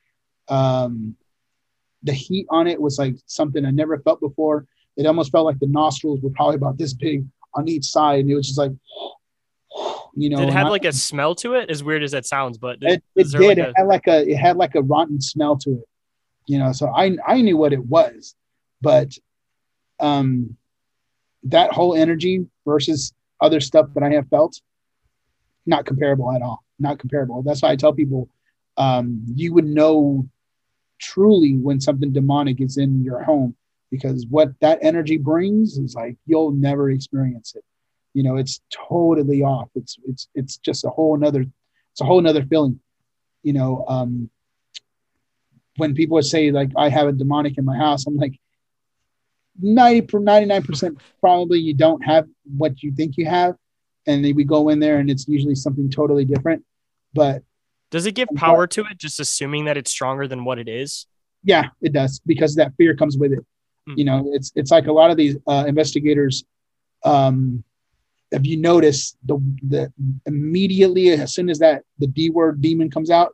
[0.48, 1.16] um,
[2.04, 4.66] the heat on it was like something i never felt before
[4.98, 8.30] it almost felt like the nostrils were probably about this big on each side and
[8.30, 8.72] it was just like
[10.16, 11.70] you know Did it had I- like a smell to it?
[11.70, 13.40] As weird as that sounds, but it, it did.
[13.42, 15.86] like it a- had like a it had like a rotten smell to it,
[16.46, 16.72] you know.
[16.72, 18.36] So I I knew what it was,
[18.82, 19.12] but
[20.00, 20.56] um,
[21.44, 24.62] that whole energy versus other stuff that I have felt,
[25.66, 26.64] not comparable at all.
[26.80, 27.42] Not comparable.
[27.44, 28.30] That's why I tell people,
[28.78, 30.28] um, you would know
[31.00, 33.56] truly when something demonic is in your home
[33.92, 37.64] because what that energy brings is like you'll never experience it.
[38.14, 39.70] You know, it's totally off.
[39.76, 41.46] It's it's it's just a whole nother
[41.96, 42.80] it's a whole nother feeling
[43.46, 44.30] you know um
[45.78, 48.38] when people say like i have a demonic in my house i'm like
[49.62, 52.28] 90 99% probably you don't have
[52.58, 53.56] what you think you have
[54.08, 56.66] and then we go in there and it's usually something totally different
[57.14, 57.42] but
[57.96, 58.98] does it give power to it?
[58.98, 61.08] Just assuming that it's stronger than what it is.
[61.44, 63.44] yeah it does because that fear comes with it
[63.88, 63.94] Hmm.
[64.00, 66.44] you know it's it's like a lot of these uh, investigators
[67.04, 67.64] um
[68.32, 69.36] if you notice the
[69.74, 69.84] the
[70.26, 73.30] immediately as soon as that the d word demon comes out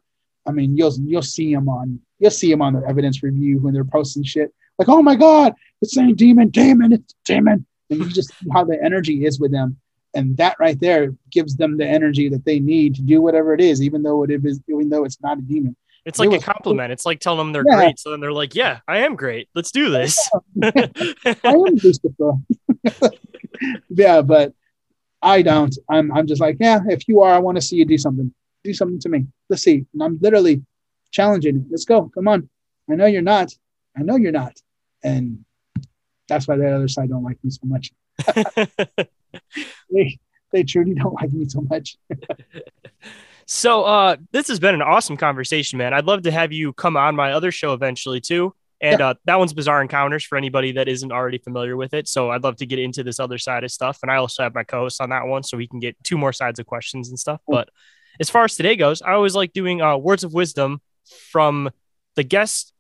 [0.50, 3.74] i mean you'll you'll see them on you'll see them on their evidence review when
[3.74, 8.10] they're posting shit like oh my god it's saying demon demon it's demon and you
[8.10, 9.70] just see how the energy is with them
[10.14, 13.62] and that right there gives them the energy that they need to do whatever it
[13.62, 15.76] is even though it is even though it's not a demon
[16.06, 16.92] It's It like a was- compliment.
[16.92, 17.76] It's like telling them they're Yeah.
[17.78, 18.00] great.
[18.00, 19.48] So then they're like, "Yeah, I am great.
[19.54, 20.18] Let's do this."
[20.64, 22.32] I am Lucifer.
[23.90, 24.54] yeah, but
[25.22, 25.76] I don't.
[25.90, 28.34] I'm I'm just like, yeah, if you are, I want to see you do something.
[28.64, 29.28] Do something to me.
[29.50, 29.86] Let's see.
[29.94, 30.64] And I'm literally
[31.12, 31.58] challenging.
[31.58, 31.64] it.
[31.70, 32.10] Let's go.
[32.16, 32.50] Come on.
[32.90, 33.54] I know you're not.
[33.96, 34.54] I know you're not.
[35.04, 35.46] And
[36.28, 37.92] that's why the other side don't like me so much.
[39.92, 40.20] They
[40.52, 41.98] they truly don't like me so much.
[43.46, 45.94] so uh this has been an awesome conversation, man.
[45.94, 48.54] I'd love to have you come on my other show eventually too.
[48.82, 52.08] And uh, that one's Bizarre Encounters for anybody that isn't already familiar with it.
[52.08, 54.00] So I'd love to get into this other side of stuff.
[54.02, 56.34] And I also have my co-host on that one, so we can get two more
[56.34, 57.42] sides of questions and stuff.
[57.46, 57.58] Cool.
[57.58, 57.70] But
[58.20, 60.82] as far as today goes, I always like doing uh, words of wisdom
[61.32, 61.70] from
[62.16, 62.74] the guest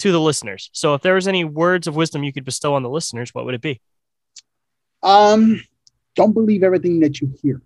[0.00, 0.70] to the listeners.
[0.72, 3.44] So if there was any words of wisdom you could bestow on the listeners, what
[3.44, 3.80] would it be?
[5.04, 5.62] Um,
[6.14, 7.60] don't believe everything that you hear,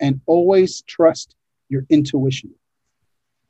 [0.00, 1.34] and always trust
[1.68, 2.50] your intuition.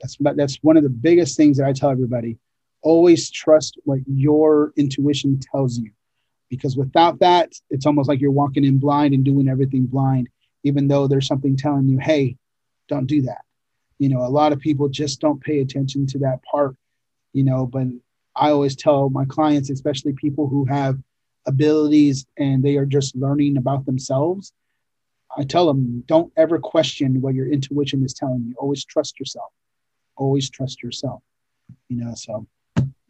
[0.01, 2.39] That's that's one of the biggest things that I tell everybody.
[2.83, 5.91] Always trust what your intuition tells you,
[6.51, 10.29] because without that, it's almost like you're walking in blind and doing everything blind,
[10.65, 12.37] even though there's something telling you, "Hey,
[12.89, 13.43] don't do that."
[13.99, 16.77] You know, a lot of people just don't pay attention to that part.
[17.33, 17.87] You know, but
[18.35, 20.99] I always tell my clients, especially people who have
[21.47, 24.53] abilities and they are just learning about themselves,
[25.37, 28.55] I tell them don't ever question what your intuition is telling you.
[28.59, 29.51] Always trust yourself.
[30.17, 31.23] Always trust yourself.
[31.89, 32.47] You know, so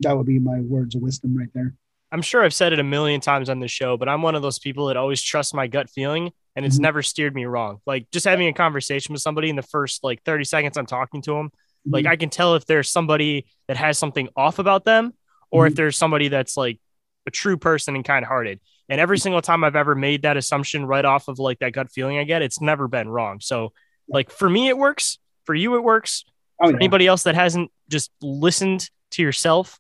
[0.01, 1.75] that would be my words of wisdom right there.
[2.13, 4.43] I'm sure I've said it a million times on the show, but I'm one of
[4.43, 6.83] those people that always trust my gut feeling and it's Mhm.
[6.83, 7.81] never steered me wrong.
[7.87, 11.23] Like just having a conversation with somebody in the first like 30 seconds I'm talking
[11.23, 11.51] to them,
[11.87, 12.11] like Mhm.
[12.11, 15.15] I can tell if there's somebody that has something off about them
[15.51, 15.77] or if Mhm.
[15.77, 16.79] there's somebody that's like
[17.27, 18.61] a true person and kind hearted.
[18.89, 21.91] And every single time I've ever made that assumption right off of like that gut
[21.91, 23.41] feeling I get, it's never been wrong.
[23.41, 23.73] So
[24.09, 26.25] like for me it works, for you it works.
[26.61, 26.77] oh, yeah.
[26.77, 29.79] anybody else that hasn't just listened to yourself,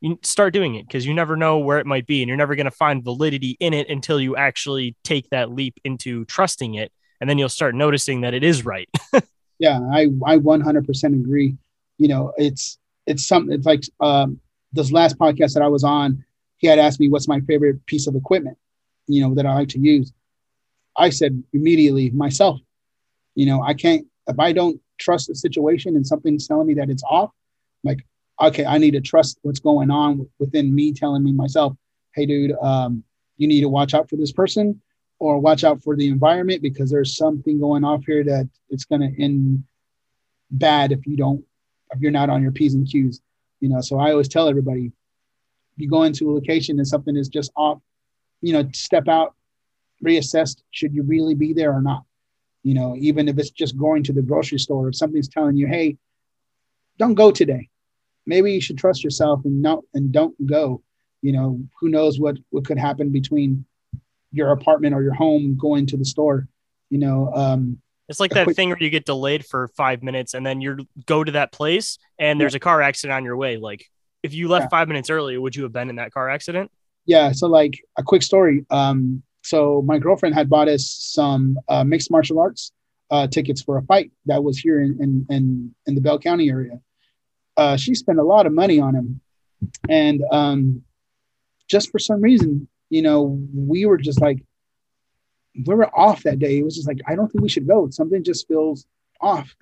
[0.00, 2.54] you start doing it because you never know where it might be and you're never
[2.54, 6.92] going to find validity in it until you actually take that leap into trusting it
[7.20, 8.88] and then you'll start noticing that it is right
[9.58, 11.56] yeah i i 100% agree
[11.98, 14.40] you know it's it's something it's like um
[14.72, 16.24] this last podcast that i was on
[16.60, 18.56] he had asked me what's my favorite piece of equipment
[19.06, 20.12] you know that i like to use?
[20.96, 22.60] I said immediately myself.
[23.34, 26.90] You know i can't if i don't trust the situation and something's telling me that
[26.90, 27.30] it's off
[27.84, 28.04] like
[28.40, 31.74] okay i need to trust what's going on within me telling me myself
[32.14, 33.02] hey dude um
[33.38, 34.80] you need to watch out for this person
[35.18, 39.00] or watch out for the environment because there's something going off here that it's going
[39.00, 39.64] to end
[40.50, 41.42] bad if you don't
[41.92, 43.20] if you're not on your p's and q's
[43.60, 43.80] you know.
[43.80, 44.92] So i always tell everybody
[45.80, 47.78] you go into a location and something is just off
[48.40, 49.34] you know step out
[50.04, 52.04] reassess should you really be there or not?
[52.62, 55.66] You know even if it's just going to the grocery store if something's telling you
[55.66, 55.96] hey
[56.98, 57.68] don't go today.
[58.26, 60.82] Maybe you should trust yourself and not and don't go.
[61.22, 63.64] You know who knows what what could happen between
[64.32, 66.46] your apartment or your home going to the store
[66.90, 67.78] you know um
[68.08, 71.24] It's like that thing where you get delayed for five minutes and then you go
[71.24, 73.56] to that place and there's a car accident on your way.
[73.56, 73.86] Like
[74.22, 74.68] if you left Yeah.
[74.68, 76.70] five minutes earlier, would you have been in that car accident?
[77.06, 81.82] yeah so like a quick story um so my girlfriend had bought us some uh,
[81.82, 82.72] mixed martial arts
[83.10, 86.50] uh, tickets for a fight that was here in in in, in the bell county
[86.50, 86.78] area.
[87.56, 89.20] Uh, she spent a lot of money on him
[89.88, 90.82] and um
[91.68, 94.44] just for some reason you know we were just like
[95.66, 96.58] we were off that day.
[96.58, 97.88] It was just like i don't think we should go.
[97.90, 98.84] Something just feels
[99.22, 99.56] off.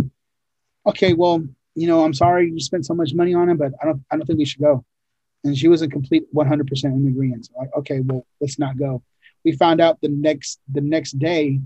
[0.86, 1.46] Okay well
[1.78, 4.16] you know i'm sorry you spent so much money on him but i don't i
[4.16, 4.84] don't think we should go
[5.44, 7.46] and she was in complete 100% in agreement.
[7.46, 9.02] So like, okay, well, let's not go.
[9.44, 11.60] We found out the next the next day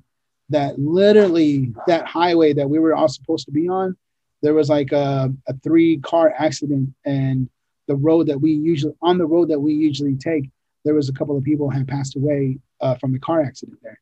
[0.51, 3.97] that literally that highway that we were all supposed to be on,
[4.43, 7.49] there was like a, a three car accident, and
[7.89, 10.51] the road that we usually on the road that we usually take,
[10.85, 13.99] there was a couple of people had passed away uh, from the car accident there.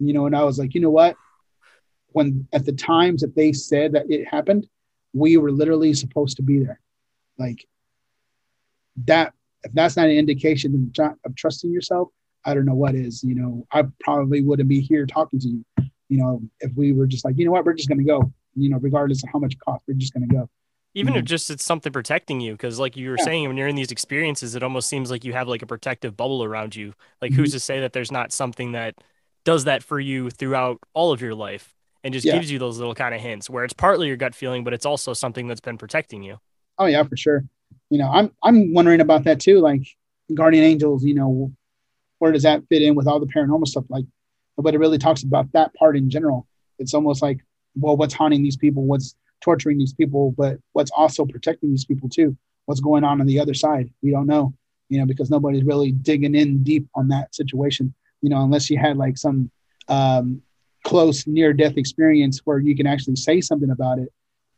[0.00, 1.16] You know, and I was like, you know what?
[2.08, 4.66] When at the times that they said that it happened,
[5.12, 6.80] we were literally supposed to be there.
[7.38, 7.66] Like
[9.04, 9.32] that
[9.64, 12.08] if that's not an indication of, trusting yourself
[12.44, 15.64] i don't know what is you know i probably wouldn't be here talking to you
[16.08, 18.30] you know if we were just like you know what we're just going to go
[18.54, 20.48] you know regardless of how much it costs we're just going to go
[20.94, 21.28] Even if Mhm.
[21.28, 23.24] just it's something protecting you, because like you were Yeah.
[23.24, 26.18] saying, when you're in these experiences, it almost seems like you have like a protective
[26.18, 26.92] bubble around you.
[27.22, 27.40] Like Mm-hmm.
[27.40, 28.96] who's to say that there's not something that
[29.44, 32.34] does that for you throughout all of your life and just Yeah.
[32.34, 34.86] gives you those little kind of hints where it's partly your gut feeling, but it's
[34.86, 36.38] also something that's been protecting you.
[36.78, 37.44] oh yeah for sure.
[37.90, 39.82] You know i'm i'm wondering about that too like
[40.34, 41.52] guardian angels you know
[42.18, 43.84] where does that fit in with all the paranormal stuff?
[43.88, 44.04] Like
[44.56, 46.46] nobody really talks about that part in general.
[46.78, 47.38] It's almost like
[47.76, 48.84] well what's haunting these people?
[48.84, 50.32] What's torturing these people?
[50.38, 52.36] But what's also protecting these people too?
[52.66, 53.90] What's going on on the other side?
[54.02, 54.54] We don't know
[54.88, 58.76] you know because nobody's really digging in deep on that situation you know unless you
[58.78, 59.50] had like some
[59.88, 60.42] um,
[60.84, 64.08] close near death experience where you can actually say something about it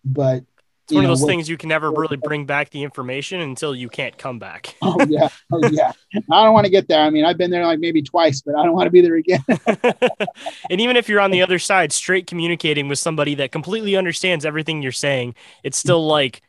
[0.04, 0.42] but
[0.84, 3.74] It's one of those what- things you can never really bring back the information until
[3.74, 4.74] you can't come back.
[4.82, 5.92] oh yeah oh yeah
[6.30, 8.54] i don't want to get there i mean i've been there like maybe twice but
[8.56, 9.42] i don't want to be there again
[10.70, 14.44] and even if you're on the other side, straight communicating with somebody that completely understands
[14.44, 16.42] everything you're saying, it's still like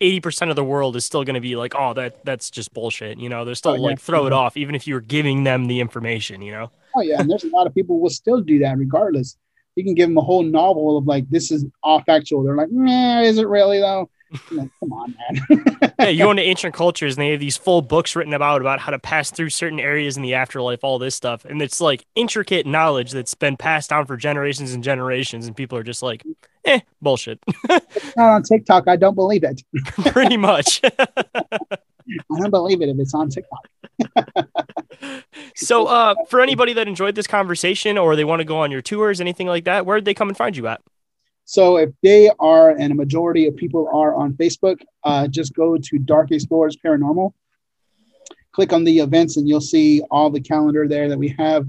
[0.00, 3.18] 80% of the world is still going to be like, oh, that that's just bullshit.
[3.18, 3.80] You know, they're still Oh, yeah.
[3.82, 4.36] like throw it Mhm.
[4.36, 6.70] off, even if you were giving them the information, you know?
[6.96, 9.36] Oh yeah and there's a lot of people will still do that regardless
[9.76, 12.70] you can give them a whole novel of like this is all factual they're like
[12.70, 14.08] nah, is it really though
[14.50, 15.14] like, come on
[15.48, 15.64] man
[16.04, 18.80] yeah, you go into ancient cultures and they have these full books written about about
[18.80, 21.44] how to pass through certain areas in the afterlife, all this stuff.
[21.44, 25.46] And it's like intricate knowledge that's been passed down for generations and generations.
[25.46, 26.22] And people are just like,
[26.64, 27.38] eh, bullshit.
[27.68, 27.80] Not
[28.18, 29.62] on tiktok i don't believe it
[30.10, 30.80] Pretty much.
[32.08, 33.68] i don't believe it if it's on tiktok
[35.54, 38.82] so uh for anybody that enjoyed this conversation or they want to go on your
[38.82, 40.80] tours, anything like that, where'd they come and find you at?
[41.44, 45.76] So if they are, and a majority of people are on Facebook, uh, just go
[45.76, 47.32] to Dark Explorers Paranormal.
[48.52, 51.68] Click on the events, and you'll see all the calendar there that we have.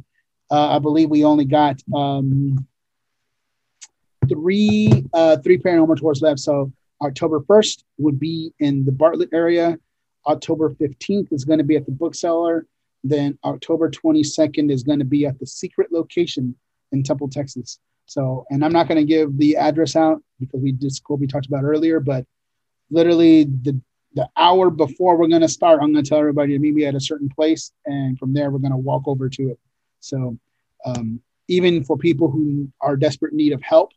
[0.51, 2.65] Uh, I believe we only got um,
[4.29, 6.39] three uh, three paranormal tours left.
[6.39, 6.71] So
[7.01, 9.77] October first would be in the Bartlett area.
[10.27, 12.65] October fifteenth is going to be at the bookseller.
[13.03, 16.56] Then October twenty second is going to be at the secret location
[16.91, 17.80] in Temple, Texas.
[18.07, 21.27] So, and I'm not going to give the address out because we just what we
[21.27, 22.26] talked about earlier, but
[22.89, 23.80] literally the
[24.14, 26.85] the hour before we're going to start, I'm going to tell everybody to meet me
[26.85, 29.60] at a certain place, and from there we're going to walk over to it.
[29.99, 30.38] So,
[30.85, 33.91] um, even for people who are desperate need of help,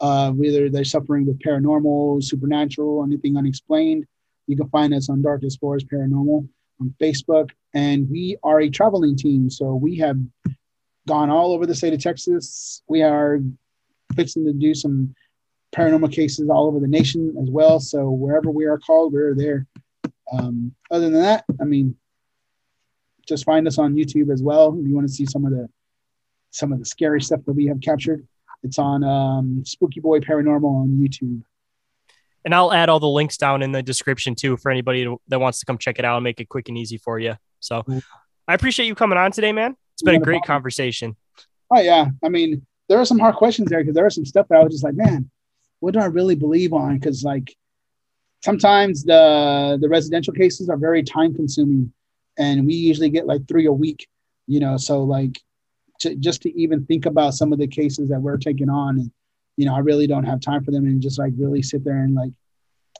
[0.00, 4.06] uh, whether they're suffering with paranormal, supernatural, anything unexplained,
[4.50, 6.48] you can find us on Dark Explorers Paranormal
[6.80, 9.48] on Facebook, and we are a traveling team.
[9.48, 10.18] So we have
[11.06, 12.82] gone all over the state of Texas.
[12.88, 13.38] We are
[14.16, 15.14] fixing to do some
[15.74, 17.78] paranormal cases all over the nation as well.
[17.78, 19.66] So wherever we are called, we're there.
[20.32, 21.96] Um, other than that, I mean,
[23.28, 24.76] just find us on YouTube as well.
[24.76, 25.68] If you want to see some of the
[26.52, 28.26] some of the scary stuff that we have captured,
[28.64, 31.42] it's on um, Spooky Boy Paranormal on YouTube.
[32.44, 35.40] And I'll add all the links down in the description too for anybody to- that
[35.40, 37.34] wants to come check it out and make it quick and easy for you.
[37.60, 37.84] So
[38.48, 39.76] I appreciate you coming on today, man.
[39.94, 41.16] It's been a great conversation.
[41.70, 44.48] Oh yeah, I mean, there are some hard questions there because there are some stuff
[44.48, 45.30] that I was just like, man,
[45.80, 46.98] what do I really believe on?
[46.98, 47.54] Because like
[48.44, 51.92] sometimes the the residential cases are very time consuming,
[52.38, 54.08] and we usually get like three a week,
[54.46, 54.76] you know.
[54.76, 55.38] So like,
[56.00, 59.12] j- just to even think about some of the cases that we're taking on, and
[59.60, 62.02] you know, I really don't have time for them, and just like really sit there
[62.02, 62.32] and like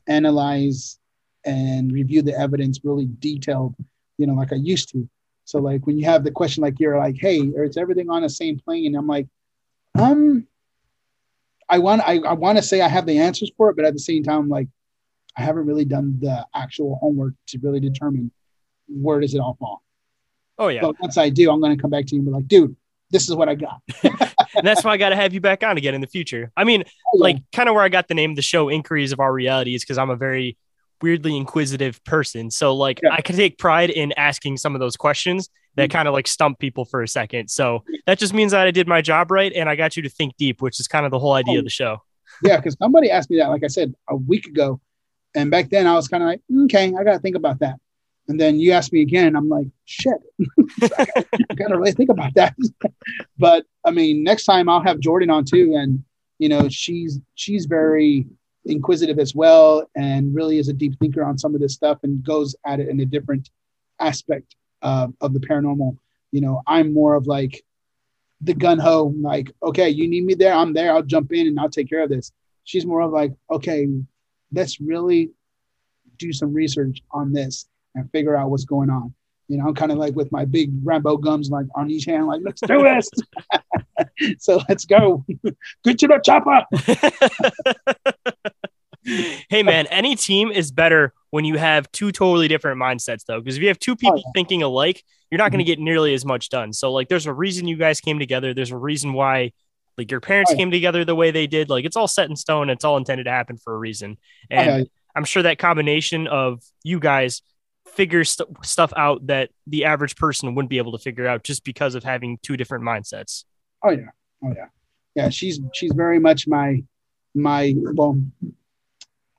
[0.06, 0.98] analyze
[1.46, 3.74] and review the evidence really detailed,
[4.18, 5.08] you know, like I used to.
[5.46, 8.28] So like when you have the question like you're like, hey, is everything on the
[8.28, 8.94] same plane?
[8.94, 9.26] I'm like,
[9.98, 10.46] um,
[11.66, 13.94] I want I, I want to say I have the answers for it, but at
[13.94, 14.68] the same time, like
[15.38, 18.30] I haven't really done the actual homework to really determine
[18.86, 19.82] where does it all fall.
[20.58, 20.82] Oh yeah.
[20.82, 22.76] But once I do, I'm going to come back to you and be like, dude,
[23.10, 23.80] this is what I got.
[24.56, 26.52] and that's why I got to have you back on again in the future.
[26.56, 29.12] I mean, oh, like kind of where I got the name of the show, Inquiries
[29.12, 30.56] of Our Reality, is because I'm a very
[31.02, 32.50] weirdly inquisitive person.
[32.50, 33.12] So like yeah.
[33.12, 35.96] I can take pride in asking some of those questions that mm-hmm.
[35.96, 37.50] kind of like stump people for a second.
[37.50, 40.08] So that just means that I did my job right and I got you to
[40.08, 42.02] think deep, which is kind of the whole idea oh, of the show.
[42.42, 44.80] yeah, because somebody asked me that, like I said, a week ago.
[45.34, 47.76] And back then I was kind of like, okay, I gotta think about that.
[48.28, 50.18] And then you ask me again, I'm like, shit,
[50.82, 52.54] I gotta really think about that.
[53.38, 56.04] but I mean, next time I'll have Jordan on too, and
[56.38, 58.26] you know, she's she's very
[58.64, 62.22] inquisitive as well, and really is a deep thinker on some of this stuff, and
[62.22, 63.50] goes at it in a different
[63.98, 65.96] aspect uh, of the paranormal.
[66.30, 67.62] You know, I'm more of like
[68.40, 71.60] the gun ho, like, okay, you need me there, I'm there, I'll jump in and
[71.60, 72.32] I'll take care of this.
[72.64, 73.88] She's more of like, okay,
[74.52, 75.30] let's really
[76.18, 79.14] do some research on this and figure out what's going on.
[79.48, 82.26] You know, I'm kind of like with my big Rambo gums like on each hand,
[82.28, 83.10] like, let's do this.
[84.38, 85.24] so let's go.
[85.82, 86.64] Get to the chopper.
[89.48, 93.40] hey man, any team is better when you have two totally different mindsets though.
[93.40, 94.32] Because if you have two people oh, yeah.
[94.34, 95.80] thinking alike, you're not going to mm-hmm.
[95.80, 96.72] get nearly as much done.
[96.72, 98.54] So like there's a reason you guys came together.
[98.54, 99.52] There's a reason why
[99.96, 100.58] like your parents oh, yeah.
[100.58, 101.70] came together the way they did.
[101.70, 102.70] Like it's all set in stone.
[102.70, 104.18] It's all intended to happen for a reason.
[104.50, 104.84] And oh, yeah.
[105.14, 107.42] I'm sure that combination of you guys
[107.90, 111.64] figure st- stuff out that the average person wouldn't be able to figure out just
[111.64, 113.44] because of having two different mindsets.
[113.84, 114.10] Oh yeah.
[114.42, 114.66] Oh yeah.
[115.14, 116.82] Yeah, she's she's very much my
[117.34, 118.20] my well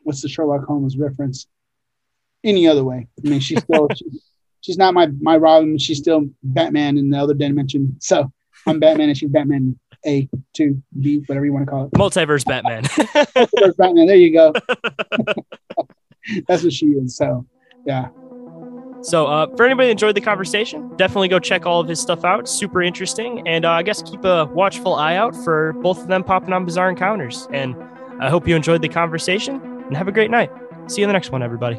[0.03, 1.47] what's the Sherlock Holmes reference?
[2.43, 3.07] Any other way.
[3.25, 4.23] I mean she's still she's,
[4.61, 7.97] she's not my my Robin, she's still Batman in the other dimension.
[7.99, 8.31] So
[8.67, 11.91] I'm Batman and she's Batman A, two, B, whatever you want to call it.
[11.91, 12.83] Multiverse Batman.
[12.83, 14.07] Multiverse Batman.
[14.07, 14.53] There you go.
[16.47, 17.15] That's what she is.
[17.15, 17.45] So
[17.85, 18.09] yeah.
[19.03, 22.23] So, uh, for anybody that enjoyed the conversation, definitely go check all of his stuff
[22.23, 22.47] out.
[22.47, 23.47] Super interesting.
[23.47, 26.65] And uh, I guess keep a watchful eye out for both of them popping on
[26.65, 27.47] Bizarre Encounters.
[27.51, 27.75] And
[28.19, 29.55] I hope you enjoyed the conversation
[29.87, 30.51] and have a great night.
[30.87, 31.77] See you in the next one, everybody.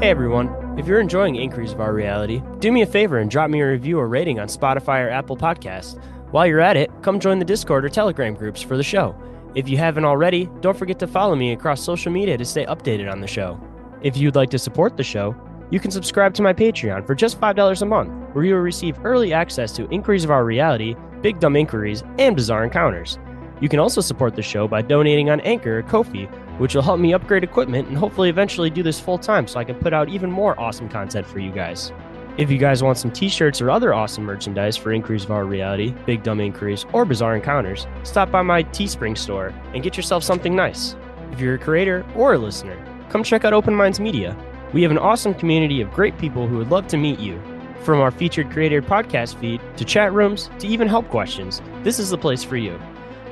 [0.00, 0.67] Hey everyone.
[0.78, 3.66] If you're enjoying Inquiries of Our Reality, do me a favor and drop me a
[3.66, 6.00] review or rating on Spotify or Apple Podcasts.
[6.30, 9.20] While you're at it, come join the Discord or Telegram groups for the show.
[9.56, 13.10] If you haven't already, don't forget to follow me across social media to stay updated
[13.10, 13.60] on the show.
[14.02, 15.34] If you'd like to support the show,
[15.68, 19.04] you can subscribe to my Patreon for just $5 a month, where you will receive
[19.04, 23.18] early access to Inquiries of Our Reality, Big Dumb Inquiries, and Bizarre Encounters.
[23.60, 26.28] You can also support the show by donating on Anchor or Ko-fi,
[26.58, 29.64] which will help me upgrade equipment and hopefully eventually do this full time so I
[29.64, 31.92] can put out even more awesome content for you guys.
[32.36, 35.44] If you guys want some t shirts or other awesome merchandise for Inquiries of Our
[35.44, 40.22] Reality, Big Dumb Inquiries, or Bizarre Encounters, stop by my Teespring store and get yourself
[40.22, 40.94] something nice.
[41.32, 42.78] If you're a creator or a listener,
[43.10, 44.36] come check out Open Minds Media.
[44.72, 47.42] We have an awesome community of great people who would love to meet you.
[47.82, 52.10] From our featured creator podcast feed to chat rooms to even help questions, this is
[52.10, 52.78] the place for you.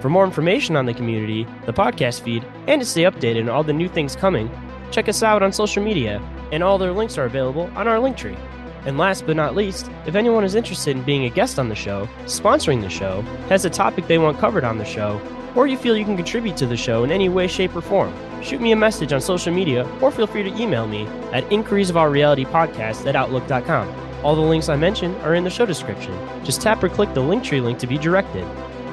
[0.06, 3.64] For more information on the community, the podcast feed, and to stay updated on all
[3.64, 4.48] the new things coming,
[4.92, 6.22] check us out on social media,
[6.52, 8.36] and all their links are available on our link tree.
[8.84, 11.74] And last but not least, if anyone is interested in being a guest on the
[11.74, 15.20] show, sponsoring the show, has a topic they want covered on the show,
[15.56, 18.14] or you feel you can contribute to the show in any way, shape, or form,
[18.44, 21.90] shoot me a message on social media or feel free to email me at inquiries
[21.90, 23.88] of our reality podcast at outlook.com.
[24.24, 26.16] All the links I mentioned are in the show description.
[26.44, 28.46] Just tap or click the Linktree link to be directed.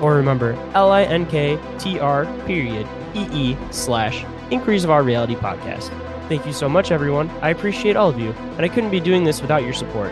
[0.03, 5.89] Or remember, L-I-N-K-T-R period E-E slash Inquiries of Our Reality podcast.
[6.27, 7.29] Thank you so much, everyone.
[7.41, 10.11] I appreciate all of you, and I couldn't be doing this without your support.